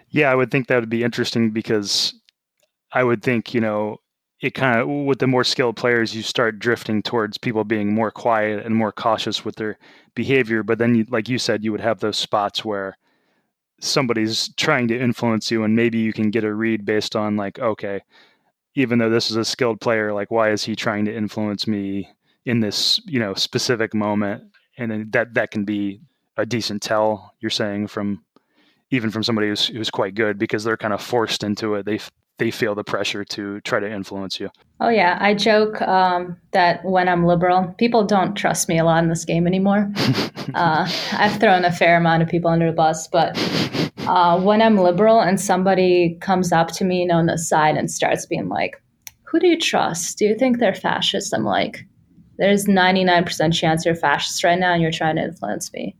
Yeah, 0.09 0.33
I 0.33 0.35
would 0.35 0.51
think 0.51 0.69
that 0.69 0.81
would 0.81 0.89
be 0.89 1.05
interesting 1.05 1.51
because 1.51 2.15
I 2.93 3.05
would 3.05 3.23
think 3.23 3.53
you 3.53 3.61
know 3.61 3.99
it 4.41 4.55
kind 4.55 4.81
of 4.81 4.89
with 4.89 5.19
the 5.19 5.27
more 5.27 5.45
skilled 5.45 5.77
players 5.77 6.15
you 6.15 6.23
start 6.23 6.59
drifting 6.59 7.03
towards 7.03 7.39
people 7.39 7.65
being 7.65 7.95
more 7.95 8.11
quiet 8.11 8.65
and 8.65 8.75
more 8.75 8.93
cautious 8.93 9.45
with 9.45 9.57
their 9.57 9.79
behavior 10.15 10.63
but 10.63 10.79
then 10.79 10.95
you, 10.95 11.07
like 11.11 11.29
you 11.29 11.39
said 11.39 11.65
you 11.65 11.73
would 11.73 11.81
have 11.81 12.01
those 12.01 12.17
spots 12.17 12.65
where 12.65 12.97
somebody's 13.81 14.53
trying 14.57 14.89
to 14.89 14.99
influence 14.99 15.51
you 15.51 15.65
and 15.65 15.75
maybe 15.75 15.99
you 15.99 16.13
can 16.13 16.31
get 16.31 16.45
a 16.45 16.53
read 16.53 16.85
based 16.85 17.17
on 17.17 17.37
like 17.37 17.59
okay 17.59 18.01
even 18.75 18.99
though 18.99 19.11
this 19.11 19.31
is 19.31 19.37
a 19.37 19.45
skilled 19.45 19.81
player 19.81 20.13
like 20.13 20.31
why 20.31 20.51
is 20.51 20.65
he 20.65 20.77
trying 20.77 21.05
to 21.05 21.15
influence 21.15 21.67
me 21.67 22.09
in 22.45 22.61
this 22.61 23.01
you 23.07 23.19
know 23.19 23.35
specific 23.35 23.95
moment? 23.95 24.45
And 24.79 24.91
then 24.91 25.09
that 25.11 25.35
that 25.35 25.51
can 25.51 25.65
be 25.65 26.01
a 26.37 26.47
decent 26.47 26.83
tell 26.83 27.35
you're 27.41 27.51
saying 27.51 27.89
from 27.89 28.25
even 28.91 29.11
from 29.11 29.23
somebody 29.23 29.49
who's 29.49 29.67
who's 29.67 29.91
quite 29.91 30.15
good 30.15 30.39
because 30.39 30.65
they're 30.65 30.77
kind 30.77 30.95
of 30.95 31.03
forced 31.03 31.45
into 31.45 31.75
it. 31.75 31.87
They 31.87 32.01
they 32.41 32.51
feel 32.51 32.75
the 32.75 32.83
pressure 32.83 33.23
to 33.23 33.61
try 33.61 33.79
to 33.79 33.89
influence 33.89 34.41
you. 34.41 34.49
Oh 34.81 34.89
yeah, 34.89 35.19
I 35.21 35.35
joke 35.35 35.81
um, 35.83 36.39
that 36.53 36.83
when 36.85 37.07
I'm 37.07 37.27
liberal, 37.27 37.73
people 37.77 38.03
don't 38.03 38.35
trust 38.35 38.67
me 38.67 38.79
a 38.79 38.85
lot 38.85 39.05
in 39.05 39.11
this 39.11 39.27
game 39.27 39.47
anymore. 39.47 39.93
uh, 40.55 40.91
I've 41.13 41.39
thrown 41.39 41.67
a 41.67 41.71
fair 41.71 41.99
amount 41.99 42.23
of 42.23 42.31
people 42.31 42.51
under 42.51 42.71
the 42.71 42.77
bus, 42.77 43.07
but 43.09 43.39
uh, 44.09 44.41
when 44.41 44.63
I'm 44.63 44.79
liberal 44.79 45.21
and 45.21 45.39
somebody 45.39 46.17
comes 46.23 46.51
up 46.51 46.69
to 46.73 46.85
me 46.85 47.11
on 47.11 47.27
the 47.27 47.37
side 47.37 47.77
and 47.77 47.91
starts 47.91 48.25
being 48.25 48.49
like, 48.49 48.83
"Who 49.25 49.39
do 49.39 49.47
you 49.47 49.59
trust? 49.59 50.17
Do 50.17 50.25
you 50.25 50.35
think 50.35 50.59
they're 50.59 50.75
fascist?" 50.75 51.35
I'm 51.35 51.45
like, 51.45 51.87
"There's 52.39 52.65
99% 52.65 53.53
chance 53.53 53.85
you're 53.85 53.95
fascist 53.95 54.43
right 54.43 54.59
now, 54.59 54.73
and 54.73 54.81
you're 54.81 54.91
trying 54.91 55.17
to 55.17 55.25
influence 55.25 55.71
me." 55.75 55.95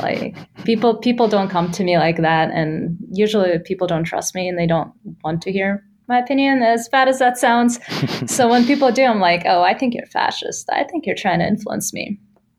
Like 0.00 0.36
people 0.64 0.96
people 0.96 1.28
don't 1.28 1.48
come 1.48 1.70
to 1.72 1.84
me 1.84 1.98
like 1.98 2.16
that 2.18 2.50
and 2.50 2.96
usually 3.10 3.58
people 3.60 3.86
don't 3.86 4.04
trust 4.04 4.34
me 4.34 4.48
and 4.48 4.58
they 4.58 4.66
don't 4.66 4.92
want 5.24 5.42
to 5.42 5.52
hear 5.52 5.84
my 6.08 6.18
opinion 6.18 6.62
as 6.62 6.88
bad 6.88 7.06
as 7.06 7.18
that 7.18 7.36
sounds. 7.36 7.78
So 8.26 8.48
when 8.48 8.66
people 8.66 8.90
do 8.90 9.04
i'm 9.04 9.20
like 9.20 9.42
oh 9.46 9.62
i 9.62 9.74
think 9.74 9.94
you're 9.94 10.06
fascist. 10.06 10.68
I 10.72 10.84
think 10.84 11.06
you're 11.06 11.16
trying 11.16 11.40
to 11.40 11.46
influence 11.46 11.92
me. 11.92 12.18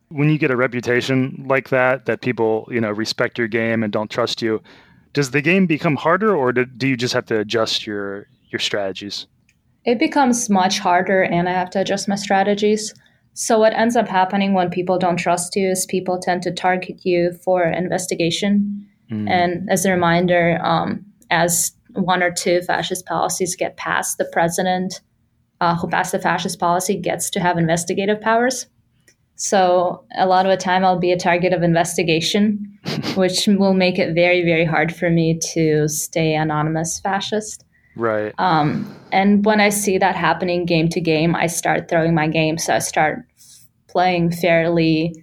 When 0.10 0.30
you 0.30 0.38
get 0.38 0.52
a 0.52 0.56
reputation 0.56 1.46
like 1.48 1.70
that 1.70 2.06
that 2.06 2.22
people 2.22 2.68
you 2.72 2.82
know 2.82 2.92
respect 2.92 3.38
your 3.38 3.48
game 3.48 3.84
and 3.84 3.92
don't 3.92 4.10
trust 4.10 4.42
you 4.42 4.62
does 5.14 5.32
the 5.32 5.42
game 5.42 5.66
become 5.66 5.96
harder 5.96 6.36
or 6.36 6.52
do, 6.54 6.66
do 6.66 6.88
you 6.88 6.96
just 6.96 7.14
have 7.14 7.26
to 7.28 7.40
adjust 7.40 7.88
your 7.88 8.28
your 8.52 8.60
strategies? 8.60 9.28
It 9.86 9.98
becomes 10.00 10.50
much 10.50 10.80
harder 10.80 11.24
and 11.24 11.50
i 11.50 11.54
have 11.54 11.70
to 11.72 11.82
adjust 11.82 12.08
my 12.08 12.16
strategies 12.16 12.94
so, 13.34 13.58
what 13.60 13.74
ends 13.74 13.96
up 13.96 14.08
happening 14.08 14.54
when 14.54 14.70
people 14.70 14.98
don't 14.98 15.18
trust 15.18 15.56
you 15.56 15.70
is 15.70 15.86
people 15.86 16.20
tend 16.20 16.42
to 16.44 16.52
target 16.52 17.06
you 17.06 17.32
for 17.44 17.64
investigation. 17.64 18.86
Mm. 19.12 19.30
And 19.30 19.70
as 19.70 19.86
a 19.86 19.92
reminder, 19.92 20.60
um, 20.64 21.06
as 21.30 21.72
one 21.94 22.22
or 22.22 22.32
two 22.32 22.62
fascist 22.62 23.06
policies 23.06 23.56
get 23.56 23.78
passed, 23.78 24.18
the 24.18 24.30
president 24.32 25.02
uh, 25.62 25.76
who 25.76 25.88
passed 25.88 26.12
the 26.12 26.20
fascist 26.20 26.60
policy 26.60 26.98
gets 26.98 27.30
to 27.32 27.40
have 27.40 27.58
investigative 27.58 28.22
powers. 28.22 28.66
So, 29.36 30.04
a 30.18 30.26
lot 30.26 30.46
of 30.46 30.52
the 30.52 30.62
time, 30.62 30.84
I'll 30.84 31.00
be 31.00 31.14
a 31.14 31.18
target 31.18 31.54
of 31.54 31.64
investigation, 31.64 32.78
which 33.16 33.48
will 33.48 33.74
make 33.74 33.98
it 33.98 34.14
very, 34.14 34.44
very 34.44 34.66
hard 34.66 34.94
for 34.94 35.10
me 35.10 35.40
to 35.54 35.88
stay 35.88 36.36
anonymous 36.36 37.00
fascist. 37.00 37.64
Right. 38.00 38.34
Um, 38.38 38.96
and 39.12 39.44
when 39.44 39.60
I 39.60 39.70
see 39.70 39.98
that 39.98 40.16
happening 40.16 40.66
game 40.66 40.88
to 40.90 41.02
game, 41.02 41.36
I 41.36 41.48
start 41.48 41.90
throwing 41.90 42.16
my 42.16 42.28
game. 42.30 42.58
So 42.58 42.74
I 42.74 42.80
start 42.80 43.26
playing 43.90 44.32
fairly 44.32 45.14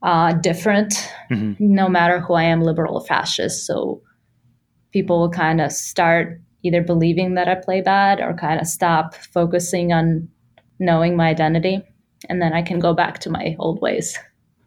uh, 0.00 0.34
different, 0.34 0.92
mm-hmm. 1.30 1.54
no 1.58 1.88
matter 1.88 2.20
who 2.20 2.34
I 2.34 2.44
am, 2.44 2.62
liberal 2.62 2.98
or 2.98 3.04
fascist. 3.04 3.66
So 3.66 4.00
people 4.92 5.18
will 5.18 5.30
kind 5.30 5.60
of 5.60 5.72
start 5.72 6.40
either 6.62 6.82
believing 6.82 7.34
that 7.34 7.48
I 7.48 7.56
play 7.56 7.80
bad 7.80 8.20
or 8.20 8.34
kind 8.34 8.60
of 8.60 8.68
stop 8.68 9.14
focusing 9.14 9.92
on 9.92 10.28
knowing 10.78 11.16
my 11.16 11.28
identity. 11.28 11.82
And 12.28 12.40
then 12.40 12.52
I 12.52 12.62
can 12.62 12.78
go 12.78 12.94
back 12.94 13.18
to 13.20 13.30
my 13.30 13.56
old 13.58 13.80
ways. 13.82 14.16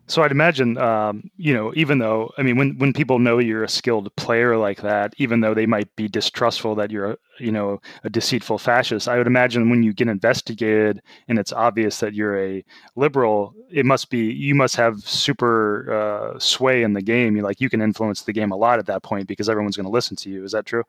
So 0.09 0.23
I'd 0.23 0.31
imagine, 0.31 0.77
um, 0.77 1.29
you 1.35 1.53
know, 1.53 1.73
even 1.75 1.99
though 1.99 2.31
I 2.37 2.41
mean, 2.41 2.57
when 2.57 2.77
when 2.77 2.93
people 2.93 3.19
know 3.19 3.39
you're 3.39 3.65
a 3.65 3.69
skilled 3.69 4.13
player 4.15 4.55
like 4.57 4.81
that, 4.81 5.13
even 5.17 5.41
though 5.41 5.53
they 5.53 5.65
might 5.65 5.93
be 5.97 6.07
distrustful 6.07 6.75
that 6.75 6.91
you're, 6.91 7.11
a, 7.11 7.17
you 7.39 7.51
know, 7.51 7.81
a 8.05 8.09
deceitful 8.09 8.57
fascist, 8.57 9.09
I 9.09 9.17
would 9.17 9.27
imagine 9.27 9.69
when 9.69 9.83
you 9.83 9.91
get 9.91 10.07
investigated 10.07 11.01
and 11.27 11.37
it's 11.37 11.51
obvious 11.51 11.99
that 11.99 12.13
you're 12.13 12.39
a 12.41 12.63
liberal, 12.95 13.53
it 13.69 13.85
must 13.85 14.09
be 14.09 14.31
you 14.31 14.55
must 14.55 14.77
have 14.77 14.99
super 15.01 15.91
uh, 15.93 16.39
sway 16.39 16.83
in 16.83 16.93
the 16.93 17.01
game. 17.01 17.35
You 17.35 17.43
like 17.43 17.59
you 17.59 17.69
can 17.69 17.81
influence 17.81 18.21
the 18.21 18.33
game 18.33 18.51
a 18.51 18.57
lot 18.57 18.79
at 18.79 18.85
that 18.85 19.03
point 19.03 19.27
because 19.27 19.49
everyone's 19.49 19.75
going 19.75 19.87
to 19.87 19.91
listen 19.91 20.15
to 20.17 20.29
you. 20.29 20.45
Is 20.45 20.53
that 20.53 20.65
true? 20.65 20.83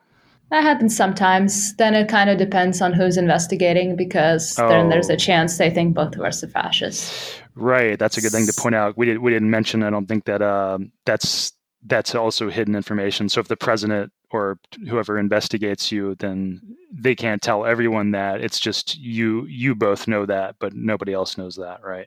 That 0.50 0.62
happens 0.62 0.96
sometimes. 0.96 1.74
Then 1.76 1.94
it 1.94 2.08
kind 2.08 2.30
of 2.30 2.38
depends 2.38 2.80
on 2.80 2.94
who's 2.94 3.18
investigating 3.18 3.96
because 3.96 4.58
oh. 4.58 4.68
then 4.68 4.88
there's 4.88 5.10
a 5.10 5.16
chance 5.16 5.58
they 5.58 5.70
think 5.70 5.94
both 5.94 6.14
of 6.14 6.22
us 6.22 6.42
are 6.42 6.48
fascists. 6.48 7.42
Right. 7.58 7.98
That's 7.98 8.16
a 8.16 8.20
good 8.20 8.30
thing 8.30 8.46
to 8.46 8.52
point 8.52 8.76
out. 8.76 8.96
We 8.96 9.06
did 9.06 9.18
we 9.18 9.32
didn't 9.32 9.50
mention. 9.50 9.82
I 9.82 9.90
don't 9.90 10.06
think 10.06 10.24
that 10.26 10.42
um, 10.42 10.92
that's 11.04 11.52
that's 11.84 12.14
also 12.14 12.48
hidden 12.48 12.76
information. 12.76 13.28
So 13.28 13.40
if 13.40 13.48
the 13.48 13.56
president 13.56 14.12
or 14.30 14.60
whoever 14.88 15.18
investigates 15.18 15.90
you, 15.90 16.14
then 16.16 16.60
they 16.92 17.16
can't 17.16 17.42
tell 17.42 17.64
everyone 17.64 18.12
that. 18.12 18.40
It's 18.40 18.60
just 18.60 18.96
you 18.98 19.44
you 19.46 19.74
both 19.74 20.06
know 20.06 20.24
that, 20.26 20.56
but 20.60 20.72
nobody 20.72 21.12
else 21.12 21.36
knows 21.36 21.56
that, 21.56 21.82
right? 21.82 22.06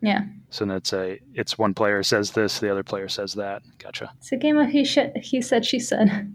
Yeah. 0.00 0.22
So 0.48 0.68
it's 0.70 0.94
a 0.94 1.20
it's 1.34 1.58
one 1.58 1.74
player 1.74 2.02
says 2.02 2.30
this, 2.30 2.58
the 2.58 2.70
other 2.70 2.82
player 2.82 3.08
says 3.08 3.34
that. 3.34 3.62
Gotcha. 3.78 4.10
It's 4.18 4.32
a 4.32 4.36
game 4.36 4.56
of 4.56 4.70
he 4.70 4.84
sh- 4.84 5.12
he 5.22 5.42
said 5.42 5.66
she 5.66 5.78
said. 5.78 6.08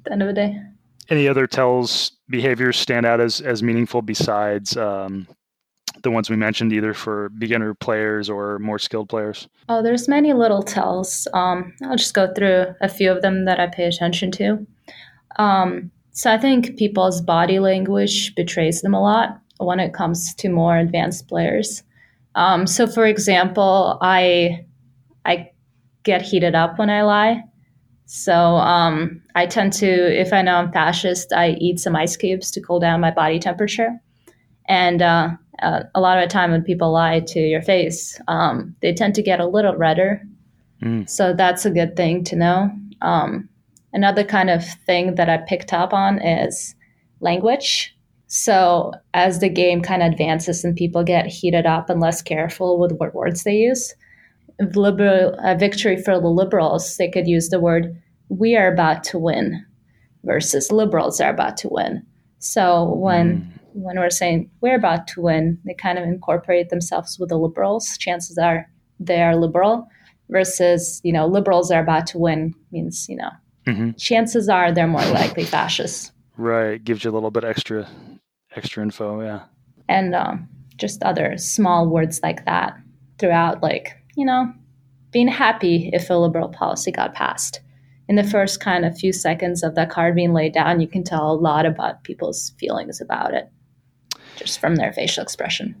At 0.00 0.04
the 0.04 0.12
end 0.12 0.22
of 0.22 0.28
the 0.28 0.34
day. 0.34 0.60
Any 1.08 1.28
other 1.28 1.46
tells 1.46 2.12
behaviors 2.28 2.78
stand 2.78 3.06
out 3.06 3.20
as 3.20 3.40
as 3.40 3.62
meaningful 3.62 4.02
besides 4.02 4.76
um, 4.76 5.28
the 6.02 6.10
ones 6.10 6.30
we 6.30 6.36
mentioned, 6.36 6.72
either 6.72 6.94
for 6.94 7.28
beginner 7.30 7.74
players 7.74 8.30
or 8.30 8.58
more 8.58 8.78
skilled 8.78 9.08
players? 9.08 9.48
Oh, 9.68 9.82
there's 9.82 10.08
many 10.08 10.32
little 10.32 10.62
tells. 10.62 11.28
Um, 11.34 11.74
I'll 11.82 11.96
just 11.96 12.14
go 12.14 12.32
through 12.34 12.66
a 12.80 12.88
few 12.88 13.10
of 13.10 13.22
them 13.22 13.44
that 13.44 13.60
I 13.60 13.66
pay 13.66 13.84
attention 13.84 14.30
to. 14.32 14.66
Um, 15.38 15.90
so 16.12 16.32
I 16.32 16.38
think 16.38 16.76
people's 16.76 17.20
body 17.20 17.58
language 17.58 18.34
betrays 18.34 18.82
them 18.82 18.94
a 18.94 19.00
lot 19.00 19.40
when 19.58 19.80
it 19.80 19.94
comes 19.94 20.34
to 20.34 20.48
more 20.48 20.76
advanced 20.76 21.28
players. 21.28 21.82
Um, 22.34 22.66
so, 22.66 22.86
for 22.86 23.06
example, 23.06 23.98
I 24.00 24.64
I 25.24 25.50
get 26.02 26.22
heated 26.22 26.54
up 26.54 26.78
when 26.78 26.90
I 26.90 27.02
lie. 27.02 27.42
So 28.06 28.34
um, 28.34 29.22
I 29.36 29.46
tend 29.46 29.72
to, 29.74 29.86
if 29.86 30.32
I 30.32 30.42
know 30.42 30.56
I'm 30.56 30.72
fascist, 30.72 31.32
I 31.32 31.50
eat 31.60 31.78
some 31.78 31.94
ice 31.94 32.16
cubes 32.16 32.50
to 32.50 32.60
cool 32.60 32.80
down 32.80 33.00
my 33.00 33.12
body 33.12 33.38
temperature. 33.38 34.00
And 34.66 35.00
uh, 35.00 35.30
uh, 35.62 35.82
a 35.94 36.00
lot 36.00 36.18
of 36.18 36.28
the 36.28 36.32
time 36.32 36.50
when 36.50 36.62
people 36.62 36.92
lie 36.92 37.20
to 37.20 37.40
your 37.40 37.62
face, 37.62 38.20
um, 38.28 38.74
they 38.80 38.92
tend 38.92 39.14
to 39.14 39.22
get 39.22 39.40
a 39.40 39.46
little 39.46 39.76
redder. 39.76 40.22
Mm. 40.82 41.08
So 41.08 41.34
that's 41.34 41.66
a 41.66 41.70
good 41.70 41.96
thing 41.96 42.24
to 42.24 42.36
know. 42.36 42.70
Um, 43.02 43.48
another 43.92 44.24
kind 44.24 44.50
of 44.50 44.64
thing 44.86 45.14
that 45.16 45.28
I 45.28 45.38
picked 45.38 45.72
up 45.72 45.92
on 45.92 46.20
is 46.20 46.74
language. 47.20 47.94
So 48.26 48.92
as 49.12 49.40
the 49.40 49.48
game 49.48 49.82
kind 49.82 50.02
of 50.02 50.12
advances 50.12 50.64
and 50.64 50.76
people 50.76 51.02
get 51.02 51.26
heated 51.26 51.66
up 51.66 51.90
and 51.90 52.00
less 52.00 52.22
careful 52.22 52.78
with 52.78 52.92
what 52.92 53.14
words 53.14 53.42
they 53.42 53.56
use, 53.56 53.94
liberal 54.74 55.34
a 55.42 55.56
victory 55.56 56.00
for 56.00 56.20
the 56.20 56.28
liberals, 56.28 56.96
they 56.96 57.08
could 57.08 57.26
use 57.26 57.48
the 57.48 57.60
word 57.60 57.96
"we 58.28 58.56
are 58.56 58.72
about 58.72 59.02
to 59.04 59.18
win" 59.18 59.64
versus 60.22 60.70
"liberals 60.70 61.20
are 61.20 61.30
about 61.30 61.56
to 61.58 61.68
win." 61.68 62.06
So 62.38 62.94
when 62.94 63.40
mm 63.40 63.59
when 63.72 63.98
we're 63.98 64.10
saying 64.10 64.50
we're 64.60 64.76
about 64.76 65.06
to 65.08 65.20
win, 65.20 65.58
they 65.64 65.74
kind 65.74 65.98
of 65.98 66.04
incorporate 66.04 66.68
themselves 66.68 67.18
with 67.18 67.28
the 67.28 67.38
liberals. 67.38 67.96
Chances 67.98 68.38
are 68.38 68.68
they 68.98 69.22
are 69.22 69.36
liberal 69.36 69.88
versus, 70.28 71.00
you 71.04 71.12
know, 71.12 71.26
liberals 71.26 71.70
are 71.70 71.82
about 71.82 72.06
to 72.08 72.18
win 72.18 72.54
means, 72.70 73.08
you 73.08 73.16
know, 73.16 73.30
mm-hmm. 73.66 73.90
chances 73.92 74.48
are 74.48 74.72
they're 74.72 74.86
more 74.86 75.04
likely 75.06 75.44
fascists. 75.44 76.12
Right. 76.36 76.82
Gives 76.82 77.04
you 77.04 77.10
a 77.10 77.12
little 77.12 77.30
bit 77.30 77.44
extra, 77.44 77.88
extra 78.54 78.82
info. 78.82 79.20
Yeah. 79.22 79.42
And 79.88 80.14
um, 80.14 80.48
just 80.76 81.02
other 81.02 81.36
small 81.36 81.88
words 81.88 82.20
like 82.22 82.44
that 82.44 82.74
throughout, 83.18 83.62
like, 83.62 83.96
you 84.16 84.24
know, 84.24 84.52
being 85.10 85.28
happy 85.28 85.90
if 85.92 86.08
a 86.08 86.14
liberal 86.14 86.48
policy 86.48 86.92
got 86.92 87.14
passed. 87.14 87.60
In 88.08 88.16
the 88.16 88.24
first 88.24 88.60
kind 88.60 88.84
of 88.84 88.98
few 88.98 89.12
seconds 89.12 89.62
of 89.62 89.74
that 89.76 89.90
card 89.90 90.14
being 90.14 90.32
laid 90.32 90.52
down, 90.52 90.80
you 90.80 90.88
can 90.88 91.04
tell 91.04 91.30
a 91.30 91.34
lot 91.34 91.64
about 91.64 92.02
people's 92.02 92.50
feelings 92.58 93.00
about 93.00 93.34
it 93.34 93.50
just 94.40 94.60
from 94.60 94.76
their 94.76 94.92
facial 94.92 95.22
expression. 95.22 95.74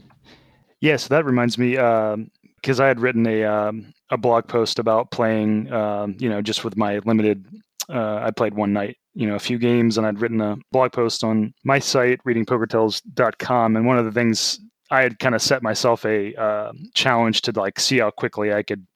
Yeah, 0.80 0.96
so 0.96 1.08
that 1.08 1.24
reminds 1.24 1.58
me 1.58 1.72
because 1.72 2.80
um, 2.80 2.84
I 2.84 2.86
had 2.86 3.00
written 3.00 3.26
a 3.26 3.44
um, 3.44 3.92
a 4.10 4.16
blog 4.16 4.48
post 4.48 4.78
about 4.78 5.10
playing, 5.10 5.72
um, 5.72 6.16
you 6.18 6.28
know, 6.28 6.42
just 6.42 6.64
with 6.64 6.76
my 6.76 6.98
limited. 7.04 7.46
Uh, 7.88 8.20
I 8.22 8.30
played 8.30 8.54
one 8.54 8.72
night, 8.72 8.96
you 9.14 9.26
know, 9.26 9.34
a 9.34 9.40
few 9.40 9.58
games, 9.58 9.98
and 9.98 10.06
I'd 10.06 10.20
written 10.20 10.40
a 10.40 10.56
blog 10.72 10.92
post 10.92 11.24
on 11.24 11.52
my 11.64 11.78
site, 11.78 12.22
readingpokertells.com, 12.24 13.76
and 13.76 13.86
one 13.86 13.98
of 13.98 14.04
the 14.04 14.12
things 14.12 14.60
I 14.90 15.02
had 15.02 15.18
kind 15.18 15.34
of 15.34 15.42
set 15.42 15.62
myself 15.62 16.04
a 16.04 16.34
uh, 16.34 16.72
challenge 16.94 17.42
to 17.42 17.52
like 17.52 17.78
see 17.78 17.98
how 17.98 18.10
quickly 18.10 18.52
I 18.52 18.62
could, 18.62 18.86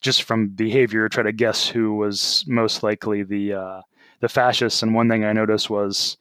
just 0.00 0.24
from 0.24 0.48
behavior, 0.48 1.08
try 1.08 1.22
to 1.22 1.32
guess 1.32 1.66
who 1.66 1.94
was 1.94 2.44
most 2.46 2.82
likely 2.82 3.22
the 3.22 3.54
uh, 3.54 3.80
the 4.20 4.28
fascists. 4.28 4.82
And 4.82 4.94
one 4.94 5.08
thing 5.08 5.24
I 5.24 5.32
noticed 5.32 5.70
was 5.70 6.16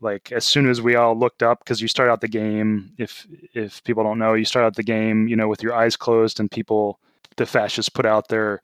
like 0.00 0.32
as 0.32 0.44
soon 0.44 0.68
as 0.68 0.80
we 0.80 0.94
all 0.94 1.16
looked 1.16 1.42
up 1.42 1.60
because 1.60 1.80
you 1.80 1.88
start 1.88 2.10
out 2.10 2.20
the 2.20 2.28
game 2.28 2.92
if 2.98 3.26
if 3.54 3.82
people 3.84 4.02
don't 4.02 4.18
know 4.18 4.34
you 4.34 4.44
start 4.44 4.64
out 4.64 4.76
the 4.76 4.82
game 4.82 5.28
you 5.28 5.36
know 5.36 5.48
with 5.48 5.62
your 5.62 5.74
eyes 5.74 5.96
closed 5.96 6.40
and 6.40 6.50
people 6.50 6.98
the 7.36 7.46
fascists 7.46 7.88
put 7.88 8.06
out 8.06 8.28
their 8.28 8.60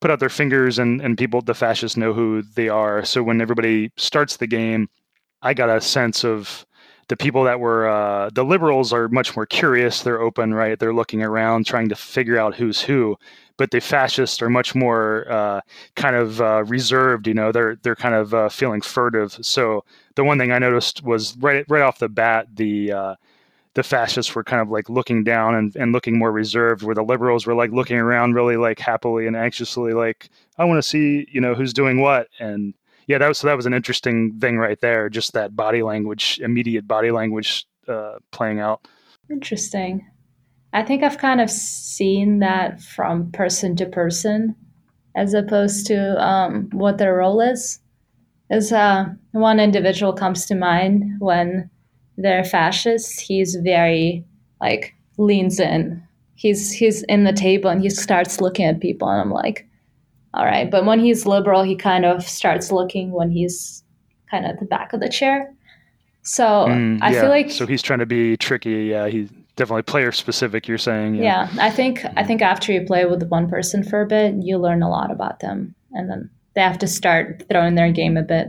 put 0.00 0.10
out 0.10 0.20
their 0.20 0.28
fingers 0.28 0.78
and 0.78 1.00
and 1.00 1.18
people 1.18 1.40
the 1.40 1.54
fascists 1.54 1.96
know 1.96 2.12
who 2.12 2.42
they 2.54 2.68
are 2.68 3.04
so 3.04 3.22
when 3.22 3.40
everybody 3.40 3.90
starts 3.96 4.36
the 4.36 4.46
game 4.46 4.88
i 5.42 5.54
got 5.54 5.70
a 5.70 5.80
sense 5.80 6.24
of 6.24 6.66
the 7.08 7.16
people 7.16 7.44
that 7.44 7.60
were 7.60 7.88
uh, 7.88 8.30
the 8.32 8.44
liberals 8.44 8.92
are 8.92 9.08
much 9.08 9.36
more 9.36 9.44
curious 9.46 10.02
they're 10.02 10.20
open 10.20 10.54
right 10.54 10.78
they're 10.78 10.94
looking 10.94 11.22
around 11.22 11.66
trying 11.66 11.88
to 11.88 11.96
figure 11.96 12.38
out 12.38 12.54
who's 12.54 12.80
who 12.80 13.16
but 13.62 13.70
the 13.70 13.80
fascists 13.80 14.42
are 14.42 14.50
much 14.50 14.74
more 14.74 15.24
uh, 15.30 15.60
kind 15.94 16.16
of 16.16 16.40
uh, 16.40 16.64
reserved. 16.64 17.26
You 17.26 17.34
know, 17.34 17.52
they're 17.52 17.76
they're 17.82 17.94
kind 17.94 18.14
of 18.14 18.34
uh, 18.34 18.48
feeling 18.48 18.80
furtive. 18.80 19.38
So 19.42 19.84
the 20.14 20.24
one 20.24 20.38
thing 20.38 20.52
I 20.52 20.58
noticed 20.58 21.02
was 21.02 21.36
right 21.38 21.64
right 21.68 21.82
off 21.82 21.98
the 21.98 22.08
bat 22.08 22.48
the 22.54 22.92
uh, 22.92 23.14
the 23.74 23.82
fascists 23.82 24.34
were 24.34 24.44
kind 24.44 24.60
of 24.60 24.68
like 24.68 24.90
looking 24.90 25.24
down 25.24 25.54
and, 25.54 25.74
and 25.76 25.92
looking 25.92 26.18
more 26.18 26.30
reserved, 26.30 26.82
where 26.82 26.94
the 26.94 27.02
liberals 27.02 27.46
were 27.46 27.54
like 27.54 27.70
looking 27.70 27.96
around 27.96 28.34
really 28.34 28.56
like 28.56 28.78
happily 28.78 29.26
and 29.26 29.36
anxiously, 29.36 29.94
like 29.94 30.28
I 30.58 30.64
want 30.64 30.78
to 30.78 30.88
see 30.88 31.26
you 31.30 31.40
know 31.40 31.54
who's 31.54 31.72
doing 31.72 32.00
what. 32.00 32.28
And 32.38 32.74
yeah, 33.06 33.18
that 33.18 33.28
was 33.28 33.38
so 33.38 33.46
that 33.46 33.56
was 33.56 33.66
an 33.66 33.74
interesting 33.74 34.38
thing 34.38 34.58
right 34.58 34.80
there. 34.80 35.08
Just 35.08 35.32
that 35.32 35.56
body 35.56 35.82
language, 35.82 36.40
immediate 36.42 36.86
body 36.86 37.10
language 37.10 37.66
uh, 37.88 38.16
playing 38.30 38.60
out. 38.60 38.86
Interesting. 39.30 40.06
I 40.74 40.82
think 40.82 41.02
I've 41.02 41.18
kind 41.18 41.40
of 41.40 41.50
seen 41.50 42.38
that 42.38 42.80
from 42.80 43.30
person 43.32 43.76
to 43.76 43.86
person 43.86 44.56
as 45.14 45.34
opposed 45.34 45.86
to 45.88 46.22
um, 46.22 46.70
what 46.72 46.98
their 46.98 47.16
role 47.16 47.40
is. 47.40 47.78
As 48.52 48.70
uh, 48.70 49.06
one 49.32 49.58
individual 49.58 50.12
comes 50.12 50.44
to 50.46 50.54
mind 50.54 51.04
when 51.18 51.70
they're 52.18 52.44
fascist, 52.44 53.18
he's 53.18 53.56
very 53.56 54.24
like 54.60 54.94
leans 55.16 55.58
in. 55.58 56.02
He's 56.34 56.70
he's 56.70 57.02
in 57.04 57.24
the 57.24 57.32
table 57.32 57.70
and 57.70 57.80
he 57.80 57.88
starts 57.88 58.40
looking 58.40 58.66
at 58.66 58.80
people, 58.80 59.08
and 59.08 59.20
I'm 59.20 59.30
like, 59.30 59.66
all 60.34 60.44
right. 60.44 60.70
But 60.70 60.84
when 60.84 61.00
he's 61.00 61.24
liberal, 61.24 61.62
he 61.62 61.74
kind 61.74 62.04
of 62.04 62.28
starts 62.28 62.70
looking 62.70 63.12
when 63.12 63.30
he's 63.30 63.82
kind 64.30 64.44
of 64.44 64.52
at 64.52 64.60
the 64.60 64.66
back 64.66 64.92
of 64.92 65.00
the 65.00 65.08
chair. 65.08 65.52
So 66.22 66.44
mm, 66.44 66.98
I 67.00 67.12
yeah. 67.12 67.20
feel 67.22 67.30
like 67.30 67.50
so 67.50 67.66
he's 67.66 67.82
trying 67.82 68.00
to 68.00 68.06
be 68.06 68.36
tricky. 68.36 68.84
Yeah, 68.84 69.08
he 69.08 69.28
definitely 69.56 69.82
player 69.82 70.12
specific 70.12 70.66
you're 70.66 70.78
saying 70.78 71.14
yeah. 71.14 71.48
yeah. 71.52 71.64
i 71.64 71.70
think 71.70 72.04
i 72.16 72.24
think 72.24 72.40
after 72.40 72.72
you 72.72 72.80
play 72.86 73.04
with 73.04 73.22
one 73.24 73.48
person 73.50 73.82
for 73.82 74.00
a 74.00 74.06
bit 74.06 74.34
you 74.40 74.56
learn 74.56 74.82
a 74.82 74.88
lot 74.88 75.10
about 75.10 75.40
them 75.40 75.74
and 75.92 76.08
then 76.08 76.30
they 76.54 76.60
have 76.60 76.78
to 76.78 76.86
start 76.86 77.44
throwing 77.50 77.74
their 77.74 77.92
game 77.92 78.16
a 78.16 78.22
bit. 78.22 78.48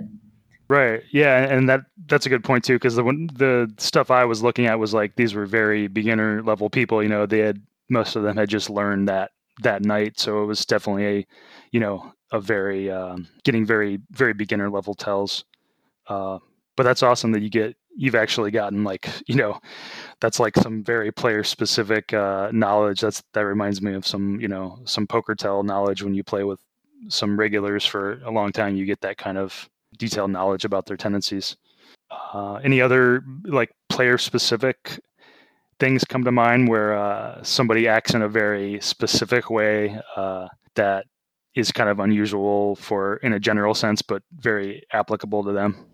Right. 0.69 1.03
Yeah 1.11 1.53
and 1.53 1.69
that 1.69 1.81
that's 2.07 2.25
a 2.25 2.29
good 2.29 2.43
point 2.43 2.63
too 2.63 2.75
because 2.75 2.95
the 2.95 3.03
the 3.35 3.71
stuff 3.77 4.09
i 4.09 4.25
was 4.25 4.41
looking 4.41 4.65
at 4.65 4.79
was 4.79 4.93
like 4.93 5.15
these 5.15 5.33
were 5.33 5.45
very 5.45 5.87
beginner 5.87 6.41
level 6.41 6.69
people 6.69 7.03
you 7.03 7.09
know 7.09 7.25
they 7.25 7.39
had 7.39 7.61
most 7.89 8.15
of 8.15 8.23
them 8.23 8.37
had 8.37 8.49
just 8.49 8.69
learned 8.69 9.07
that 9.07 9.31
that 9.61 9.83
night. 9.83 10.19
So 10.19 10.43
it 10.43 10.45
was 10.45 10.65
definitely 10.65 11.05
a 11.05 11.27
you 11.71 11.79
know 11.79 12.11
a 12.31 12.39
very 12.39 12.91
um, 12.91 13.27
getting 13.43 13.65
very 13.65 13.99
very 14.11 14.33
beginner 14.33 14.69
level 14.69 14.93
tells. 14.93 15.45
Uh, 16.07 16.39
but 16.75 16.83
that's 16.83 17.03
awesome 17.03 17.31
that 17.31 17.41
you 17.41 17.49
get 17.49 17.75
you've 17.95 18.15
actually 18.15 18.49
gotten 18.51 18.83
like 18.83 19.07
you 19.27 19.35
know 19.35 19.59
that's 20.19 20.39
like 20.39 20.55
some 20.57 20.83
very 20.83 21.11
player 21.11 21.43
specific 21.43 22.13
uh, 22.13 22.49
knowledge. 22.51 23.01
That's 23.01 23.23
that 23.33 23.45
reminds 23.45 23.81
me 23.81 23.93
of 23.93 24.07
some 24.07 24.39
you 24.41 24.47
know 24.47 24.79
some 24.85 25.07
poker 25.07 25.35
tell 25.35 25.63
knowledge 25.63 26.03
when 26.03 26.15
you 26.15 26.23
play 26.23 26.43
with 26.43 26.59
some 27.07 27.37
regulars 27.39 27.85
for 27.85 28.21
a 28.25 28.31
long 28.31 28.51
time 28.51 28.75
you 28.75 28.85
get 28.85 29.01
that 29.01 29.17
kind 29.17 29.37
of 29.37 29.69
detailed 29.97 30.31
knowledge 30.31 30.65
about 30.65 30.85
their 30.85 30.97
tendencies. 30.97 31.55
Uh, 32.11 32.55
any 32.63 32.81
other 32.81 33.23
like 33.45 33.71
player 33.89 34.17
specific 34.17 34.99
things 35.79 36.03
come 36.03 36.23
to 36.23 36.31
mind 36.31 36.67
where 36.67 36.97
uh, 36.97 37.41
somebody 37.43 37.87
acts 37.87 38.13
in 38.13 38.21
a 38.21 38.29
very 38.29 38.79
specific 38.81 39.49
way 39.49 39.97
uh, 40.15 40.47
that 40.75 41.05
is 41.55 41.71
kind 41.71 41.89
of 41.89 41.99
unusual 41.99 42.75
for 42.75 43.17
in 43.17 43.33
a 43.33 43.39
general 43.39 43.73
sense 43.73 44.01
but 44.01 44.23
very 44.35 44.83
applicable 44.91 45.43
to 45.43 45.51
them? 45.51 45.85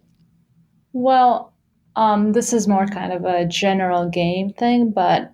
Well 0.94 1.54
um, 1.96 2.32
this 2.32 2.54
is 2.54 2.68
more 2.68 2.88
kind 2.88 3.12
of 3.12 3.26
a 3.26 3.46
general 3.46 4.10
game 4.10 4.52
thing, 4.52 4.92
but 4.92 5.34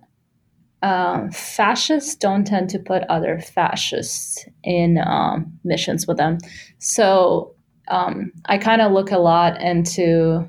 um, 0.86 1.32
fascists 1.32 2.14
don't 2.14 2.46
tend 2.46 2.70
to 2.70 2.78
put 2.78 3.02
other 3.08 3.40
fascists 3.40 4.46
in 4.62 4.98
um, 4.98 5.58
missions 5.64 6.06
with 6.06 6.16
them. 6.16 6.38
So 6.78 7.56
um, 7.88 8.30
I 8.44 8.58
kind 8.58 8.80
of 8.80 8.92
look 8.92 9.10
a 9.10 9.18
lot 9.18 9.60
into, 9.60 10.48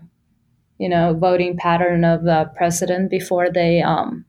you 0.78 0.90
know, 0.90 1.16
voting 1.16 1.58
pattern 1.58 2.04
of 2.04 2.24
the 2.24 2.52
president 2.56 3.10
before 3.10 3.50
they 3.52 3.82
um, 3.82 4.26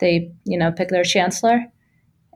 they 0.00 0.32
you 0.44 0.58
know 0.58 0.72
pick 0.72 0.88
their 0.88 1.04
chancellor. 1.04 1.66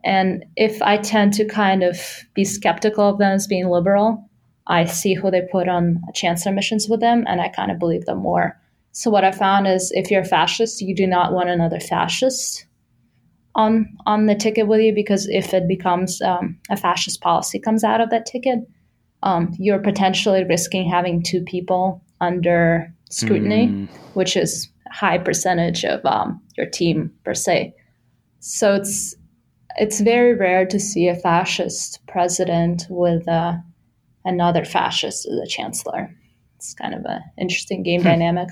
And 0.05 0.45
if 0.55 0.81
I 0.81 0.95
tend 0.95 1.33
to 1.33 1.45
kind 1.45 1.83
of 1.83 1.99
be 2.35 2.45
skeptical 2.45 3.09
of 3.09 3.17
them 3.17 3.33
as 3.33 3.47
being 3.47 3.67
liberal, 3.67 4.29
I 4.65 4.85
see 4.85 5.13
who 5.13 5.29
they 5.29 5.41
put 5.51 5.67
on 5.67 6.01
chancellor 6.13 6.53
missions 6.53 6.87
with 6.87 7.01
them, 7.01 7.25
and 7.27 7.41
I 7.41 7.49
kind 7.49 7.69
of 7.69 7.79
believe 7.79 8.05
them 8.05 8.19
more. 8.19 8.57
So 8.93 9.11
what 9.11 9.25
I 9.25 9.33
found 9.33 9.67
is, 9.67 9.91
if 9.93 10.09
you're 10.09 10.21
a 10.21 10.25
fascist, 10.25 10.81
you 10.81 10.95
do 10.95 11.05
not 11.05 11.33
want 11.33 11.49
another 11.49 11.81
fascist 11.81 12.66
on 13.57 13.87
on 14.05 14.27
the 14.27 14.35
ticket 14.35 14.67
with 14.67 14.79
you 14.79 14.93
because 14.93 15.27
if 15.27 15.53
it 15.53 15.67
becomes 15.67 16.21
um, 16.21 16.57
a 16.69 16.77
fascist 16.77 17.19
policy 17.21 17.59
comes 17.59 17.83
out 17.83 17.99
of 17.99 18.09
that 18.11 18.25
ticket, 18.25 18.59
um, 19.23 19.53
you're 19.59 19.79
potentially 19.79 20.45
risking 20.45 20.89
having 20.89 21.21
two 21.21 21.41
people 21.41 22.01
under 22.21 22.93
scrutiny, 23.09 23.67
mm. 23.67 23.87
which 24.13 24.37
is 24.37 24.69
a 24.89 24.93
high 24.93 25.17
percentage 25.17 25.83
of 25.83 26.05
um, 26.05 26.41
your 26.55 26.67
team 26.67 27.11
per 27.25 27.33
se. 27.33 27.73
So 28.39 28.75
it's 28.75 29.15
it's 29.77 29.99
very 29.99 30.33
rare 30.33 30.65
to 30.65 30.79
see 30.79 31.07
a 31.07 31.15
fascist 31.15 31.99
president 32.07 32.85
with 32.89 33.27
uh, 33.27 33.53
another 34.23 34.65
fascist 34.65 35.27
as 35.27 35.37
a 35.39 35.47
chancellor. 35.47 36.09
It's 36.55 36.73
kind 36.73 36.93
of 36.93 37.05
an 37.05 37.21
interesting 37.39 37.83
game 37.83 38.01
hmm. 38.01 38.07
dynamic. 38.07 38.49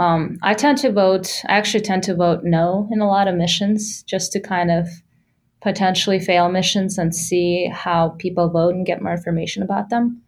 Um, 0.00 0.38
I 0.42 0.54
tend 0.54 0.78
to 0.78 0.90
vote, 0.90 1.42
I 1.46 1.58
actually 1.58 1.82
tend 1.82 2.04
to 2.04 2.14
vote 2.14 2.42
no 2.42 2.88
in 2.90 3.02
a 3.02 3.06
lot 3.06 3.28
of 3.28 3.34
missions 3.34 4.02
just 4.04 4.32
to 4.32 4.40
kind 4.40 4.70
of 4.70 4.88
potentially 5.60 6.18
fail 6.18 6.50
missions 6.50 6.96
and 6.96 7.14
see 7.14 7.66
how 7.66 8.16
people 8.18 8.48
vote 8.48 8.74
and 8.74 8.86
get 8.86 9.02
more 9.02 9.12
information 9.12 9.62
about 9.62 9.90
them. 9.90 10.22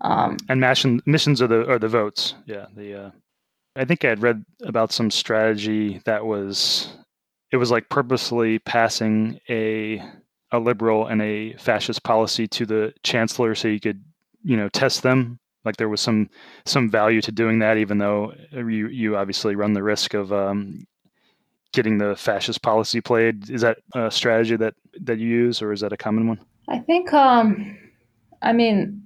Um, 0.00 0.38
and 0.48 0.62
mission, 0.62 1.02
missions 1.04 1.42
are 1.42 1.46
the 1.46 1.68
are 1.70 1.78
the 1.78 1.88
votes. 1.88 2.34
Yeah, 2.46 2.66
the 2.74 2.94
uh, 2.94 3.10
I 3.76 3.84
think 3.84 4.02
I 4.02 4.08
had 4.08 4.22
read 4.22 4.44
about 4.62 4.92
some 4.92 5.10
strategy 5.10 6.00
that 6.06 6.24
was 6.24 6.88
it 7.52 7.58
was 7.58 7.70
like 7.70 7.90
purposely 7.90 8.60
passing 8.60 9.38
a 9.50 10.02
a 10.52 10.58
liberal 10.58 11.06
and 11.06 11.20
a 11.20 11.52
fascist 11.58 12.02
policy 12.02 12.48
to 12.48 12.64
the 12.64 12.94
chancellor 13.02 13.54
so 13.54 13.68
you 13.68 13.78
could 13.78 14.02
you 14.42 14.56
know 14.56 14.70
test 14.70 15.02
them 15.02 15.38
like 15.64 15.76
there 15.76 15.88
was 15.88 16.00
some 16.00 16.28
some 16.64 16.90
value 16.90 17.20
to 17.20 17.32
doing 17.32 17.58
that 17.60 17.76
even 17.76 17.98
though 17.98 18.32
you 18.52 18.88
you 18.88 19.16
obviously 19.16 19.54
run 19.54 19.72
the 19.72 19.82
risk 19.82 20.14
of 20.14 20.32
um, 20.32 20.86
getting 21.72 21.98
the 21.98 22.14
fascist 22.16 22.62
policy 22.62 23.00
played. 23.00 23.50
Is 23.50 23.62
that 23.62 23.78
a 23.94 24.10
strategy 24.10 24.56
that 24.56 24.74
that 25.00 25.18
you 25.18 25.28
use 25.28 25.62
or 25.62 25.72
is 25.72 25.80
that 25.80 25.92
a 25.92 25.96
common 25.96 26.28
one? 26.28 26.40
I 26.68 26.78
think 26.78 27.12
um 27.12 27.78
i 28.40 28.52
mean 28.52 29.02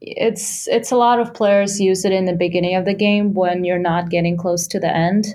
it's 0.00 0.68
it's 0.68 0.90
a 0.90 0.96
lot 0.96 1.18
of 1.18 1.34
players 1.34 1.80
use 1.80 2.04
it 2.04 2.12
in 2.12 2.26
the 2.26 2.32
beginning 2.32 2.74
of 2.74 2.84
the 2.84 2.94
game 2.94 3.34
when 3.34 3.64
you're 3.64 3.78
not 3.78 4.10
getting 4.10 4.36
close 4.36 4.66
to 4.68 4.78
the 4.80 4.94
end. 4.94 5.26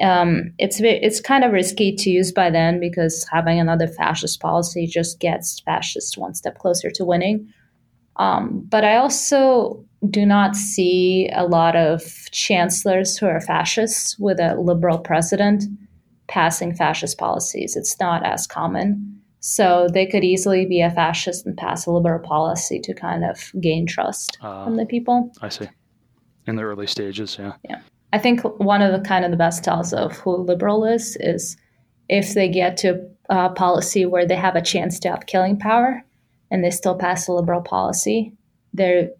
Um, 0.00 0.52
it's 0.58 0.80
it's 0.80 1.20
kind 1.20 1.42
of 1.42 1.52
risky 1.52 1.94
to 1.96 2.10
use 2.10 2.30
by 2.30 2.50
then 2.50 2.78
because 2.78 3.26
having 3.32 3.58
another 3.58 3.88
fascist 3.88 4.40
policy 4.40 4.86
just 4.86 5.20
gets 5.20 5.60
fascists 5.60 6.16
one 6.16 6.34
step 6.34 6.58
closer 6.58 6.90
to 6.90 7.04
winning. 7.04 7.52
Um, 8.18 8.66
but 8.68 8.84
I 8.84 8.96
also 8.96 9.84
do 10.10 10.26
not 10.26 10.56
see 10.56 11.28
a 11.34 11.46
lot 11.46 11.76
of 11.76 12.02
chancellors 12.30 13.16
who 13.16 13.26
are 13.26 13.40
fascists 13.40 14.18
with 14.18 14.38
a 14.40 14.54
liberal 14.56 14.98
president 14.98 15.64
passing 16.28 16.74
fascist 16.74 17.18
policies. 17.18 17.76
It's 17.76 17.98
not 18.00 18.24
as 18.24 18.46
common. 18.46 19.20
So 19.40 19.88
they 19.92 20.06
could 20.06 20.24
easily 20.24 20.66
be 20.66 20.80
a 20.80 20.90
fascist 20.90 21.46
and 21.46 21.56
pass 21.56 21.86
a 21.86 21.92
liberal 21.92 22.18
policy 22.18 22.80
to 22.80 22.94
kind 22.94 23.24
of 23.24 23.52
gain 23.60 23.86
trust 23.86 24.38
uh, 24.42 24.64
from 24.64 24.76
the 24.76 24.86
people. 24.86 25.30
I 25.40 25.48
see. 25.48 25.68
In 26.46 26.56
the 26.56 26.62
early 26.62 26.86
stages, 26.86 27.36
yeah. 27.38 27.52
Yeah. 27.68 27.80
I 28.12 28.18
think 28.18 28.40
one 28.42 28.82
of 28.82 28.92
the 28.92 29.06
kind 29.06 29.24
of 29.24 29.30
the 29.30 29.36
best 29.36 29.62
tells 29.62 29.92
of 29.92 30.16
who 30.18 30.36
liberal 30.36 30.84
is 30.84 31.16
is 31.20 31.56
if 32.08 32.34
they 32.34 32.48
get 32.48 32.76
to 32.78 33.08
a 33.28 33.50
policy 33.50 34.06
where 34.06 34.26
they 34.26 34.36
have 34.36 34.56
a 34.56 34.62
chance 34.62 34.98
to 35.00 35.10
have 35.10 35.26
killing 35.26 35.58
power 35.58 36.04
and 36.50 36.64
they 36.64 36.70
still 36.70 36.96
pass 36.96 37.28
a 37.28 37.32
liberal 37.32 37.60
policy, 37.60 38.32
they're 38.72 39.10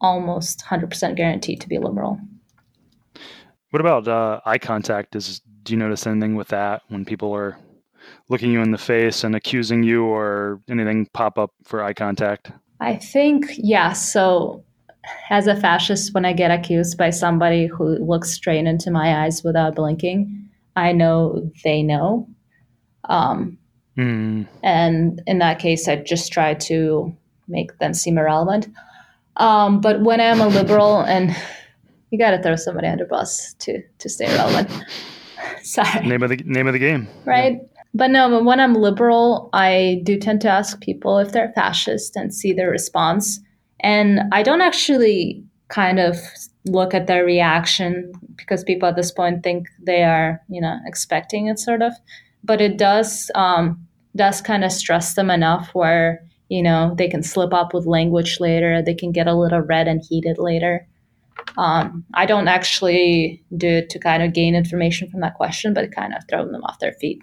almost 0.00 0.64
100% 0.64 1.16
guaranteed 1.16 1.60
to 1.60 1.68
be 1.68 1.78
liberal. 1.78 2.20
What 3.70 3.80
about 3.80 4.08
uh, 4.08 4.40
eye 4.44 4.58
contact? 4.58 5.16
Is 5.16 5.40
do 5.62 5.72
you 5.72 5.78
notice 5.78 6.06
anything 6.06 6.36
with 6.36 6.48
that 6.48 6.82
when 6.88 7.04
people 7.04 7.34
are 7.34 7.58
looking 8.28 8.52
you 8.52 8.62
in 8.62 8.70
the 8.70 8.78
face 8.78 9.24
and 9.24 9.34
accusing 9.34 9.82
you, 9.82 10.04
or 10.04 10.60
anything 10.68 11.06
pop 11.12 11.38
up 11.38 11.50
for 11.64 11.82
eye 11.82 11.92
contact? 11.92 12.52
I 12.80 12.96
think 12.96 13.46
yeah. 13.56 13.92
So 13.92 14.64
as 15.30 15.46
a 15.46 15.56
fascist, 15.56 16.14
when 16.14 16.24
I 16.24 16.32
get 16.32 16.50
accused 16.50 16.96
by 16.96 17.10
somebody 17.10 17.66
who 17.66 17.98
looks 17.98 18.32
straight 18.32 18.66
into 18.66 18.90
my 18.90 19.24
eyes 19.24 19.42
without 19.42 19.74
blinking, 19.74 20.48
I 20.76 20.92
know 20.92 21.50
they 21.64 21.82
know. 21.82 22.28
Um, 23.08 23.58
mm. 23.96 24.46
And 24.62 25.22
in 25.26 25.38
that 25.38 25.58
case, 25.58 25.88
I 25.88 25.96
just 25.96 26.32
try 26.32 26.54
to 26.54 27.14
make 27.48 27.78
them 27.78 27.94
seem 27.94 28.18
irrelevant. 28.18 28.68
Um, 29.36 29.80
but 29.80 30.02
when 30.02 30.20
I'm 30.20 30.40
a 30.40 30.48
liberal, 30.48 31.00
and 31.00 31.34
you 32.10 32.18
got 32.18 32.30
to 32.30 32.42
throw 32.42 32.56
somebody 32.56 32.88
under 32.88 33.04
bus 33.04 33.54
to 33.60 33.82
to 33.98 34.08
stay 34.08 34.26
relevant. 34.36 34.70
Sorry. 35.62 36.06
Name 36.06 36.22
of 36.22 36.30
the 36.30 36.36
name 36.44 36.66
of 36.66 36.72
the 36.72 36.78
game. 36.78 37.08
Right. 37.24 37.54
Yeah. 37.60 37.82
But 37.94 38.10
no, 38.10 38.28
but 38.28 38.44
when 38.44 38.60
I'm 38.60 38.74
liberal, 38.74 39.48
I 39.54 40.02
do 40.04 40.18
tend 40.18 40.42
to 40.42 40.48
ask 40.48 40.80
people 40.80 41.18
if 41.18 41.32
they're 41.32 41.52
fascist 41.54 42.14
and 42.14 42.34
see 42.34 42.52
their 42.52 42.70
response. 42.70 43.40
And 43.80 44.20
I 44.32 44.42
don't 44.42 44.60
actually 44.60 45.42
kind 45.68 45.98
of 45.98 46.18
look 46.66 46.92
at 46.92 47.06
their 47.06 47.24
reaction 47.24 48.12
because 48.36 48.64
people 48.64 48.88
at 48.88 48.96
this 48.96 49.10
point 49.10 49.42
think 49.42 49.68
they 49.82 50.02
are, 50.02 50.42
you 50.48 50.60
know, 50.60 50.78
expecting 50.84 51.46
it 51.46 51.58
sort 51.58 51.80
of. 51.80 51.94
But 52.44 52.60
it 52.60 52.76
does 52.76 53.30
um, 53.34 53.85
does 54.16 54.40
kind 54.40 54.64
of 54.64 54.72
stress 54.72 55.14
them 55.14 55.30
enough 55.30 55.70
where 55.72 56.24
you 56.48 56.62
know 56.62 56.94
they 56.96 57.08
can 57.08 57.22
slip 57.22 57.52
up 57.52 57.74
with 57.74 57.86
language 57.86 58.40
later. 58.40 58.82
They 58.82 58.94
can 58.94 59.12
get 59.12 59.26
a 59.26 59.34
little 59.34 59.60
red 59.60 59.88
and 59.88 60.02
heated 60.08 60.38
later. 60.38 60.86
Um, 61.56 62.04
I 62.14 62.26
don't 62.26 62.48
actually 62.48 63.44
do 63.56 63.68
it 63.68 63.90
to 63.90 63.98
kind 63.98 64.22
of 64.22 64.32
gain 64.32 64.54
information 64.54 65.08
from 65.10 65.20
that 65.20 65.34
question, 65.34 65.74
but 65.74 65.92
kind 65.92 66.14
of 66.14 66.22
throw 66.28 66.50
them 66.50 66.64
off 66.64 66.78
their 66.80 66.92
feet. 66.94 67.22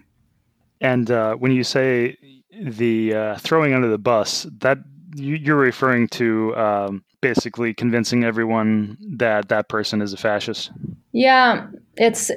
And 0.82 1.10
uh, 1.10 1.36
when 1.36 1.52
you 1.52 1.64
say 1.64 2.18
the 2.62 3.14
uh, 3.14 3.38
throwing 3.38 3.74
under 3.74 3.90
the 3.90 3.98
bus, 3.98 4.48
that 4.60 4.80
you're 5.16 5.56
referring 5.56 6.08
to 6.10 6.56
um, 6.56 7.04
basically 7.22 7.74
convincing 7.74 8.24
everyone 8.24 8.98
that 9.18 9.50
that 9.50 9.70
person 9.70 10.02
is 10.02 10.14
a 10.14 10.18
fascist. 10.18 10.72
Yeah, 11.12 11.68
it's 11.96 12.32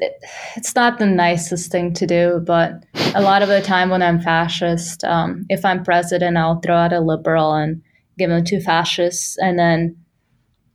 it's 0.56 0.74
not 0.74 0.98
the 0.98 1.06
nicest 1.06 1.72
thing 1.72 1.94
to 1.94 2.06
do, 2.06 2.42
but 2.46 2.84
a 3.14 3.22
lot 3.22 3.42
of 3.42 3.48
the 3.48 3.62
time 3.62 3.88
when 3.90 4.02
I'm 4.02 4.20
fascist, 4.20 5.02
um, 5.04 5.46
if 5.48 5.64
I'm 5.64 5.82
president, 5.82 6.36
I'll 6.36 6.60
throw 6.60 6.76
out 6.76 6.92
a 6.92 7.00
liberal 7.00 7.54
and 7.54 7.82
give 8.18 8.30
them 8.30 8.44
two 8.44 8.60
fascists, 8.60 9.38
and 9.38 9.58
then 9.58 9.96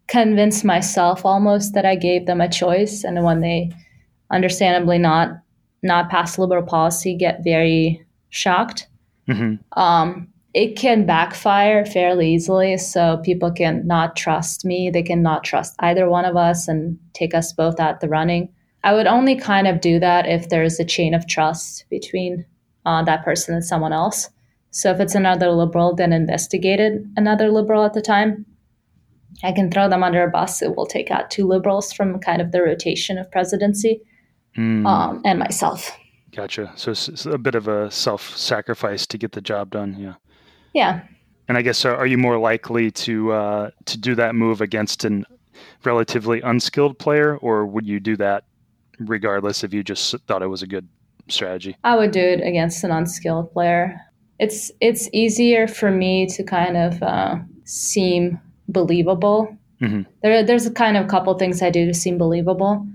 convince 0.07 0.63
myself 0.63 1.25
almost 1.25 1.73
that 1.73 1.85
I 1.85 1.95
gave 1.95 2.25
them 2.25 2.41
a 2.41 2.49
choice. 2.49 3.03
And 3.03 3.23
when 3.23 3.41
they, 3.41 3.71
understandably 4.31 4.97
not 4.97 5.29
not 5.83 6.09
pass 6.09 6.39
liberal 6.39 6.65
policy, 6.65 7.15
get 7.15 7.43
very 7.43 8.05
shocked. 8.29 8.87
Mm-hmm. 9.27 9.79
Um, 9.79 10.27
it 10.53 10.75
can 10.75 11.05
backfire 11.05 11.85
fairly 11.85 12.33
easily. 12.33 12.77
So 12.77 13.21
people 13.23 13.51
can 13.51 13.85
not 13.87 14.15
trust 14.15 14.65
me. 14.65 14.89
They 14.89 15.03
can 15.03 15.21
not 15.21 15.43
trust 15.43 15.75
either 15.79 16.09
one 16.09 16.25
of 16.25 16.35
us 16.35 16.67
and 16.67 16.99
take 17.13 17.33
us 17.33 17.53
both 17.53 17.79
out 17.79 18.01
the 18.01 18.09
running. 18.09 18.49
I 18.83 18.93
would 18.93 19.07
only 19.07 19.35
kind 19.35 19.67
of 19.67 19.81
do 19.81 19.99
that 19.99 20.27
if 20.27 20.49
there's 20.49 20.79
a 20.79 20.85
chain 20.85 21.13
of 21.13 21.27
trust 21.27 21.85
between 21.89 22.45
uh, 22.85 23.03
that 23.03 23.23
person 23.23 23.53
and 23.53 23.63
someone 23.63 23.93
else. 23.93 24.29
So 24.71 24.89
if 24.91 24.99
it's 24.99 25.15
another 25.15 25.51
liberal, 25.51 25.95
then 25.95 26.13
investigated 26.13 27.05
another 27.17 27.51
liberal 27.51 27.83
at 27.83 27.93
the 27.93 28.01
time. 28.01 28.45
I 29.43 29.51
can 29.51 29.69
throw 29.69 29.89
them 29.89 30.03
under 30.03 30.23
a 30.23 30.29
bus. 30.29 30.61
It 30.61 30.75
will 30.75 30.85
take 30.85 31.11
out 31.11 31.29
two 31.29 31.45
liberals 31.45 31.91
from 31.93 32.19
kind 32.19 32.41
of 32.41 32.51
the 32.51 32.61
rotation 32.61 33.17
of 33.17 33.29
presidency 33.31 34.01
mm. 34.57 34.85
um, 34.85 35.21
and 35.25 35.39
myself. 35.39 35.97
Gotcha. 36.31 36.71
So 36.75 36.91
it's 36.91 37.25
a 37.25 37.37
bit 37.37 37.55
of 37.55 37.67
a 37.67 37.91
self 37.91 38.35
sacrifice 38.37 39.05
to 39.07 39.17
get 39.17 39.33
the 39.33 39.41
job 39.41 39.71
done. 39.71 39.97
Yeah. 39.99 40.13
Yeah. 40.73 41.01
And 41.47 41.57
I 41.57 41.61
guess 41.61 41.83
are 41.83 42.07
you 42.07 42.17
more 42.17 42.37
likely 42.37 42.91
to 42.91 43.31
uh, 43.33 43.69
to 43.85 43.97
do 43.97 44.15
that 44.15 44.35
move 44.35 44.61
against 44.61 45.03
an 45.03 45.25
relatively 45.83 46.39
unskilled 46.39 46.97
player, 46.97 47.35
or 47.37 47.65
would 47.65 47.85
you 47.85 47.99
do 47.99 48.15
that 48.17 48.45
regardless 49.07 49.63
if 49.63 49.73
you 49.73 49.83
just 49.83 50.15
thought 50.27 50.41
it 50.41 50.47
was 50.47 50.61
a 50.61 50.67
good 50.67 50.87
strategy? 51.27 51.75
I 51.83 51.95
would 51.95 52.11
do 52.11 52.19
it 52.19 52.41
against 52.41 52.83
an 52.83 52.91
unskilled 52.91 53.51
player. 53.51 53.99
It's 54.39 54.71
it's 54.81 55.09
easier 55.13 55.67
for 55.67 55.91
me 55.91 56.25
to 56.27 56.43
kind 56.43 56.77
of 56.77 57.01
uh, 57.03 57.35
seem 57.65 58.39
believable. 58.67 59.55
Mm-hmm. 59.81 60.09
There, 60.21 60.43
there's 60.43 60.65
a 60.65 60.71
kind 60.71 60.97
of 60.97 61.07
couple 61.07 61.33
things 61.35 61.61
I 61.61 61.69
do 61.69 61.85
to 61.85 61.93
seem 61.93 62.17
believable, 62.17 62.85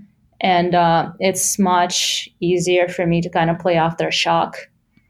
and 0.41 0.75
uh, 0.75 1.11
it's 1.19 1.57
much 1.57 2.29
easier 2.39 2.87
for 2.87 3.05
me 3.05 3.21
to 3.21 3.29
kind 3.29 3.49
of 3.49 3.59
play 3.59 3.77
off 3.77 3.97
their 3.97 4.11
shock 4.11 4.57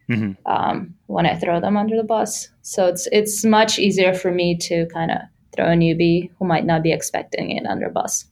mm-hmm. 0.10 0.34
um, 0.52 0.94
when 1.08 1.26
I 1.26 1.36
throw 1.36 1.60
them 1.60 1.78
under 1.78 1.96
the 1.96 2.04
bus. 2.04 2.50
So 2.62 2.88
it's 2.88 3.08
it's 3.12 3.44
much 3.44 3.80
easier 3.80 4.14
for 4.14 4.32
me 4.32 4.58
to 4.58 4.86
kind 4.88 5.12
of 5.12 5.18
throw 5.56 5.72
a 5.72 5.76
newbie 5.76 6.30
who 6.38 6.46
might 6.46 6.66
not 6.66 6.84
be 6.84 6.94
expecting 6.94 7.52
it 7.52 7.66
under 7.66 7.90
bus. 7.90 8.26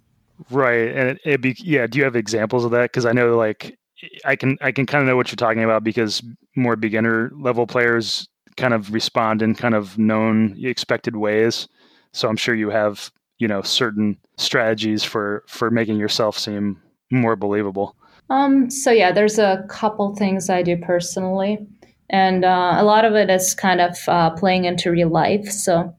Right, 0.49 0.95
and 0.95 1.19
it, 1.23 1.41
be 1.41 1.55
yeah. 1.59 1.87
Do 1.87 1.97
you 1.97 2.03
have 2.03 2.15
examples 2.15 2.65
of 2.65 2.71
that? 2.71 2.91
Because 2.91 3.05
I 3.05 3.13
know 3.13 3.37
like 3.37 3.77
I 4.25 4.35
can 4.35 4.57
I 4.61 4.71
can 4.71 4.85
kind 4.85 5.01
of 5.01 5.07
know 5.07 5.15
what 5.15 5.29
you're 5.29 5.37
talking 5.37 5.63
about 5.63 5.83
because 5.83 6.21
more 6.55 6.75
beginner 6.75 7.31
level 7.35 7.65
players 7.65 8.27
kind 8.57 8.73
of 8.73 8.93
respond 8.93 9.41
in 9.41 9.55
kind 9.55 9.75
of 9.75 9.97
known 9.97 10.55
expected 10.61 11.15
ways. 11.15 11.67
So 12.13 12.27
I'm 12.27 12.37
sure 12.37 12.55
you 12.55 12.69
have 12.69 13.11
you 13.37 13.47
know 13.47 13.61
certain 13.61 14.17
strategies 14.37 15.03
for 15.03 15.43
for 15.47 15.71
making 15.71 15.97
yourself 15.97 16.37
seem 16.37 16.81
more 17.11 17.35
believable. 17.35 17.95
Um, 18.29 18.69
so 18.69 18.91
yeah, 18.91 19.11
there's 19.11 19.39
a 19.39 19.65
couple 19.69 20.15
things 20.15 20.49
I 20.49 20.63
do 20.63 20.77
personally, 20.77 21.65
and 22.09 22.43
uh, 22.43 22.75
a 22.77 22.83
lot 22.83 23.05
of 23.05 23.15
it 23.15 23.29
is 23.29 23.53
kind 23.53 23.81
of 23.81 23.97
uh, 24.07 24.31
playing 24.31 24.65
into 24.65 24.91
real 24.91 25.09
life. 25.09 25.49
So 25.49 25.95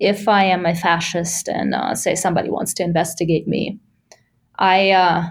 if 0.00 0.26
I 0.26 0.44
am 0.44 0.64
a 0.66 0.74
fascist 0.74 1.48
and 1.48 1.74
uh, 1.74 1.94
say 1.94 2.14
somebody 2.14 2.50
wants 2.50 2.74
to 2.74 2.82
investigate 2.82 3.46
me, 3.46 3.78
I 4.58 4.90
uh, 4.90 5.24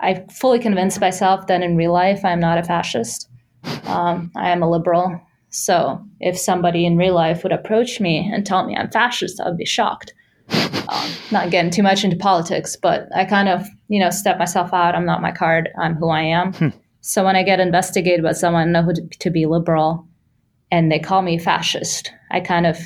I 0.00 0.24
fully 0.32 0.58
convinced 0.58 1.00
myself 1.00 1.46
that 1.46 1.62
in 1.62 1.76
real 1.76 1.92
life 1.92 2.24
I'm 2.24 2.40
not 2.40 2.58
a 2.58 2.64
fascist. 2.64 3.28
Um, 3.84 4.32
I 4.34 4.50
am 4.50 4.62
a 4.62 4.70
liberal. 4.70 5.20
So 5.50 6.04
if 6.20 6.36
somebody 6.36 6.84
in 6.84 6.96
real 6.96 7.14
life 7.14 7.42
would 7.42 7.52
approach 7.52 8.00
me 8.00 8.28
and 8.32 8.44
tell 8.44 8.66
me 8.66 8.76
I'm 8.76 8.90
fascist, 8.90 9.40
I 9.40 9.48
would 9.48 9.58
be 9.58 9.64
shocked. 9.64 10.12
Um, 10.50 11.10
not 11.30 11.50
getting 11.50 11.70
too 11.70 11.82
much 11.82 12.04
into 12.04 12.16
politics, 12.16 12.76
but 12.76 13.08
I 13.14 13.24
kind 13.24 13.48
of, 13.48 13.66
you 13.88 14.00
know, 14.00 14.10
step 14.10 14.38
myself 14.38 14.74
out. 14.74 14.94
I'm 14.94 15.06
not 15.06 15.22
my 15.22 15.32
card. 15.32 15.70
I'm 15.78 15.94
who 15.94 16.10
I 16.10 16.22
am. 16.22 16.52
Hmm. 16.52 16.68
So 17.00 17.24
when 17.24 17.36
I 17.36 17.42
get 17.42 17.60
investigated 17.60 18.22
by 18.22 18.32
someone, 18.32 18.68
I 18.68 18.70
know 18.72 18.82
who 18.82 18.94
to, 18.94 19.08
to 19.20 19.30
be 19.30 19.46
liberal, 19.46 20.06
and 20.70 20.90
they 20.90 20.98
call 20.98 21.22
me 21.22 21.38
fascist, 21.38 22.10
I 22.30 22.40
kind 22.40 22.66
of 22.66 22.78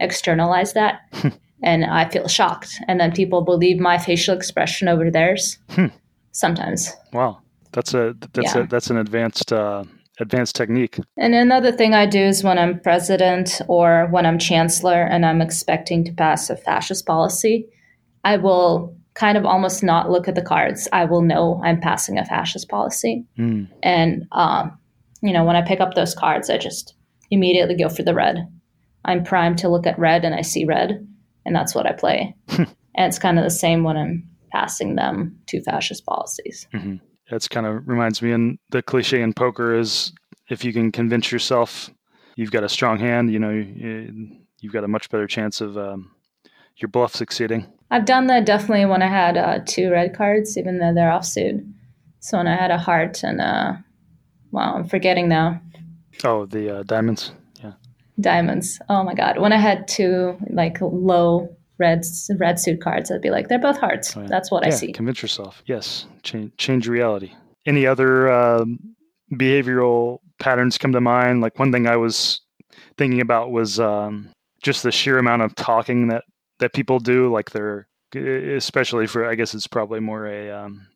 externalize 0.00 0.72
that, 0.74 1.00
and 1.62 1.84
I 1.84 2.08
feel 2.08 2.28
shocked. 2.28 2.80
And 2.88 3.00
then 3.00 3.12
people 3.12 3.42
believe 3.42 3.78
my 3.78 3.98
facial 3.98 4.36
expression 4.36 4.88
over 4.88 5.10
theirs. 5.10 5.58
Hmm. 5.70 5.86
Sometimes. 6.32 6.92
Wow, 7.12 7.40
that's 7.72 7.94
a 7.94 8.14
that's 8.32 8.54
yeah. 8.54 8.62
a 8.62 8.66
that's 8.66 8.90
an 8.90 8.98
advanced 8.98 9.52
uh, 9.52 9.84
advanced 10.20 10.56
technique. 10.56 10.98
And 11.16 11.34
another 11.34 11.72
thing 11.72 11.94
I 11.94 12.06
do 12.06 12.20
is 12.20 12.44
when 12.44 12.58
I'm 12.58 12.80
president 12.80 13.60
or 13.68 14.08
when 14.10 14.26
I'm 14.26 14.38
chancellor 14.38 15.02
and 15.02 15.24
I'm 15.24 15.40
expecting 15.40 16.04
to 16.04 16.12
pass 16.12 16.50
a 16.50 16.56
fascist 16.56 17.06
policy, 17.06 17.66
I 18.24 18.36
will 18.36 18.96
kind 19.14 19.36
of 19.36 19.44
almost 19.44 19.82
not 19.82 20.10
look 20.10 20.28
at 20.28 20.34
the 20.34 20.42
cards. 20.42 20.88
I 20.92 21.04
will 21.04 21.22
know 21.22 21.60
I'm 21.64 21.80
passing 21.80 22.18
a 22.18 22.24
fascist 22.24 22.68
policy. 22.68 23.24
Mm. 23.36 23.68
And, 23.82 24.26
um, 24.32 24.78
you 25.22 25.32
know, 25.32 25.44
when 25.44 25.56
I 25.56 25.62
pick 25.62 25.80
up 25.80 25.94
those 25.94 26.14
cards, 26.14 26.48
I 26.48 26.56
just 26.56 26.94
immediately 27.30 27.76
go 27.76 27.88
for 27.88 28.04
the 28.04 28.14
red. 28.14 28.46
I'm 29.08 29.24
primed 29.24 29.56
to 29.58 29.70
look 29.70 29.86
at 29.86 29.98
red 29.98 30.24
and 30.26 30.34
I 30.34 30.42
see 30.42 30.66
red, 30.66 31.06
and 31.46 31.56
that's 31.56 31.74
what 31.74 31.86
I 31.86 31.92
play. 31.92 32.36
and 32.58 32.66
it's 32.94 33.18
kind 33.18 33.38
of 33.38 33.44
the 33.44 33.50
same 33.50 33.82
when 33.82 33.96
I'm 33.96 34.28
passing 34.52 34.96
them 34.96 35.38
two 35.46 35.62
fascist 35.62 36.04
policies. 36.04 36.66
Mm-hmm. 36.74 36.96
It's 37.30 37.48
kind 37.48 37.66
of 37.66 37.88
reminds 37.88 38.20
me 38.20 38.32
and 38.32 38.58
the 38.70 38.82
cliche 38.82 39.22
in 39.22 39.32
poker 39.32 39.74
is 39.74 40.12
if 40.50 40.64
you 40.64 40.72
can 40.72 40.92
convince 40.92 41.30
yourself 41.30 41.90
you've 42.36 42.50
got 42.50 42.64
a 42.64 42.68
strong 42.68 42.98
hand 42.98 43.30
you 43.30 43.38
know 43.38 43.50
you've 44.60 44.72
got 44.72 44.84
a 44.84 44.88
much 44.88 45.10
better 45.10 45.26
chance 45.26 45.60
of 45.60 45.76
um, 45.76 46.10
your 46.76 46.88
bluff 46.88 47.14
succeeding. 47.14 47.66
I've 47.90 48.06
done 48.06 48.26
that 48.28 48.46
definitely 48.46 48.86
when 48.86 49.02
i 49.02 49.08
had 49.08 49.36
uh, 49.36 49.60
two 49.66 49.90
red 49.90 50.14
cards 50.14 50.56
even 50.56 50.78
though 50.78 50.94
they're 50.94 51.10
offsuit 51.10 51.66
so 52.20 52.38
when 52.38 52.46
i 52.46 52.54
had 52.54 52.70
a 52.70 52.78
heart 52.78 53.22
and 53.22 53.40
uh 53.40 53.72
well 54.50 54.76
i'm 54.76 54.88
forgetting 54.88 55.28
now. 55.28 55.60
Oh 56.24 56.46
the 56.46 56.78
uh, 56.78 56.82
diamonds 56.84 57.32
diamonds 58.20 58.80
oh 58.88 59.02
my 59.02 59.14
god 59.14 59.38
when 59.38 59.52
i 59.52 59.56
had 59.56 59.86
two 59.86 60.36
like 60.50 60.78
low 60.80 61.48
red 61.78 62.04
red 62.36 62.60
suit 62.60 62.80
cards, 62.80 63.10
I'd 63.10 63.22
be 63.22 63.30
like, 63.30 63.48
they're 63.48 63.58
both 63.58 63.78
hearts. 63.78 64.16
Oh, 64.16 64.20
yeah. 64.22 64.26
That's 64.28 64.50
what 64.50 64.62
yeah, 64.62 64.68
I 64.68 64.70
see. 64.70 64.92
Convince 64.92 65.22
yourself. 65.22 65.62
Yes, 65.66 66.06
change 66.22 66.52
change 66.56 66.88
reality. 66.88 67.32
Any 67.66 67.86
other 67.86 68.30
um, 68.30 68.78
behavioral 69.32 70.18
patterns 70.38 70.78
come 70.78 70.92
to 70.92 71.00
mind? 71.00 71.40
Like 71.40 71.58
one 71.58 71.72
thing 71.72 71.86
I 71.86 71.96
was 71.96 72.40
thinking 72.96 73.20
about 73.20 73.50
was 73.50 73.80
um, 73.80 74.30
just 74.62 74.82
the 74.82 74.92
sheer 74.92 75.18
amount 75.18 75.42
of 75.42 75.54
talking 75.54 76.08
that 76.08 76.24
that 76.58 76.72
people 76.74 76.98
do. 76.98 77.32
Like 77.32 77.50
they're 77.50 77.88
especially 78.14 79.06
for 79.06 79.24
I 79.28 79.34
guess 79.34 79.54
it's 79.54 79.66
probably 79.66 80.00
more 80.00 80.26
a 80.26 80.50
um, 80.50 80.86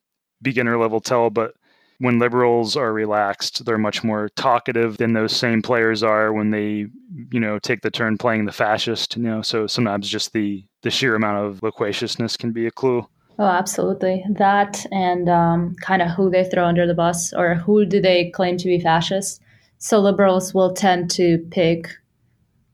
beginner 0.41 0.77
level 0.77 0.99
tell, 0.99 1.29
but 1.29 1.53
when 1.99 2.19
liberals 2.19 2.75
are 2.75 2.93
relaxed, 2.93 3.65
they're 3.65 3.77
much 3.77 4.03
more 4.03 4.29
talkative 4.35 4.97
than 4.97 5.13
those 5.13 5.35
same 5.35 5.61
players 5.61 6.03
are 6.03 6.33
when 6.33 6.49
they, 6.49 6.87
you 7.31 7.39
know, 7.39 7.59
take 7.59 7.81
the 7.81 7.91
turn 7.91 8.17
playing 8.17 8.45
the 8.45 8.51
fascist. 8.51 9.15
You 9.17 9.23
know, 9.23 9.41
so 9.41 9.67
sometimes 9.67 10.09
just 10.09 10.33
the 10.33 10.63
the 10.81 10.91
sheer 10.91 11.15
amount 11.15 11.45
of 11.45 11.63
loquaciousness 11.63 12.37
can 12.37 12.51
be 12.51 12.67
a 12.67 12.71
clue. 12.71 13.07
Oh, 13.39 13.45
absolutely. 13.45 14.23
That 14.29 14.85
and 14.91 15.27
um, 15.27 15.75
kind 15.81 16.01
of 16.01 16.09
who 16.09 16.29
they 16.29 16.43
throw 16.43 16.65
under 16.65 16.85
the 16.85 16.93
bus 16.93 17.33
or 17.33 17.55
who 17.55 17.85
do 17.85 17.99
they 17.99 18.29
claim 18.29 18.57
to 18.57 18.67
be 18.67 18.79
fascist. 18.79 19.41
So 19.79 19.99
liberals 19.99 20.53
will 20.53 20.73
tend 20.73 21.09
to 21.11 21.39
pick, 21.49 21.89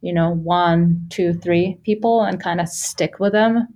you 0.02 0.14
know, 0.14 0.32
one, 0.32 1.08
two, 1.10 1.34
three 1.34 1.80
people 1.84 2.24
and 2.24 2.44
kind 2.44 2.60
of 2.60 2.68
stick 2.68 3.20
with 3.20 3.32
them 3.32 3.68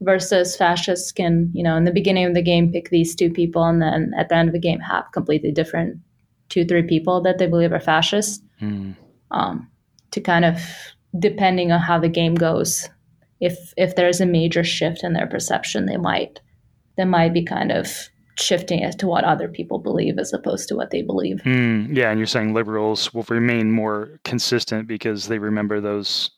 versus 0.00 0.56
fascists 0.56 1.12
can, 1.12 1.50
you 1.54 1.62
know, 1.62 1.76
in 1.76 1.84
the 1.84 1.92
beginning 1.92 2.26
of 2.26 2.34
the 2.34 2.42
game 2.42 2.72
pick 2.72 2.90
these 2.90 3.14
two 3.14 3.30
people 3.30 3.64
and 3.64 3.80
then 3.80 4.12
at 4.18 4.28
the 4.28 4.34
end 4.34 4.48
of 4.48 4.52
the 4.52 4.58
game 4.58 4.80
have 4.80 5.10
completely 5.12 5.50
different 5.50 5.98
two, 6.48 6.64
three 6.64 6.82
people 6.82 7.20
that 7.22 7.38
they 7.38 7.46
believe 7.46 7.72
are 7.72 7.80
fascist. 7.80 8.42
Mm. 8.60 8.94
Um, 9.30 9.70
to 10.12 10.20
kind 10.20 10.44
of 10.44 10.60
depending 11.18 11.72
on 11.72 11.80
how 11.80 11.98
the 11.98 12.08
game 12.08 12.34
goes, 12.34 12.88
if 13.40 13.74
if 13.76 13.96
there's 13.96 14.20
a 14.20 14.26
major 14.26 14.64
shift 14.64 15.02
in 15.02 15.12
their 15.12 15.26
perception, 15.26 15.86
they 15.86 15.96
might 15.96 16.40
they 16.96 17.04
might 17.04 17.34
be 17.34 17.42
kind 17.42 17.72
of 17.72 18.08
shifting 18.38 18.80
it 18.80 18.98
to 18.98 19.06
what 19.06 19.24
other 19.24 19.48
people 19.48 19.78
believe 19.78 20.18
as 20.18 20.32
opposed 20.32 20.68
to 20.68 20.76
what 20.76 20.90
they 20.90 21.02
believe. 21.02 21.38
Mm, 21.44 21.96
yeah, 21.96 22.10
and 22.10 22.18
you're 22.18 22.26
saying 22.26 22.52
liberals 22.54 23.12
will 23.14 23.24
remain 23.28 23.72
more 23.72 24.20
consistent 24.24 24.86
because 24.86 25.28
they 25.28 25.38
remember 25.38 25.80
those 25.80 26.30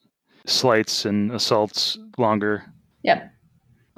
slights 0.46 1.04
and 1.04 1.32
assaults 1.32 1.98
longer. 2.16 2.64
Yep. 3.02 3.32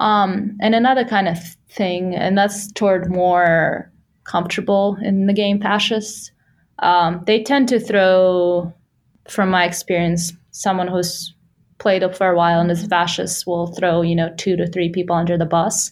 Um, 0.01 0.57
and 0.59 0.73
another 0.73 1.05
kind 1.05 1.27
of 1.27 1.37
thing, 1.69 2.15
and 2.15 2.35
that's 2.35 2.71
toward 2.71 3.11
more 3.11 3.91
comfortable 4.23 4.97
in 5.03 5.27
the 5.27 5.33
game 5.33 5.61
fascists. 5.61 6.31
Um, 6.79 7.21
they 7.27 7.43
tend 7.43 7.69
to 7.69 7.79
throw, 7.79 8.73
from 9.29 9.51
my 9.51 9.63
experience, 9.63 10.33
someone 10.49 10.87
who's 10.87 11.35
played 11.77 12.03
up 12.03 12.15
for 12.15 12.31
a 12.31 12.35
while 12.35 12.59
and 12.59 12.71
is 12.71 12.87
fascist 12.87 13.45
will 13.45 13.67
throw, 13.75 14.01
you 14.01 14.15
know, 14.15 14.33
two 14.37 14.55
to 14.55 14.65
three 14.65 14.89
people 14.89 15.15
under 15.15 15.37
the 15.37 15.45
bus. 15.45 15.91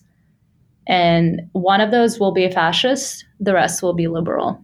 And 0.87 1.41
one 1.51 1.79
of 1.79 1.91
those 1.91 2.19
will 2.19 2.31
be 2.31 2.45
a 2.45 2.51
fascist, 2.51 3.23
the 3.39 3.53
rest 3.53 3.83
will 3.83 3.93
be 3.93 4.07
liberal. 4.07 4.59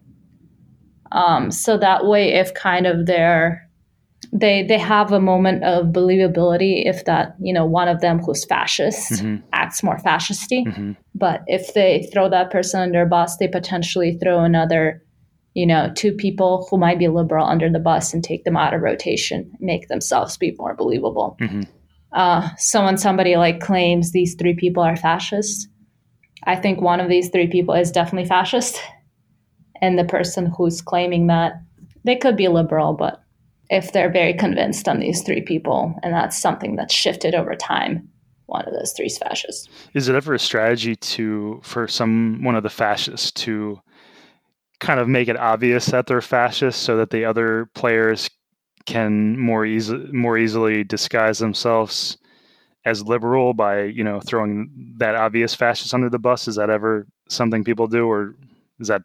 Um, 1.12 1.52
so 1.52 1.78
that 1.78 2.08
way, 2.08 2.34
if 2.34 2.56
kind 2.56 2.88
of 2.88 3.06
their 3.06 3.65
they 4.32 4.64
they 4.64 4.78
have 4.78 5.12
a 5.12 5.20
moment 5.20 5.64
of 5.64 5.88
believability 5.88 6.86
if 6.86 7.06
that 7.06 7.36
you 7.40 7.54
know 7.54 7.66
one 7.66 7.88
of 7.88 8.02
them 8.02 8.20
who's 8.20 8.46
fascist 8.46 9.14
mm-hmm. 9.14 9.36
acts 9.54 9.84
more 9.84 10.00
fascisty 10.00 10.66
mm-hmm. 10.66 10.92
but 11.14 11.42
if 11.48 11.74
they 11.74 12.08
throw 12.14 12.30
that 12.30 12.52
person 12.52 12.80
under 12.80 13.02
a 13.02 13.06
bus 13.06 13.38
they 13.38 13.48
potentially 13.48 14.18
throw 14.22 14.44
another 14.44 15.04
you 15.54 15.66
know 15.66 15.92
two 15.96 16.12
people 16.12 16.68
who 16.70 16.78
might 16.78 17.00
be 17.00 17.08
liberal 17.08 17.46
under 17.46 17.70
the 17.70 17.80
bus 17.80 18.14
and 18.14 18.24
take 18.24 18.44
them 18.44 18.58
out 18.58 18.74
of 18.74 18.82
rotation 18.82 19.52
make 19.60 19.88
themselves 19.88 20.38
be 20.38 20.56
more 20.58 20.76
believable 20.76 21.38
mm-hmm. 21.42 21.62
uh, 22.14 22.50
so 22.58 22.84
when 22.84 22.98
somebody 22.98 23.36
like 23.36 23.60
claims 23.60 24.12
these 24.12 24.36
three 24.36 24.56
people 24.56 24.84
are 24.84 24.96
fascists 24.98 25.68
i 26.44 26.56
think 26.56 26.80
one 26.80 27.00
of 27.00 27.10
these 27.10 27.30
three 27.30 27.48
people 27.48 27.74
is 27.74 27.92
definitely 27.92 28.28
fascist 28.28 28.82
and 29.82 30.00
the 30.00 30.06
person 30.06 30.52
who's 30.58 30.82
claiming 30.82 31.28
that 31.28 31.54
they 32.04 32.16
could 32.16 32.38
be 32.38 32.48
liberal 32.48 32.94
but 32.94 33.22
if 33.70 33.92
they're 33.92 34.12
very 34.12 34.34
convinced 34.34 34.88
on 34.88 35.00
these 35.00 35.22
three 35.22 35.42
people, 35.42 35.96
and 36.04 36.14
that's 36.14 36.38
something 36.38 36.76
that's 36.76 36.94
shifted 36.94 37.34
over 37.36 37.56
time. 37.56 38.08
One 38.48 38.66
of 38.66 38.74
those 38.74 38.94
three 38.94 39.08
is 39.08 39.18
fascist. 39.18 39.70
Is 39.96 40.08
it 40.08 40.16
ever 40.16 40.36
a 40.36 40.40
strategy 40.40 40.96
to 40.96 41.60
for 41.64 41.88
some 41.88 42.44
one 42.44 42.56
of 42.56 42.64
the 42.64 42.70
fascists 42.70 43.32
to 43.32 43.80
kind 44.80 45.00
of 45.00 45.08
make 45.08 45.28
it 45.28 45.38
obvious 45.38 45.88
that 45.88 46.06
they're 46.06 46.22
fascists 46.22 46.82
so 46.82 46.98
that 46.98 47.10
the 47.10 47.26
other 47.26 47.70
players 47.74 48.30
can 48.86 49.40
more 49.40 49.66
easy 49.66 49.98
more 50.12 50.38
easily 50.38 50.84
disguise 50.84 51.40
themselves 51.40 52.18
as 52.86 53.04
liberal 53.04 53.54
by 53.54 53.84
you 53.84 54.04
know 54.04 54.20
throwing 54.20 54.70
that 54.98 55.16
obvious 55.16 55.56
fascist 55.56 55.94
under 55.94 56.10
the 56.10 56.20
bus? 56.20 56.48
Is 56.48 56.56
that 56.56 56.70
ever 56.70 57.08
something 57.28 57.64
people 57.64 57.88
do, 57.88 58.08
or 58.08 58.36
is 58.80 58.88
that 58.88 59.02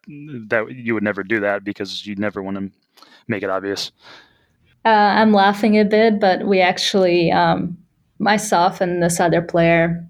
that 0.49 0.67
you 0.71 0.95
would 0.95 1.03
never 1.03 1.23
do 1.23 1.41
that 1.41 1.65
because 1.65 2.07
you'd 2.07 2.19
never 2.19 2.43
want 2.43 2.59
to 2.59 2.71
make 3.27 3.43
it 3.43 3.51
obvious? 3.51 3.91
Uh, 4.85 4.89
I'm 4.89 5.33
laughing 5.33 5.79
a 5.79 5.85
bit, 5.85 6.21
but 6.21 6.47
we 6.47 6.61
actually, 6.61 7.31
um, 7.31 7.77
myself 8.19 8.81
and 8.81 9.03
this 9.03 9.21
other 9.21 9.43
player, 9.43 10.07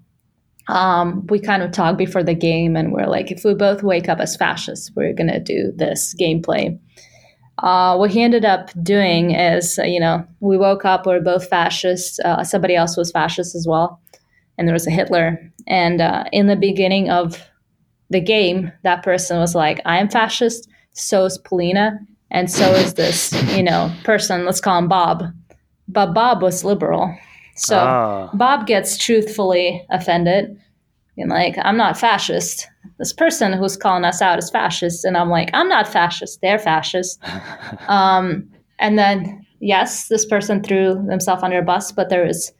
um, 0.69 1.25
we 1.27 1.39
kind 1.39 1.63
of 1.63 1.71
talked 1.71 1.97
before 1.97 2.23
the 2.23 2.35
game, 2.35 2.77
and 2.77 2.93
we're 2.93 3.07
like, 3.07 3.31
if 3.31 3.43
we 3.43 3.53
both 3.53 3.83
wake 3.83 4.09
up 4.09 4.19
as 4.19 4.37
fascists, 4.37 4.91
we're 4.95 5.13
gonna 5.13 5.39
do 5.39 5.73
this 5.75 6.15
gameplay. 6.19 6.77
Uh, 7.59 7.95
what 7.97 8.11
he 8.11 8.21
ended 8.23 8.45
up 8.45 8.71
doing 8.83 9.31
is, 9.31 9.79
uh, 9.79 9.83
you 9.83 9.99
know, 9.99 10.25
we 10.41 10.57
woke 10.57 10.85
up, 10.85 11.05
we 11.05 11.13
are 11.13 11.21
both 11.21 11.47
fascists. 11.49 12.19
Uh, 12.25 12.43
somebody 12.43 12.75
else 12.75 12.97
was 12.97 13.11
fascist 13.11 13.55
as 13.55 13.67
well, 13.67 14.01
and 14.57 14.67
there 14.67 14.73
was 14.73 14.87
a 14.87 14.91
Hitler. 14.91 15.39
And 15.67 16.01
uh, 16.01 16.25
in 16.31 16.47
the 16.47 16.55
beginning 16.57 17.09
of 17.09 17.41
the 18.09 18.21
game, 18.21 18.71
that 18.83 19.03
person 19.03 19.39
was 19.39 19.55
like, 19.55 19.81
"I 19.85 19.99
am 19.99 20.09
fascist." 20.09 20.69
So 20.93 21.25
is 21.25 21.37
Polina, 21.39 21.99
and 22.31 22.49
so 22.49 22.71
is 22.73 22.95
this, 22.95 23.31
you 23.55 23.63
know, 23.63 23.93
person. 24.03 24.45
Let's 24.45 24.61
call 24.61 24.79
him 24.79 24.87
Bob. 24.87 25.23
But 25.87 26.13
Bob 26.13 26.41
was 26.41 26.63
liberal, 26.63 27.15
so 27.55 27.77
ah. 27.77 28.29
Bob 28.33 28.65
gets 28.65 28.97
truthfully 28.97 29.85
offended. 29.89 30.57
And 31.17 31.29
like, 31.29 31.57
I'm 31.61 31.77
not 31.77 31.99
fascist. 31.99 32.67
this 32.97 33.13
person 33.13 33.53
who's 33.53 33.77
calling 33.77 34.05
us 34.05 34.21
out 34.21 34.37
as 34.37 34.49
fascists, 34.49 35.03
and 35.03 35.17
I'm 35.17 35.29
like, 35.29 35.49
I'm 35.53 35.67
not 35.67 35.87
fascist. 35.87 36.39
They're 36.41 36.57
fascist. 36.57 37.21
um, 37.87 38.49
and 38.79 38.97
then 38.97 39.45
yes, 39.59 40.07
this 40.07 40.25
person 40.25 40.63
threw 40.63 40.95
themselves 41.05 41.43
under 41.43 41.59
a 41.59 41.63
bus, 41.63 41.91
but 41.91 42.09
there 42.09 42.25
was 42.25 42.51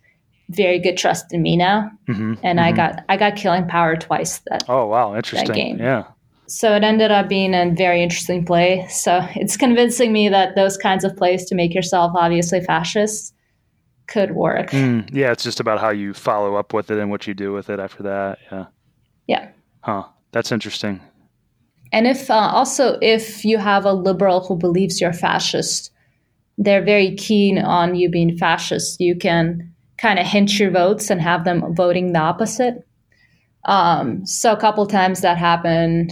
very 0.50 0.80
good 0.80 0.98
trust 0.98 1.34
in 1.34 1.42
me 1.42 1.58
now, 1.58 1.90
mm-hmm, 2.08 2.34
and 2.44 2.60
mm-hmm. 2.60 2.68
I 2.68 2.72
got 2.72 3.04
I 3.10 3.18
got 3.18 3.36
killing 3.36 3.68
power 3.68 3.96
twice. 3.96 4.40
That 4.50 4.64
oh 4.70 4.86
wow, 4.88 5.16
interesting. 5.16 5.56
game. 5.56 5.78
Yeah. 5.80 6.06
So 6.52 6.76
it 6.76 6.84
ended 6.84 7.12
up 7.12 7.30
being 7.30 7.54
a 7.54 7.72
very 7.72 8.04
interesting 8.04 8.46
play. 8.46 8.86
So 8.90 9.26
it's 9.36 9.56
convincing 9.56 10.12
me 10.12 10.28
that 10.30 10.56
those 10.56 10.76
kinds 10.76 11.06
of 11.06 11.16
plays 11.16 11.46
to 11.46 11.56
make 11.56 11.74
yourself 11.74 12.12
obviously 12.14 12.60
fascist 12.62 13.34
could 14.08 14.32
work. 14.32 14.72
Mm, 14.72 15.10
yeah, 15.14 15.32
it's 15.32 15.44
just 15.44 15.62
about 15.62 15.80
how 15.80 15.90
you 15.90 16.14
follow 16.14 16.56
up 16.56 16.74
with 16.74 16.92
it 16.92 17.00
and 17.00 17.10
what 17.10 17.26
you 17.26 17.34
do 17.34 17.54
with 17.54 17.70
it 17.70 17.80
after 17.80 18.04
that. 18.04 18.40
Yeah. 18.52 18.66
Yeah. 19.28 19.50
Huh. 19.82 20.04
That's 20.34 20.52
interesting. 20.52 21.00
And 21.94 22.06
if 22.06 22.30
uh, 22.30 22.34
also 22.34 22.98
if 23.02 23.46
you 23.46 23.58
have 23.58 23.86
a 23.86 23.94
liberal 23.94 24.42
who 24.42 24.58
believes 24.58 25.00
you're 25.00 25.14
fascist, 25.14 25.92
they're 26.58 26.84
very 26.84 27.16
keen 27.16 27.60
on 27.60 27.96
you 27.96 28.10
being 28.10 28.38
fascist. 28.38 29.00
You 29.00 29.16
can 29.16 29.74
kind 29.98 30.20
of 30.20 30.26
hint 30.26 30.60
your 30.60 30.72
votes 30.72 31.10
and 31.10 31.22
have 31.22 31.46
them 31.46 31.74
voting 31.74 32.12
the 32.12 32.20
opposite. 32.20 32.86
Um, 33.66 34.26
so 34.26 34.52
a 34.52 34.60
couple 34.60 34.86
times 34.88 35.22
that 35.22 35.38
happened. 35.38 36.12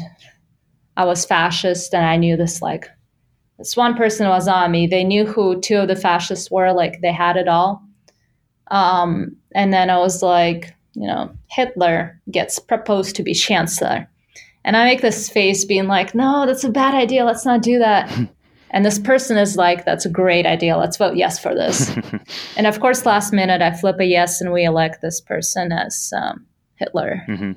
I 0.98 1.06
was 1.06 1.26
fascist, 1.26 1.94
and 1.94 2.06
I 2.06 2.18
knew 2.18 2.36
this 2.36 2.62
like 2.62 2.90
this 3.58 3.76
one 3.76 3.96
person 3.96 4.28
was 4.28 4.48
on 4.48 4.72
me. 4.72 4.88
They 4.88 5.04
knew 5.04 5.26
who 5.26 5.60
two 5.60 5.78
of 5.78 5.88
the 5.88 5.96
fascists 5.96 6.50
were. 6.50 6.74
Like 6.74 7.02
they 7.02 7.12
had 7.12 7.38
it 7.38 7.48
all. 7.48 7.84
Um, 8.72 9.36
and 9.54 9.74
then 9.74 9.90
I 9.90 9.98
was 9.98 10.22
like, 10.22 10.74
you 10.94 11.08
know, 11.08 11.32
Hitler 11.50 12.20
gets 12.32 12.60
proposed 12.60 13.16
to 13.16 13.24
be 13.24 13.34
chancellor. 13.34 14.08
And 14.64 14.78
I 14.78 14.86
make 14.86 15.02
this 15.02 15.30
face 15.30 15.66
being 15.66 15.88
like, 15.88 16.14
no, 16.14 16.46
that's 16.46 16.64
a 16.64 16.70
bad 16.70 16.94
idea. 16.94 17.26
Let's 17.26 17.46
not 17.46 17.62
do 17.62 17.80
that. 17.80 18.12
and 18.72 18.86
this 18.86 19.00
person 19.00 19.38
is 19.38 19.56
like, 19.56 19.86
that's 19.86 20.06
a 20.06 20.10
great 20.10 20.46
idea. 20.46 20.78
Let's 20.78 20.98
vote 20.98 21.16
yes 21.16 21.40
for 21.40 21.56
this. 21.56 21.96
and 22.58 22.68
of 22.68 22.80
course, 22.80 23.06
last 23.06 23.34
minute, 23.34 23.62
I 23.62 23.74
flip 23.74 24.00
a 24.00 24.06
yes 24.06 24.42
and 24.42 24.52
we 24.52 24.64
elect 24.64 25.02
this 25.02 25.22
person 25.22 25.72
as 25.72 26.14
um, 26.16 26.46
Hitler. 26.80 27.24
Mm-hmm. 27.28 27.52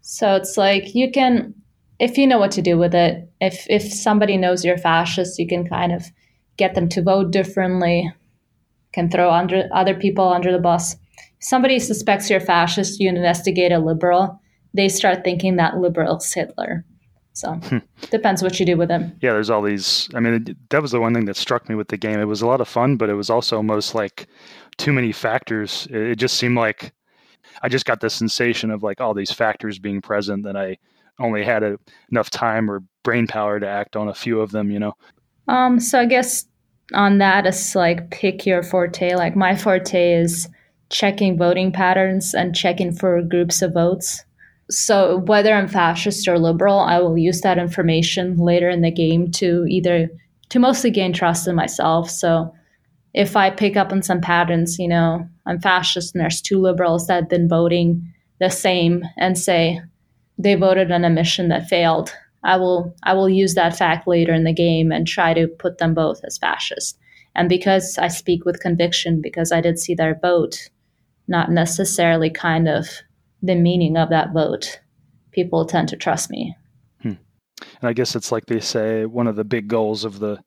So 0.00 0.34
it's 0.36 0.56
like 0.56 0.94
you 0.94 1.10
can, 1.10 1.54
if 1.98 2.18
you 2.18 2.26
know 2.26 2.38
what 2.38 2.50
to 2.52 2.62
do 2.62 2.76
with 2.78 2.94
it, 2.94 3.30
if, 3.40 3.66
if 3.68 3.82
somebody 3.82 4.36
knows 4.36 4.64
you're 4.64 4.78
fascist, 4.78 5.38
you 5.38 5.46
can 5.46 5.68
kind 5.68 5.92
of 5.92 6.04
get 6.56 6.74
them 6.74 6.88
to 6.90 7.02
vote 7.02 7.30
differently, 7.30 8.12
can 8.92 9.10
throw 9.10 9.30
under 9.30 9.68
other 9.72 9.94
people 9.94 10.28
under 10.28 10.52
the 10.52 10.58
bus. 10.58 10.94
If 10.94 11.46
somebody 11.46 11.78
suspects 11.78 12.30
you're 12.30 12.40
fascist, 12.40 13.00
you 13.00 13.08
investigate 13.08 13.72
a 13.72 13.78
liberal 13.78 14.40
they 14.76 14.88
start 14.88 15.24
thinking 15.24 15.56
that 15.56 15.78
liberal's 15.78 16.32
Hitler. 16.32 16.84
So 17.32 17.58
depends 18.10 18.42
what 18.42 18.60
you 18.60 18.66
do 18.66 18.76
with 18.76 18.88
them. 18.88 19.16
Yeah, 19.20 19.32
there's 19.32 19.50
all 19.50 19.62
these. 19.62 20.08
I 20.14 20.20
mean, 20.20 20.34
it, 20.34 20.70
that 20.70 20.82
was 20.82 20.92
the 20.92 21.00
one 21.00 21.14
thing 21.14 21.24
that 21.26 21.36
struck 21.36 21.68
me 21.68 21.74
with 21.74 21.88
the 21.88 21.96
game. 21.96 22.20
It 22.20 22.26
was 22.26 22.42
a 22.42 22.46
lot 22.46 22.60
of 22.60 22.68
fun, 22.68 22.96
but 22.96 23.10
it 23.10 23.14
was 23.14 23.28
also 23.28 23.56
almost 23.56 23.94
like 23.94 24.26
too 24.78 24.92
many 24.92 25.12
factors. 25.12 25.88
It, 25.90 25.96
it 25.96 26.16
just 26.16 26.36
seemed 26.36 26.56
like 26.56 26.92
I 27.62 27.68
just 27.68 27.84
got 27.84 28.00
the 28.00 28.10
sensation 28.10 28.70
of 28.70 28.82
like 28.82 29.00
all 29.00 29.14
these 29.14 29.32
factors 29.32 29.78
being 29.78 30.00
present 30.00 30.44
that 30.44 30.56
I 30.56 30.78
only 31.18 31.44
had 31.44 31.62
a, 31.62 31.78
enough 32.10 32.30
time 32.30 32.70
or 32.70 32.82
brain 33.02 33.26
power 33.26 33.58
to 33.58 33.66
act 33.66 33.96
on 33.96 34.08
a 34.08 34.14
few 34.14 34.40
of 34.40 34.50
them. 34.50 34.70
You 34.70 34.78
know. 34.78 34.92
Um. 35.48 35.80
So 35.80 36.00
I 36.00 36.06
guess 36.06 36.46
on 36.94 37.18
that, 37.18 37.46
it's 37.46 37.74
like 37.74 38.10
pick 38.10 38.46
your 38.46 38.62
forte. 38.62 39.14
Like 39.14 39.36
my 39.36 39.56
forte 39.56 40.12
is 40.12 40.48
checking 40.88 41.36
voting 41.36 41.72
patterns 41.72 42.34
and 42.34 42.54
checking 42.54 42.92
for 42.92 43.20
groups 43.22 43.60
of 43.60 43.74
votes 43.74 44.24
so 44.70 45.18
whether 45.18 45.54
I'm 45.54 45.68
fascist 45.68 46.26
or 46.26 46.38
liberal, 46.38 46.80
I 46.80 46.98
will 46.98 47.16
use 47.16 47.40
that 47.42 47.58
information 47.58 48.36
later 48.36 48.68
in 48.68 48.80
the 48.80 48.90
game 48.90 49.30
to 49.32 49.64
either 49.68 50.08
to 50.48 50.58
mostly 50.58 50.90
gain 50.90 51.12
trust 51.12 51.46
in 51.46 51.54
myself. 51.54 52.10
So 52.10 52.52
if 53.16 53.34
I 53.34 53.48
pick 53.48 53.76
up 53.78 53.92
on 53.92 54.02
some 54.02 54.20
patterns, 54.20 54.78
you 54.78 54.86
know, 54.86 55.26
I'm 55.46 55.58
fascist 55.58 56.14
and 56.14 56.22
there's 56.22 56.42
two 56.42 56.60
liberals 56.60 57.06
that 57.06 57.14
have 57.14 57.28
been 57.30 57.48
voting 57.48 58.12
the 58.40 58.50
same 58.50 59.04
and 59.16 59.38
say 59.38 59.80
they 60.38 60.54
voted 60.54 60.92
on 60.92 61.02
a 61.02 61.08
mission 61.10 61.48
that 61.48 61.66
failed, 61.66 62.14
I 62.44 62.58
will 62.58 62.94
I 63.02 63.14
will 63.14 63.30
use 63.30 63.54
that 63.54 63.76
fact 63.76 64.06
later 64.06 64.34
in 64.34 64.44
the 64.44 64.52
game 64.52 64.92
and 64.92 65.06
try 65.06 65.32
to 65.32 65.48
put 65.48 65.78
them 65.78 65.94
both 65.94 66.20
as 66.24 66.36
fascist. 66.36 66.98
And 67.34 67.48
because 67.48 67.96
I 67.96 68.08
speak 68.08 68.44
with 68.44 68.60
conviction, 68.60 69.22
because 69.22 69.50
I 69.50 69.62
did 69.62 69.78
see 69.78 69.94
their 69.94 70.18
vote, 70.20 70.68
not 71.26 71.50
necessarily 71.50 72.28
kind 72.28 72.68
of 72.68 72.86
the 73.42 73.54
meaning 73.54 73.96
of 73.96 74.10
that 74.10 74.34
vote, 74.34 74.80
people 75.32 75.64
tend 75.64 75.88
to 75.88 75.96
trust 75.96 76.30
me. 76.30 76.54
Hmm. 77.00 77.14
And 77.80 77.88
I 77.88 77.94
guess 77.94 78.14
it's 78.14 78.30
like 78.30 78.44
they 78.44 78.60
say 78.60 79.06
one 79.06 79.26
of 79.26 79.36
the 79.36 79.44
big 79.44 79.68
goals 79.68 80.04
of 80.04 80.18
the 80.18 80.38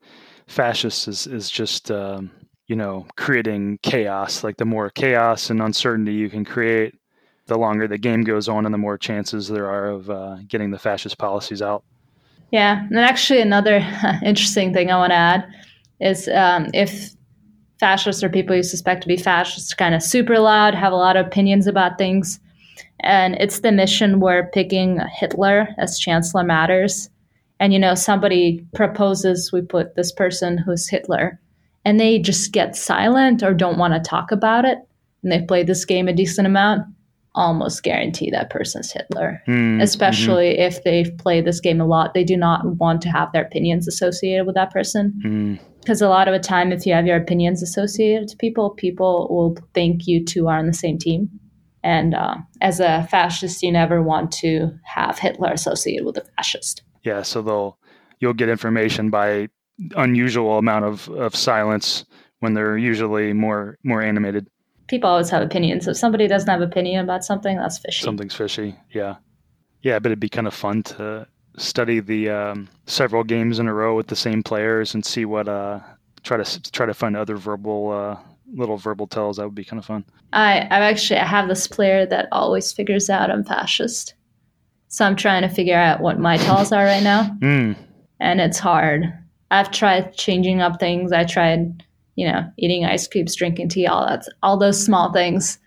fascists 0.45 1.07
is 1.07 1.25
is 1.25 1.49
just 1.49 1.89
um, 1.89 2.29
you 2.69 2.77
know 2.77 3.05
creating 3.17 3.79
chaos. 3.83 4.43
Like 4.43 4.55
the 4.55 4.65
more 4.65 4.89
chaos 4.89 5.49
and 5.49 5.61
uncertainty 5.61 6.13
you 6.13 6.29
can 6.29 6.45
create, 6.45 6.95
the 7.47 7.57
longer 7.57 7.87
the 7.87 7.97
game 7.97 8.23
goes 8.23 8.47
on, 8.47 8.65
and 8.65 8.73
the 8.73 8.77
more 8.77 8.97
chances 8.97 9.49
there 9.49 9.67
are 9.67 9.87
of 9.87 10.09
uh, 10.09 10.37
getting 10.47 10.71
the 10.71 10.79
fascist 10.79 11.17
policies 11.17 11.61
out. 11.61 11.83
Yeah, 12.51 12.85
and 12.87 12.97
actually 12.97 13.41
another 13.41 13.77
interesting 14.23 14.73
thing 14.73 14.89
I 14.89 14.97
want 14.97 15.11
to 15.11 15.17
add 15.17 15.53
is 15.99 16.29
um, 16.29 16.69
if 16.73 17.09
fascists 17.79 18.23
or 18.23 18.29
people 18.29 18.55
you 18.55 18.63
suspect 18.63 19.01
to 19.01 19.07
be 19.07 19.17
fascists 19.17 19.73
kind 19.73 19.93
of 19.93 20.01
super 20.01 20.39
loud, 20.39 20.73
have 20.73 20.93
a 20.93 20.97
lot 20.97 21.17
of 21.17 21.25
opinions 21.27 21.67
about 21.67 21.97
things 21.97 22.39
and 23.01 23.35
it's 23.35 23.59
the 23.59 23.71
mission 23.71 24.19
where 24.19 24.49
picking 24.53 24.99
Hitler 25.13 25.69
as 25.77 25.97
chancellor 25.97 26.43
matters. 26.43 27.09
And 27.59 27.73
you 27.73 27.79
know, 27.79 27.95
somebody 27.95 28.65
proposes 28.73 29.51
we 29.51 29.61
put 29.61 29.95
this 29.95 30.11
person 30.11 30.57
who's 30.57 30.89
Hitler, 30.89 31.39
and 31.85 31.99
they 31.99 32.19
just 32.19 32.51
get 32.51 32.75
silent 32.75 33.43
or 33.43 33.53
don't 33.53 33.77
want 33.77 33.93
to 33.93 34.09
talk 34.09 34.31
about 34.31 34.65
it, 34.65 34.77
and 35.23 35.31
they've 35.31 35.47
played 35.47 35.67
this 35.67 35.85
game 35.85 36.07
a 36.07 36.13
decent 36.13 36.47
amount. 36.47 36.85
Almost 37.35 37.83
guarantee 37.83 38.31
that 38.31 38.49
person's 38.49 38.91
Hitler, 38.91 39.41
mm, 39.47 39.81
especially 39.81 40.53
mm-hmm. 40.53 40.61
if 40.61 40.83
they've 40.83 41.15
played 41.19 41.45
this 41.45 41.59
game 41.59 41.79
a 41.79 41.85
lot. 41.85 42.13
They 42.13 42.23
do 42.23 42.35
not 42.35 42.65
want 42.77 43.01
to 43.03 43.09
have 43.09 43.31
their 43.31 43.43
opinions 43.43 43.87
associated 43.87 44.45
with 44.45 44.55
that 44.55 44.71
person. 44.71 45.59
Because 45.79 46.01
mm. 46.01 46.05
a 46.05 46.09
lot 46.09 46.27
of 46.27 46.33
the 46.33 46.39
time, 46.39 46.71
if 46.71 46.85
you 46.87 46.93
have 46.93 47.05
your 47.05 47.17
opinions 47.17 47.61
associated 47.61 48.29
to 48.29 48.37
people, 48.37 48.71
people 48.71 49.27
will 49.29 49.55
think 49.75 50.07
you 50.07 50.25
two 50.25 50.47
are 50.47 50.57
on 50.57 50.65
the 50.65 50.73
same 50.73 50.97
team. 50.97 51.29
And 51.83 52.15
uh, 52.15 52.37
as 52.61 52.79
a 52.79 53.07
fascist, 53.09 53.61
you 53.61 53.71
never 53.71 54.01
want 54.01 54.31
to 54.33 54.71
have 54.83 55.19
Hitler 55.19 55.51
associated 55.51 56.05
with 56.05 56.17
a 56.17 56.25
fascist. 56.35 56.81
Yeah, 57.03 57.21
so 57.21 57.41
they'll 57.41 57.77
you'll 58.19 58.33
get 58.33 58.49
information 58.49 59.11
by 59.11 59.47
unusual 59.95 60.57
amount 60.57 60.85
of, 60.85 61.09
of 61.09 61.35
silence 61.35 62.05
when 62.39 62.53
they're 62.53 62.77
usually 62.77 63.33
more 63.33 63.77
more 63.83 64.01
animated. 64.01 64.47
People 64.87 65.09
always 65.09 65.29
have 65.29 65.43
opinions. 65.43 65.87
If 65.87 65.97
somebody 65.97 66.27
doesn't 66.27 66.49
have 66.49 66.61
opinion 66.61 67.03
about 67.03 67.23
something, 67.23 67.57
that's 67.57 67.77
fishy. 67.77 68.03
Something's 68.03 68.35
fishy. 68.35 68.75
Yeah, 68.91 69.15
yeah, 69.81 69.99
but 69.99 70.07
it'd 70.07 70.19
be 70.19 70.29
kind 70.29 70.47
of 70.47 70.53
fun 70.53 70.83
to 70.83 71.27
study 71.57 71.99
the 71.99 72.29
um, 72.29 72.69
several 72.85 73.23
games 73.23 73.59
in 73.59 73.67
a 73.67 73.73
row 73.73 73.95
with 73.95 74.07
the 74.07 74.15
same 74.15 74.41
players 74.41 74.93
and 74.93 75.05
see 75.05 75.25
what 75.25 75.47
uh 75.47 75.79
try 76.23 76.41
to 76.41 76.71
try 76.71 76.85
to 76.85 76.93
find 76.93 77.15
other 77.15 77.37
verbal 77.37 77.91
uh, 77.91 78.17
little 78.53 78.77
verbal 78.77 79.07
tells. 79.07 79.37
That 79.37 79.45
would 79.45 79.55
be 79.55 79.65
kind 79.65 79.79
of 79.79 79.85
fun. 79.85 80.05
I 80.33 80.61
I 80.61 80.79
actually 80.89 81.19
I 81.19 81.25
have 81.25 81.47
this 81.47 81.67
player 81.67 82.05
that 82.05 82.27
always 82.31 82.71
figures 82.71 83.09
out 83.09 83.29
I'm 83.29 83.43
fascist, 83.43 84.13
so 84.87 85.05
I'm 85.05 85.15
trying 85.15 85.41
to 85.43 85.49
figure 85.49 85.77
out 85.77 86.01
what 86.01 86.19
my 86.19 86.37
tells 86.37 86.71
are 86.71 86.83
right 86.83 87.03
now, 87.03 87.35
mm. 87.41 87.75
and 88.19 88.41
it's 88.41 88.59
hard. 88.59 89.13
I've 89.51 89.71
tried 89.71 90.13
changing 90.13 90.61
up 90.61 90.79
things. 90.79 91.11
I 91.11 91.23
tried, 91.23 91.83
you 92.15 92.27
know, 92.27 92.43
eating 92.57 92.85
ice 92.85 93.07
cubes, 93.07 93.35
drinking 93.35 93.69
tea, 93.69 93.87
all 93.87 94.05
that, 94.05 94.25
all 94.43 94.57
those 94.57 94.83
small 94.83 95.11
things, 95.11 95.59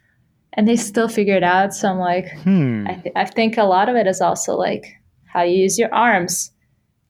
and 0.55 0.68
they 0.68 0.76
still 0.76 1.09
figure 1.09 1.37
it 1.37 1.43
out. 1.43 1.74
So 1.74 1.89
I'm 1.89 1.99
like, 1.99 2.30
hmm. 2.43 2.87
I, 2.87 2.95
th- 2.95 3.14
I 3.16 3.24
think 3.24 3.57
a 3.57 3.64
lot 3.64 3.89
of 3.89 3.97
it 3.97 4.07
is 4.07 4.20
also 4.20 4.55
like 4.57 4.95
how 5.26 5.43
you 5.43 5.57
use 5.57 5.78
your 5.78 5.93
arms, 5.93 6.53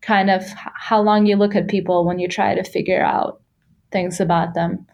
kind 0.00 0.30
of 0.30 0.44
how 0.56 1.02
long 1.02 1.26
you 1.26 1.36
look 1.36 1.54
at 1.54 1.68
people 1.68 2.06
when 2.06 2.18
you 2.18 2.28
try 2.28 2.54
to 2.54 2.64
figure 2.64 3.02
out 3.02 3.40
things 3.90 4.20
about 4.20 4.54
them. 4.54 4.86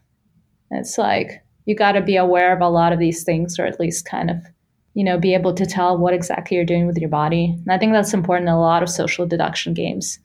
It's 0.71 0.99
like 0.99 1.43
you 1.67 1.77
got 1.77 1.93
to 1.93 2.03
be 2.03 2.17
aware 2.17 2.55
of 2.55 2.61
a 2.61 2.69
lot 2.69 2.93
of 2.93 2.99
these 2.99 3.23
things, 3.23 3.59
or 3.59 3.67
at 3.67 3.79
least 3.79 4.07
kind 4.07 4.31
of, 4.31 4.39
you 4.95 5.05
know, 5.05 5.19
be 5.19 5.35
able 5.35 5.55
to 5.55 5.67
tell 5.67 5.97
what 5.97 6.15
exactly 6.15 6.57
you're 6.57 6.65
doing 6.65 6.87
with 6.87 6.99
your 6.99 7.11
body. 7.11 7.55
And 7.65 7.73
I 7.73 7.79
think 7.79 7.93
that's 7.93 8.15
important 8.15 8.49
in 8.49 8.55
a 8.55 8.61
lot 8.61 8.83
of 8.83 8.89
social 8.89 9.27
deduction 9.27 9.75
games. 9.75 10.19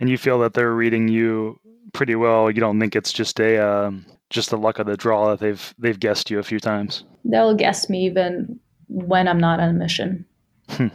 And 0.00 0.08
you 0.08 0.18
feel 0.18 0.38
that 0.40 0.54
they're 0.54 0.74
reading 0.74 1.08
you 1.08 1.58
pretty 1.92 2.14
well. 2.14 2.50
You 2.50 2.60
don't 2.60 2.78
think 2.78 2.94
it's 2.94 3.12
just 3.12 3.40
a 3.40 3.58
um, 3.58 4.06
just 4.30 4.50
the 4.50 4.58
luck 4.58 4.78
of 4.78 4.86
the 4.86 4.96
draw 4.96 5.30
that 5.30 5.40
they've 5.40 5.74
they've 5.78 5.98
guessed 5.98 6.30
you 6.30 6.38
a 6.38 6.42
few 6.42 6.60
times. 6.60 7.04
They'll 7.24 7.54
guess 7.54 7.88
me 7.88 8.06
even 8.06 8.58
when 8.88 9.28
I'm 9.28 9.40
not 9.40 9.60
on 9.60 9.68
a 9.68 9.72
mission. 9.72 10.24
Hmm. 10.70 10.88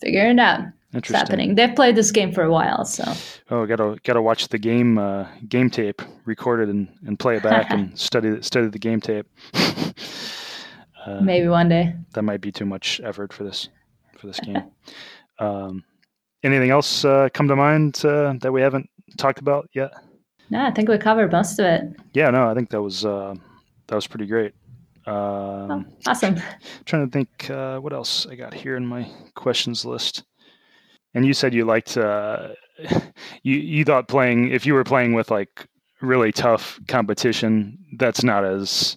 Figure 0.00 0.30
it 0.30 0.38
out. 0.38 0.60
It's 0.92 1.08
happening. 1.08 1.54
They've 1.54 1.74
played 1.74 1.94
this 1.94 2.10
game 2.10 2.32
for 2.32 2.42
a 2.42 2.50
while, 2.50 2.84
so. 2.84 3.04
Oh, 3.50 3.64
gotta 3.64 3.96
gotta 4.02 4.20
watch 4.20 4.48
the 4.48 4.58
game 4.58 4.98
uh, 4.98 5.28
game 5.48 5.70
tape, 5.70 6.02
record 6.24 6.60
it 6.60 6.68
and, 6.68 6.88
and 7.06 7.18
play 7.18 7.36
it 7.36 7.44
back 7.44 7.70
and 7.70 7.96
study 7.98 8.42
study 8.42 8.66
the 8.66 8.78
game 8.78 9.00
tape. 9.00 9.26
uh, 9.54 11.20
Maybe 11.22 11.46
one 11.46 11.68
day. 11.68 11.94
That 12.14 12.22
might 12.22 12.40
be 12.40 12.50
too 12.50 12.66
much 12.66 13.00
effort 13.04 13.32
for 13.32 13.44
this 13.44 13.68
for 14.18 14.26
this 14.26 14.40
game. 14.40 14.62
um, 15.38 15.84
anything 16.42 16.70
else 16.70 17.04
uh, 17.04 17.28
come 17.32 17.48
to 17.48 17.56
mind 17.56 18.04
uh, 18.04 18.34
that 18.40 18.52
we 18.52 18.60
haven't 18.60 18.88
talked 19.16 19.38
about 19.38 19.68
yet? 19.72 19.92
No, 20.50 20.64
I 20.64 20.70
think 20.72 20.88
we 20.88 20.98
covered 20.98 21.32
most 21.32 21.58
of 21.58 21.66
it. 21.66 21.82
Yeah, 22.12 22.30
no, 22.30 22.50
I 22.50 22.54
think 22.54 22.70
that 22.70 22.82
was 22.82 23.04
uh, 23.04 23.34
that 23.86 23.94
was 23.94 24.06
pretty 24.06 24.26
great. 24.26 24.52
Um, 25.06 25.14
oh, 25.14 25.84
awesome. 26.06 26.36
Trying 26.84 27.08
to 27.08 27.12
think 27.12 27.50
uh, 27.50 27.78
what 27.78 27.92
else 27.92 28.26
I 28.26 28.34
got 28.34 28.52
here 28.52 28.76
in 28.76 28.86
my 28.86 29.08
questions 29.34 29.84
list. 29.84 30.24
And 31.14 31.24
you 31.24 31.32
said 31.32 31.54
you 31.54 31.64
liked 31.64 31.96
uh, 31.96 32.48
you 33.42 33.56
you 33.56 33.84
thought 33.84 34.08
playing 34.08 34.50
if 34.50 34.66
you 34.66 34.74
were 34.74 34.84
playing 34.84 35.14
with 35.14 35.30
like 35.30 35.66
really 36.00 36.32
tough 36.32 36.80
competition, 36.88 37.78
that's 37.96 38.22
not 38.22 38.44
as 38.44 38.96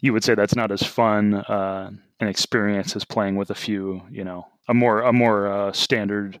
you 0.00 0.12
would 0.12 0.24
say 0.24 0.34
that's 0.34 0.56
not 0.56 0.70
as 0.70 0.82
fun 0.82 1.34
uh, 1.34 1.90
an 2.20 2.28
experience 2.28 2.96
as 2.96 3.04
playing 3.04 3.36
with 3.36 3.50
a 3.50 3.54
few, 3.54 4.02
you 4.10 4.24
know, 4.24 4.46
a 4.68 4.74
more 4.74 5.02
a 5.02 5.12
more 5.12 5.46
uh, 5.46 5.72
standard 5.72 6.40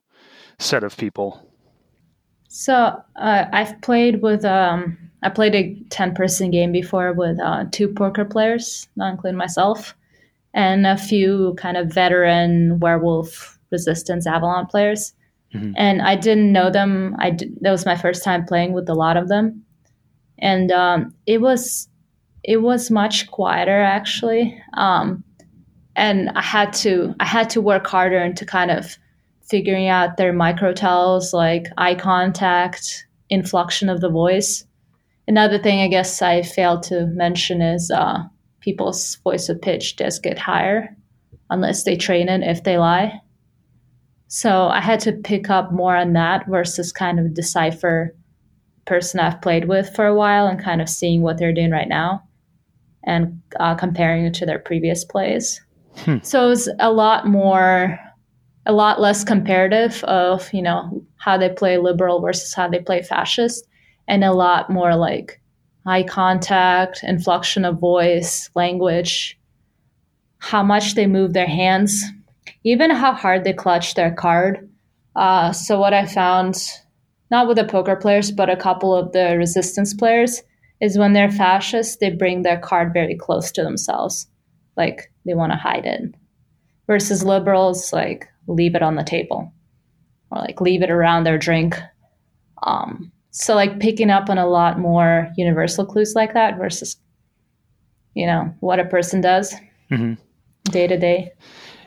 set 0.58 0.84
of 0.84 0.96
people. 0.96 1.42
So 2.48 2.74
uh, 3.16 3.44
I've 3.52 3.80
played 3.82 4.22
with 4.22 4.44
um, 4.44 4.96
I 5.22 5.28
played 5.28 5.54
a 5.54 5.76
ten 5.90 6.14
person 6.14 6.50
game 6.50 6.72
before 6.72 7.12
with 7.12 7.38
uh, 7.40 7.66
two 7.70 7.88
poker 7.88 8.24
players, 8.24 8.88
not 8.96 9.12
including 9.12 9.36
myself, 9.36 9.94
and 10.54 10.86
a 10.86 10.96
few 10.96 11.54
kind 11.58 11.76
of 11.76 11.92
veteran 11.92 12.80
werewolf 12.80 13.58
resistance 13.70 14.26
Avalon 14.26 14.66
players. 14.66 15.12
Mm-hmm. 15.54 15.72
And 15.76 16.02
I 16.02 16.16
didn't 16.16 16.52
know 16.52 16.70
them. 16.70 17.14
I 17.18 17.30
did, 17.30 17.56
that 17.60 17.70
was 17.70 17.86
my 17.86 17.96
first 17.96 18.24
time 18.24 18.44
playing 18.46 18.72
with 18.72 18.88
a 18.88 18.94
lot 18.94 19.16
of 19.16 19.28
them, 19.28 19.64
and 20.38 20.72
um, 20.72 21.14
it 21.26 21.40
was 21.40 21.88
it 22.42 22.62
was 22.62 22.90
much 22.90 23.30
quieter 23.30 23.82
actually. 23.82 24.60
Um, 24.74 25.22
and 25.94 26.30
I 26.30 26.42
had 26.42 26.72
to 26.74 27.14
I 27.20 27.24
had 27.26 27.50
to 27.50 27.60
work 27.60 27.86
harder 27.86 28.18
and 28.18 28.36
to 28.36 28.46
kind 28.46 28.70
of 28.70 28.96
figuring 29.48 29.88
out 29.88 30.16
their 30.16 30.32
micro 30.32 30.72
tells 30.72 31.32
like 31.32 31.66
eye 31.78 31.94
contact, 31.94 33.06
inflection 33.30 33.88
of 33.88 34.00
the 34.00 34.10
voice. 34.10 34.64
Another 35.28 35.58
thing 35.58 35.80
I 35.80 35.88
guess 35.88 36.22
I 36.22 36.42
failed 36.42 36.82
to 36.84 37.06
mention 37.06 37.60
is 37.62 37.90
uh, 37.90 38.24
people's 38.60 39.16
voice 39.16 39.48
of 39.48 39.60
pitch 39.60 39.96
does 39.96 40.18
get 40.18 40.38
higher 40.38 40.96
unless 41.50 41.84
they 41.84 41.96
train 41.96 42.28
it 42.28 42.42
if 42.42 42.64
they 42.64 42.78
lie. 42.78 43.20
So 44.28 44.66
I 44.66 44.80
had 44.80 45.00
to 45.00 45.12
pick 45.12 45.50
up 45.50 45.72
more 45.72 45.96
on 45.96 46.12
that 46.14 46.46
versus 46.48 46.92
kind 46.92 47.20
of 47.20 47.34
decipher 47.34 48.14
person 48.84 49.20
I've 49.20 49.40
played 49.40 49.68
with 49.68 49.94
for 49.94 50.06
a 50.06 50.14
while 50.14 50.46
and 50.46 50.62
kind 50.62 50.80
of 50.80 50.88
seeing 50.88 51.22
what 51.22 51.38
they're 51.38 51.52
doing 51.52 51.70
right 51.70 51.88
now 51.88 52.22
and 53.04 53.40
uh, 53.60 53.74
comparing 53.74 54.26
it 54.26 54.34
to 54.34 54.46
their 54.46 54.58
previous 54.58 55.04
plays. 55.04 55.60
Hmm. 55.98 56.18
So 56.22 56.50
it's 56.50 56.68
a 56.80 56.92
lot 56.92 57.26
more, 57.26 57.98
a 58.66 58.72
lot 58.72 59.00
less 59.00 59.24
comparative 59.24 60.02
of 60.04 60.52
you 60.52 60.62
know 60.62 61.02
how 61.16 61.38
they 61.38 61.48
play 61.48 61.78
liberal 61.78 62.20
versus 62.20 62.54
how 62.54 62.68
they 62.68 62.80
play 62.80 63.02
fascist, 63.02 63.66
and 64.08 64.24
a 64.24 64.32
lot 64.32 64.70
more 64.70 64.96
like 64.96 65.40
eye 65.86 66.02
contact, 66.02 67.00
inflection 67.02 67.64
of 67.64 67.78
voice, 67.78 68.50
language, 68.54 69.38
how 70.38 70.62
much 70.62 70.94
they 70.94 71.06
move 71.06 71.32
their 71.32 71.46
hands, 71.46 72.04
even 72.64 72.90
how 72.90 73.12
hard 73.12 73.44
they 73.44 73.52
clutch 73.52 73.94
their 73.94 74.12
card. 74.12 74.68
Uh, 75.14 75.52
so 75.52 75.78
what 75.78 75.94
I 75.94 76.04
found, 76.04 76.56
not 77.30 77.48
with 77.48 77.56
the 77.56 77.64
poker 77.64 77.96
players, 77.96 78.30
but 78.32 78.50
a 78.50 78.56
couple 78.56 78.94
of 78.94 79.12
the 79.12 79.36
resistance 79.38 79.94
players, 79.94 80.42
is 80.80 80.98
when 80.98 81.12
they're 81.12 81.30
fascist, 81.30 82.00
they 82.00 82.10
bring 82.10 82.42
their 82.42 82.58
card 82.58 82.92
very 82.92 83.16
close 83.16 83.50
to 83.52 83.62
themselves 83.62 84.26
like 84.76 85.10
they 85.24 85.34
want 85.34 85.52
to 85.52 85.56
hide 85.56 85.86
it 85.86 86.14
versus 86.86 87.24
liberals 87.24 87.92
like 87.92 88.28
leave 88.46 88.74
it 88.74 88.82
on 88.82 88.96
the 88.96 89.04
table. 89.04 89.52
Or 90.30 90.38
like 90.38 90.60
leave 90.60 90.82
it 90.82 90.90
around 90.90 91.24
their 91.24 91.38
drink. 91.38 91.78
Um, 92.62 93.12
so 93.30 93.54
like 93.54 93.78
picking 93.80 94.10
up 94.10 94.28
on 94.28 94.38
a 94.38 94.46
lot 94.46 94.78
more 94.78 95.30
universal 95.36 95.84
clues 95.84 96.14
like 96.14 96.34
that 96.34 96.58
versus 96.58 96.96
you 98.14 98.26
know 98.26 98.52
what 98.60 98.80
a 98.80 98.84
person 98.84 99.20
does. 99.20 99.54
Mm-hmm. 99.90 100.14
day 100.64 100.86
to 100.88 100.98
day 100.98 101.32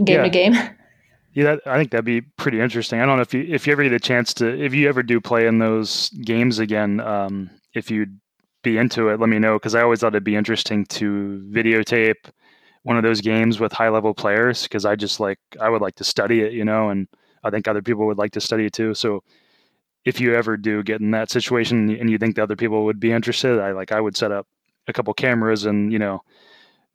game 0.04 0.18
yeah. 0.18 0.24
to 0.24 0.30
game. 0.30 0.54
Yeah 1.34 1.44
that, 1.44 1.62
i 1.68 1.78
think 1.78 1.92
that'd 1.92 2.04
be 2.04 2.22
pretty 2.22 2.60
interesting. 2.60 3.00
I 3.00 3.06
don't 3.06 3.18
know 3.18 3.22
if 3.22 3.34
you 3.36 3.46
if 3.48 3.68
you 3.68 3.74
ever 3.74 3.84
get 3.84 3.94
a 3.94 4.00
chance 4.00 4.34
to 4.36 4.48
if 4.48 4.74
you 4.74 4.90
ever 4.90 5.04
do 5.04 5.22
play 5.22 5.46
in 5.46 5.60
those 5.60 6.10
games 6.10 6.58
again 6.58 7.00
um, 7.00 7.52
if 7.76 7.92
you'd 7.92 8.20
be 8.64 8.78
into 8.78 9.10
it 9.10 9.20
let 9.20 9.30
me 9.30 9.40
know 9.40 9.56
because 9.56 9.74
i 9.74 9.82
always 9.82 10.02
thought 10.02 10.08
it'd 10.14 10.24
be 10.24 10.36
interesting 10.36 10.86
to 10.88 11.42
videotape 11.50 12.30
one 12.84 12.98
of 12.98 13.04
those 13.04 13.22
games 13.22 13.60
with 13.60 13.72
high 13.72 13.90
level 13.90 14.14
players 14.14 14.64
because 14.64 14.86
I 14.86 14.96
just 14.96 15.20
like 15.20 15.40
I 15.60 15.70
would 15.70 15.82
like 15.82 15.96
to 15.96 16.04
study 16.04 16.42
it, 16.42 16.54
you 16.54 16.66
know, 16.66 16.90
and 16.90 17.08
I 17.44 17.50
think 17.50 17.68
other 17.68 17.82
people 17.82 18.06
would 18.08 18.18
like 18.18 18.32
to 18.34 18.42
study 18.42 18.66
it 18.66 18.74
too. 18.74 18.94
So 18.94 19.24
if 20.06 20.20
you 20.20 20.36
ever 20.36 20.58
do 20.58 20.84
get 20.84 21.02
in 21.02 21.12
that 21.12 21.30
situation 21.30 21.90
and 21.90 22.10
you 22.10 22.18
think 22.18 22.36
the 22.36 22.44
other 22.44 22.56
people 22.56 22.86
would 22.86 23.00
be 23.00 23.12
interested, 23.12 23.60
I 23.60 23.72
like 23.72 23.92
I 23.92 24.02
would 24.02 24.16
set 24.16 24.32
up 24.32 24.48
a 24.88 24.94
couple 24.94 25.14
cameras 25.14 25.66
and 25.66 25.92
you 25.92 26.00
know 26.00 26.22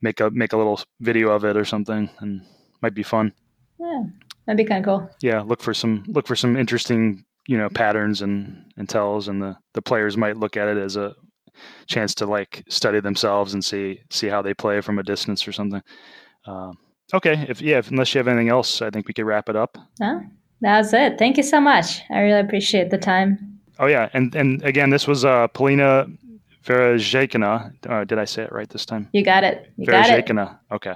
make 0.00 0.20
a 0.20 0.30
make 0.30 0.52
a 0.52 0.56
little 0.56 0.80
video 1.00 1.30
of 1.30 1.44
it 1.44 1.56
or 1.56 1.64
something, 1.64 2.08
and 2.20 2.42
might 2.82 2.94
be 2.94 3.02
fun. 3.02 3.32
Yeah, 3.78 4.04
that'd 4.46 4.56
be 4.56 4.64
kind 4.64 4.84
of 4.84 5.00
cool. 5.00 5.10
Yeah, 5.20 5.42
look 5.42 5.62
for 5.62 5.74
some 5.74 6.04
look 6.08 6.26
for 6.26 6.36
some 6.36 6.56
interesting 6.56 7.24
you 7.46 7.58
know 7.58 7.68
patterns 7.68 8.22
and 8.22 8.64
and 8.76 8.88
tells, 8.88 9.28
and 9.28 9.42
the 9.42 9.56
the 9.74 9.82
players 9.82 10.16
might 10.16 10.36
look 10.36 10.56
at 10.56 10.68
it 10.68 10.78
as 10.78 10.96
a 10.96 11.14
chance 11.86 12.14
to 12.16 12.26
like 12.26 12.64
study 12.68 13.00
themselves 13.00 13.54
and 13.54 13.64
see 13.64 14.00
see 14.10 14.28
how 14.28 14.42
they 14.42 14.54
play 14.54 14.80
from 14.80 14.98
a 14.98 15.02
distance 15.02 15.46
or 15.46 15.52
something. 15.52 15.82
Um, 16.46 16.78
okay, 17.12 17.46
if 17.48 17.60
yeah, 17.60 17.78
if, 17.78 17.90
unless 17.90 18.14
you 18.14 18.18
have 18.18 18.28
anything 18.28 18.48
else, 18.48 18.82
I 18.82 18.90
think 18.90 19.08
we 19.08 19.14
could 19.14 19.26
wrap 19.26 19.48
it 19.48 19.56
up. 19.56 19.78
No, 20.00 20.22
that 20.60 20.78
was 20.78 20.92
it. 20.92 21.18
Thank 21.18 21.36
you 21.36 21.42
so 21.42 21.60
much. 21.60 22.00
I 22.10 22.20
really 22.20 22.40
appreciate 22.40 22.90
the 22.90 22.98
time. 22.98 23.60
Oh 23.78 23.86
yeah, 23.86 24.08
and 24.12 24.34
and 24.34 24.62
again, 24.62 24.90
this 24.90 25.06
was 25.06 25.24
uh, 25.24 25.48
Polina 25.48 26.06
Verejkina. 26.64 27.72
Uh, 27.88 28.04
did 28.04 28.18
I 28.18 28.24
say 28.24 28.42
it 28.42 28.52
right 28.52 28.68
this 28.68 28.86
time? 28.86 29.08
You 29.12 29.22
got 29.22 29.44
it. 29.44 29.70
You 29.76 29.86
got. 29.86 30.60
Okay. 30.72 30.94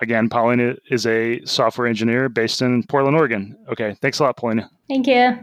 Again, 0.00 0.28
Paulina 0.28 0.74
is 0.90 1.06
a 1.06 1.44
software 1.44 1.86
engineer 1.86 2.28
based 2.28 2.62
in 2.62 2.82
Portland, 2.84 3.16
Oregon. 3.16 3.56
Okay. 3.70 3.96
Thanks 4.00 4.18
a 4.18 4.24
lot, 4.24 4.36
Paulina. 4.36 4.68
Thank 4.88 5.06
you. 5.06 5.38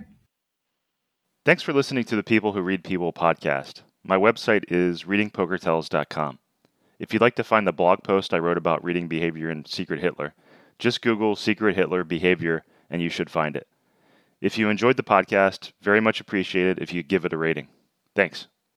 Thanks 1.45 1.63
for 1.63 1.73
listening 1.73 2.03
to 2.05 2.15
the 2.15 2.23
People 2.23 2.53
Who 2.53 2.61
Read 2.61 2.83
People 2.83 3.13
podcast. 3.13 3.81
My 4.09 4.17
website 4.17 4.63
is 4.69 5.03
readingpokertells.com. 5.03 6.39
If 6.97 7.13
you'd 7.13 7.21
like 7.21 7.35
to 7.35 7.43
find 7.43 7.67
the 7.67 7.71
blog 7.71 8.01
post 8.01 8.33
I 8.33 8.39
wrote 8.39 8.57
about 8.57 8.83
reading 8.83 9.07
behavior 9.07 9.51
in 9.51 9.65
Secret 9.65 9.99
Hitler, 9.99 10.33
just 10.79 11.03
Google 11.03 11.35
Secret 11.35 11.75
Hitler 11.75 12.03
behavior 12.03 12.63
and 12.89 13.03
you 13.03 13.09
should 13.09 13.29
find 13.29 13.55
it. 13.55 13.67
If 14.41 14.57
you 14.57 14.67
enjoyed 14.67 14.97
the 14.97 15.03
podcast, 15.03 15.73
very 15.83 16.01
much 16.01 16.19
appreciate 16.19 16.65
it 16.65 16.79
if 16.81 16.91
you 16.91 17.03
give 17.03 17.23
it 17.23 17.33
a 17.33 17.37
rating. 17.37 17.67
Thanks. 18.15 18.47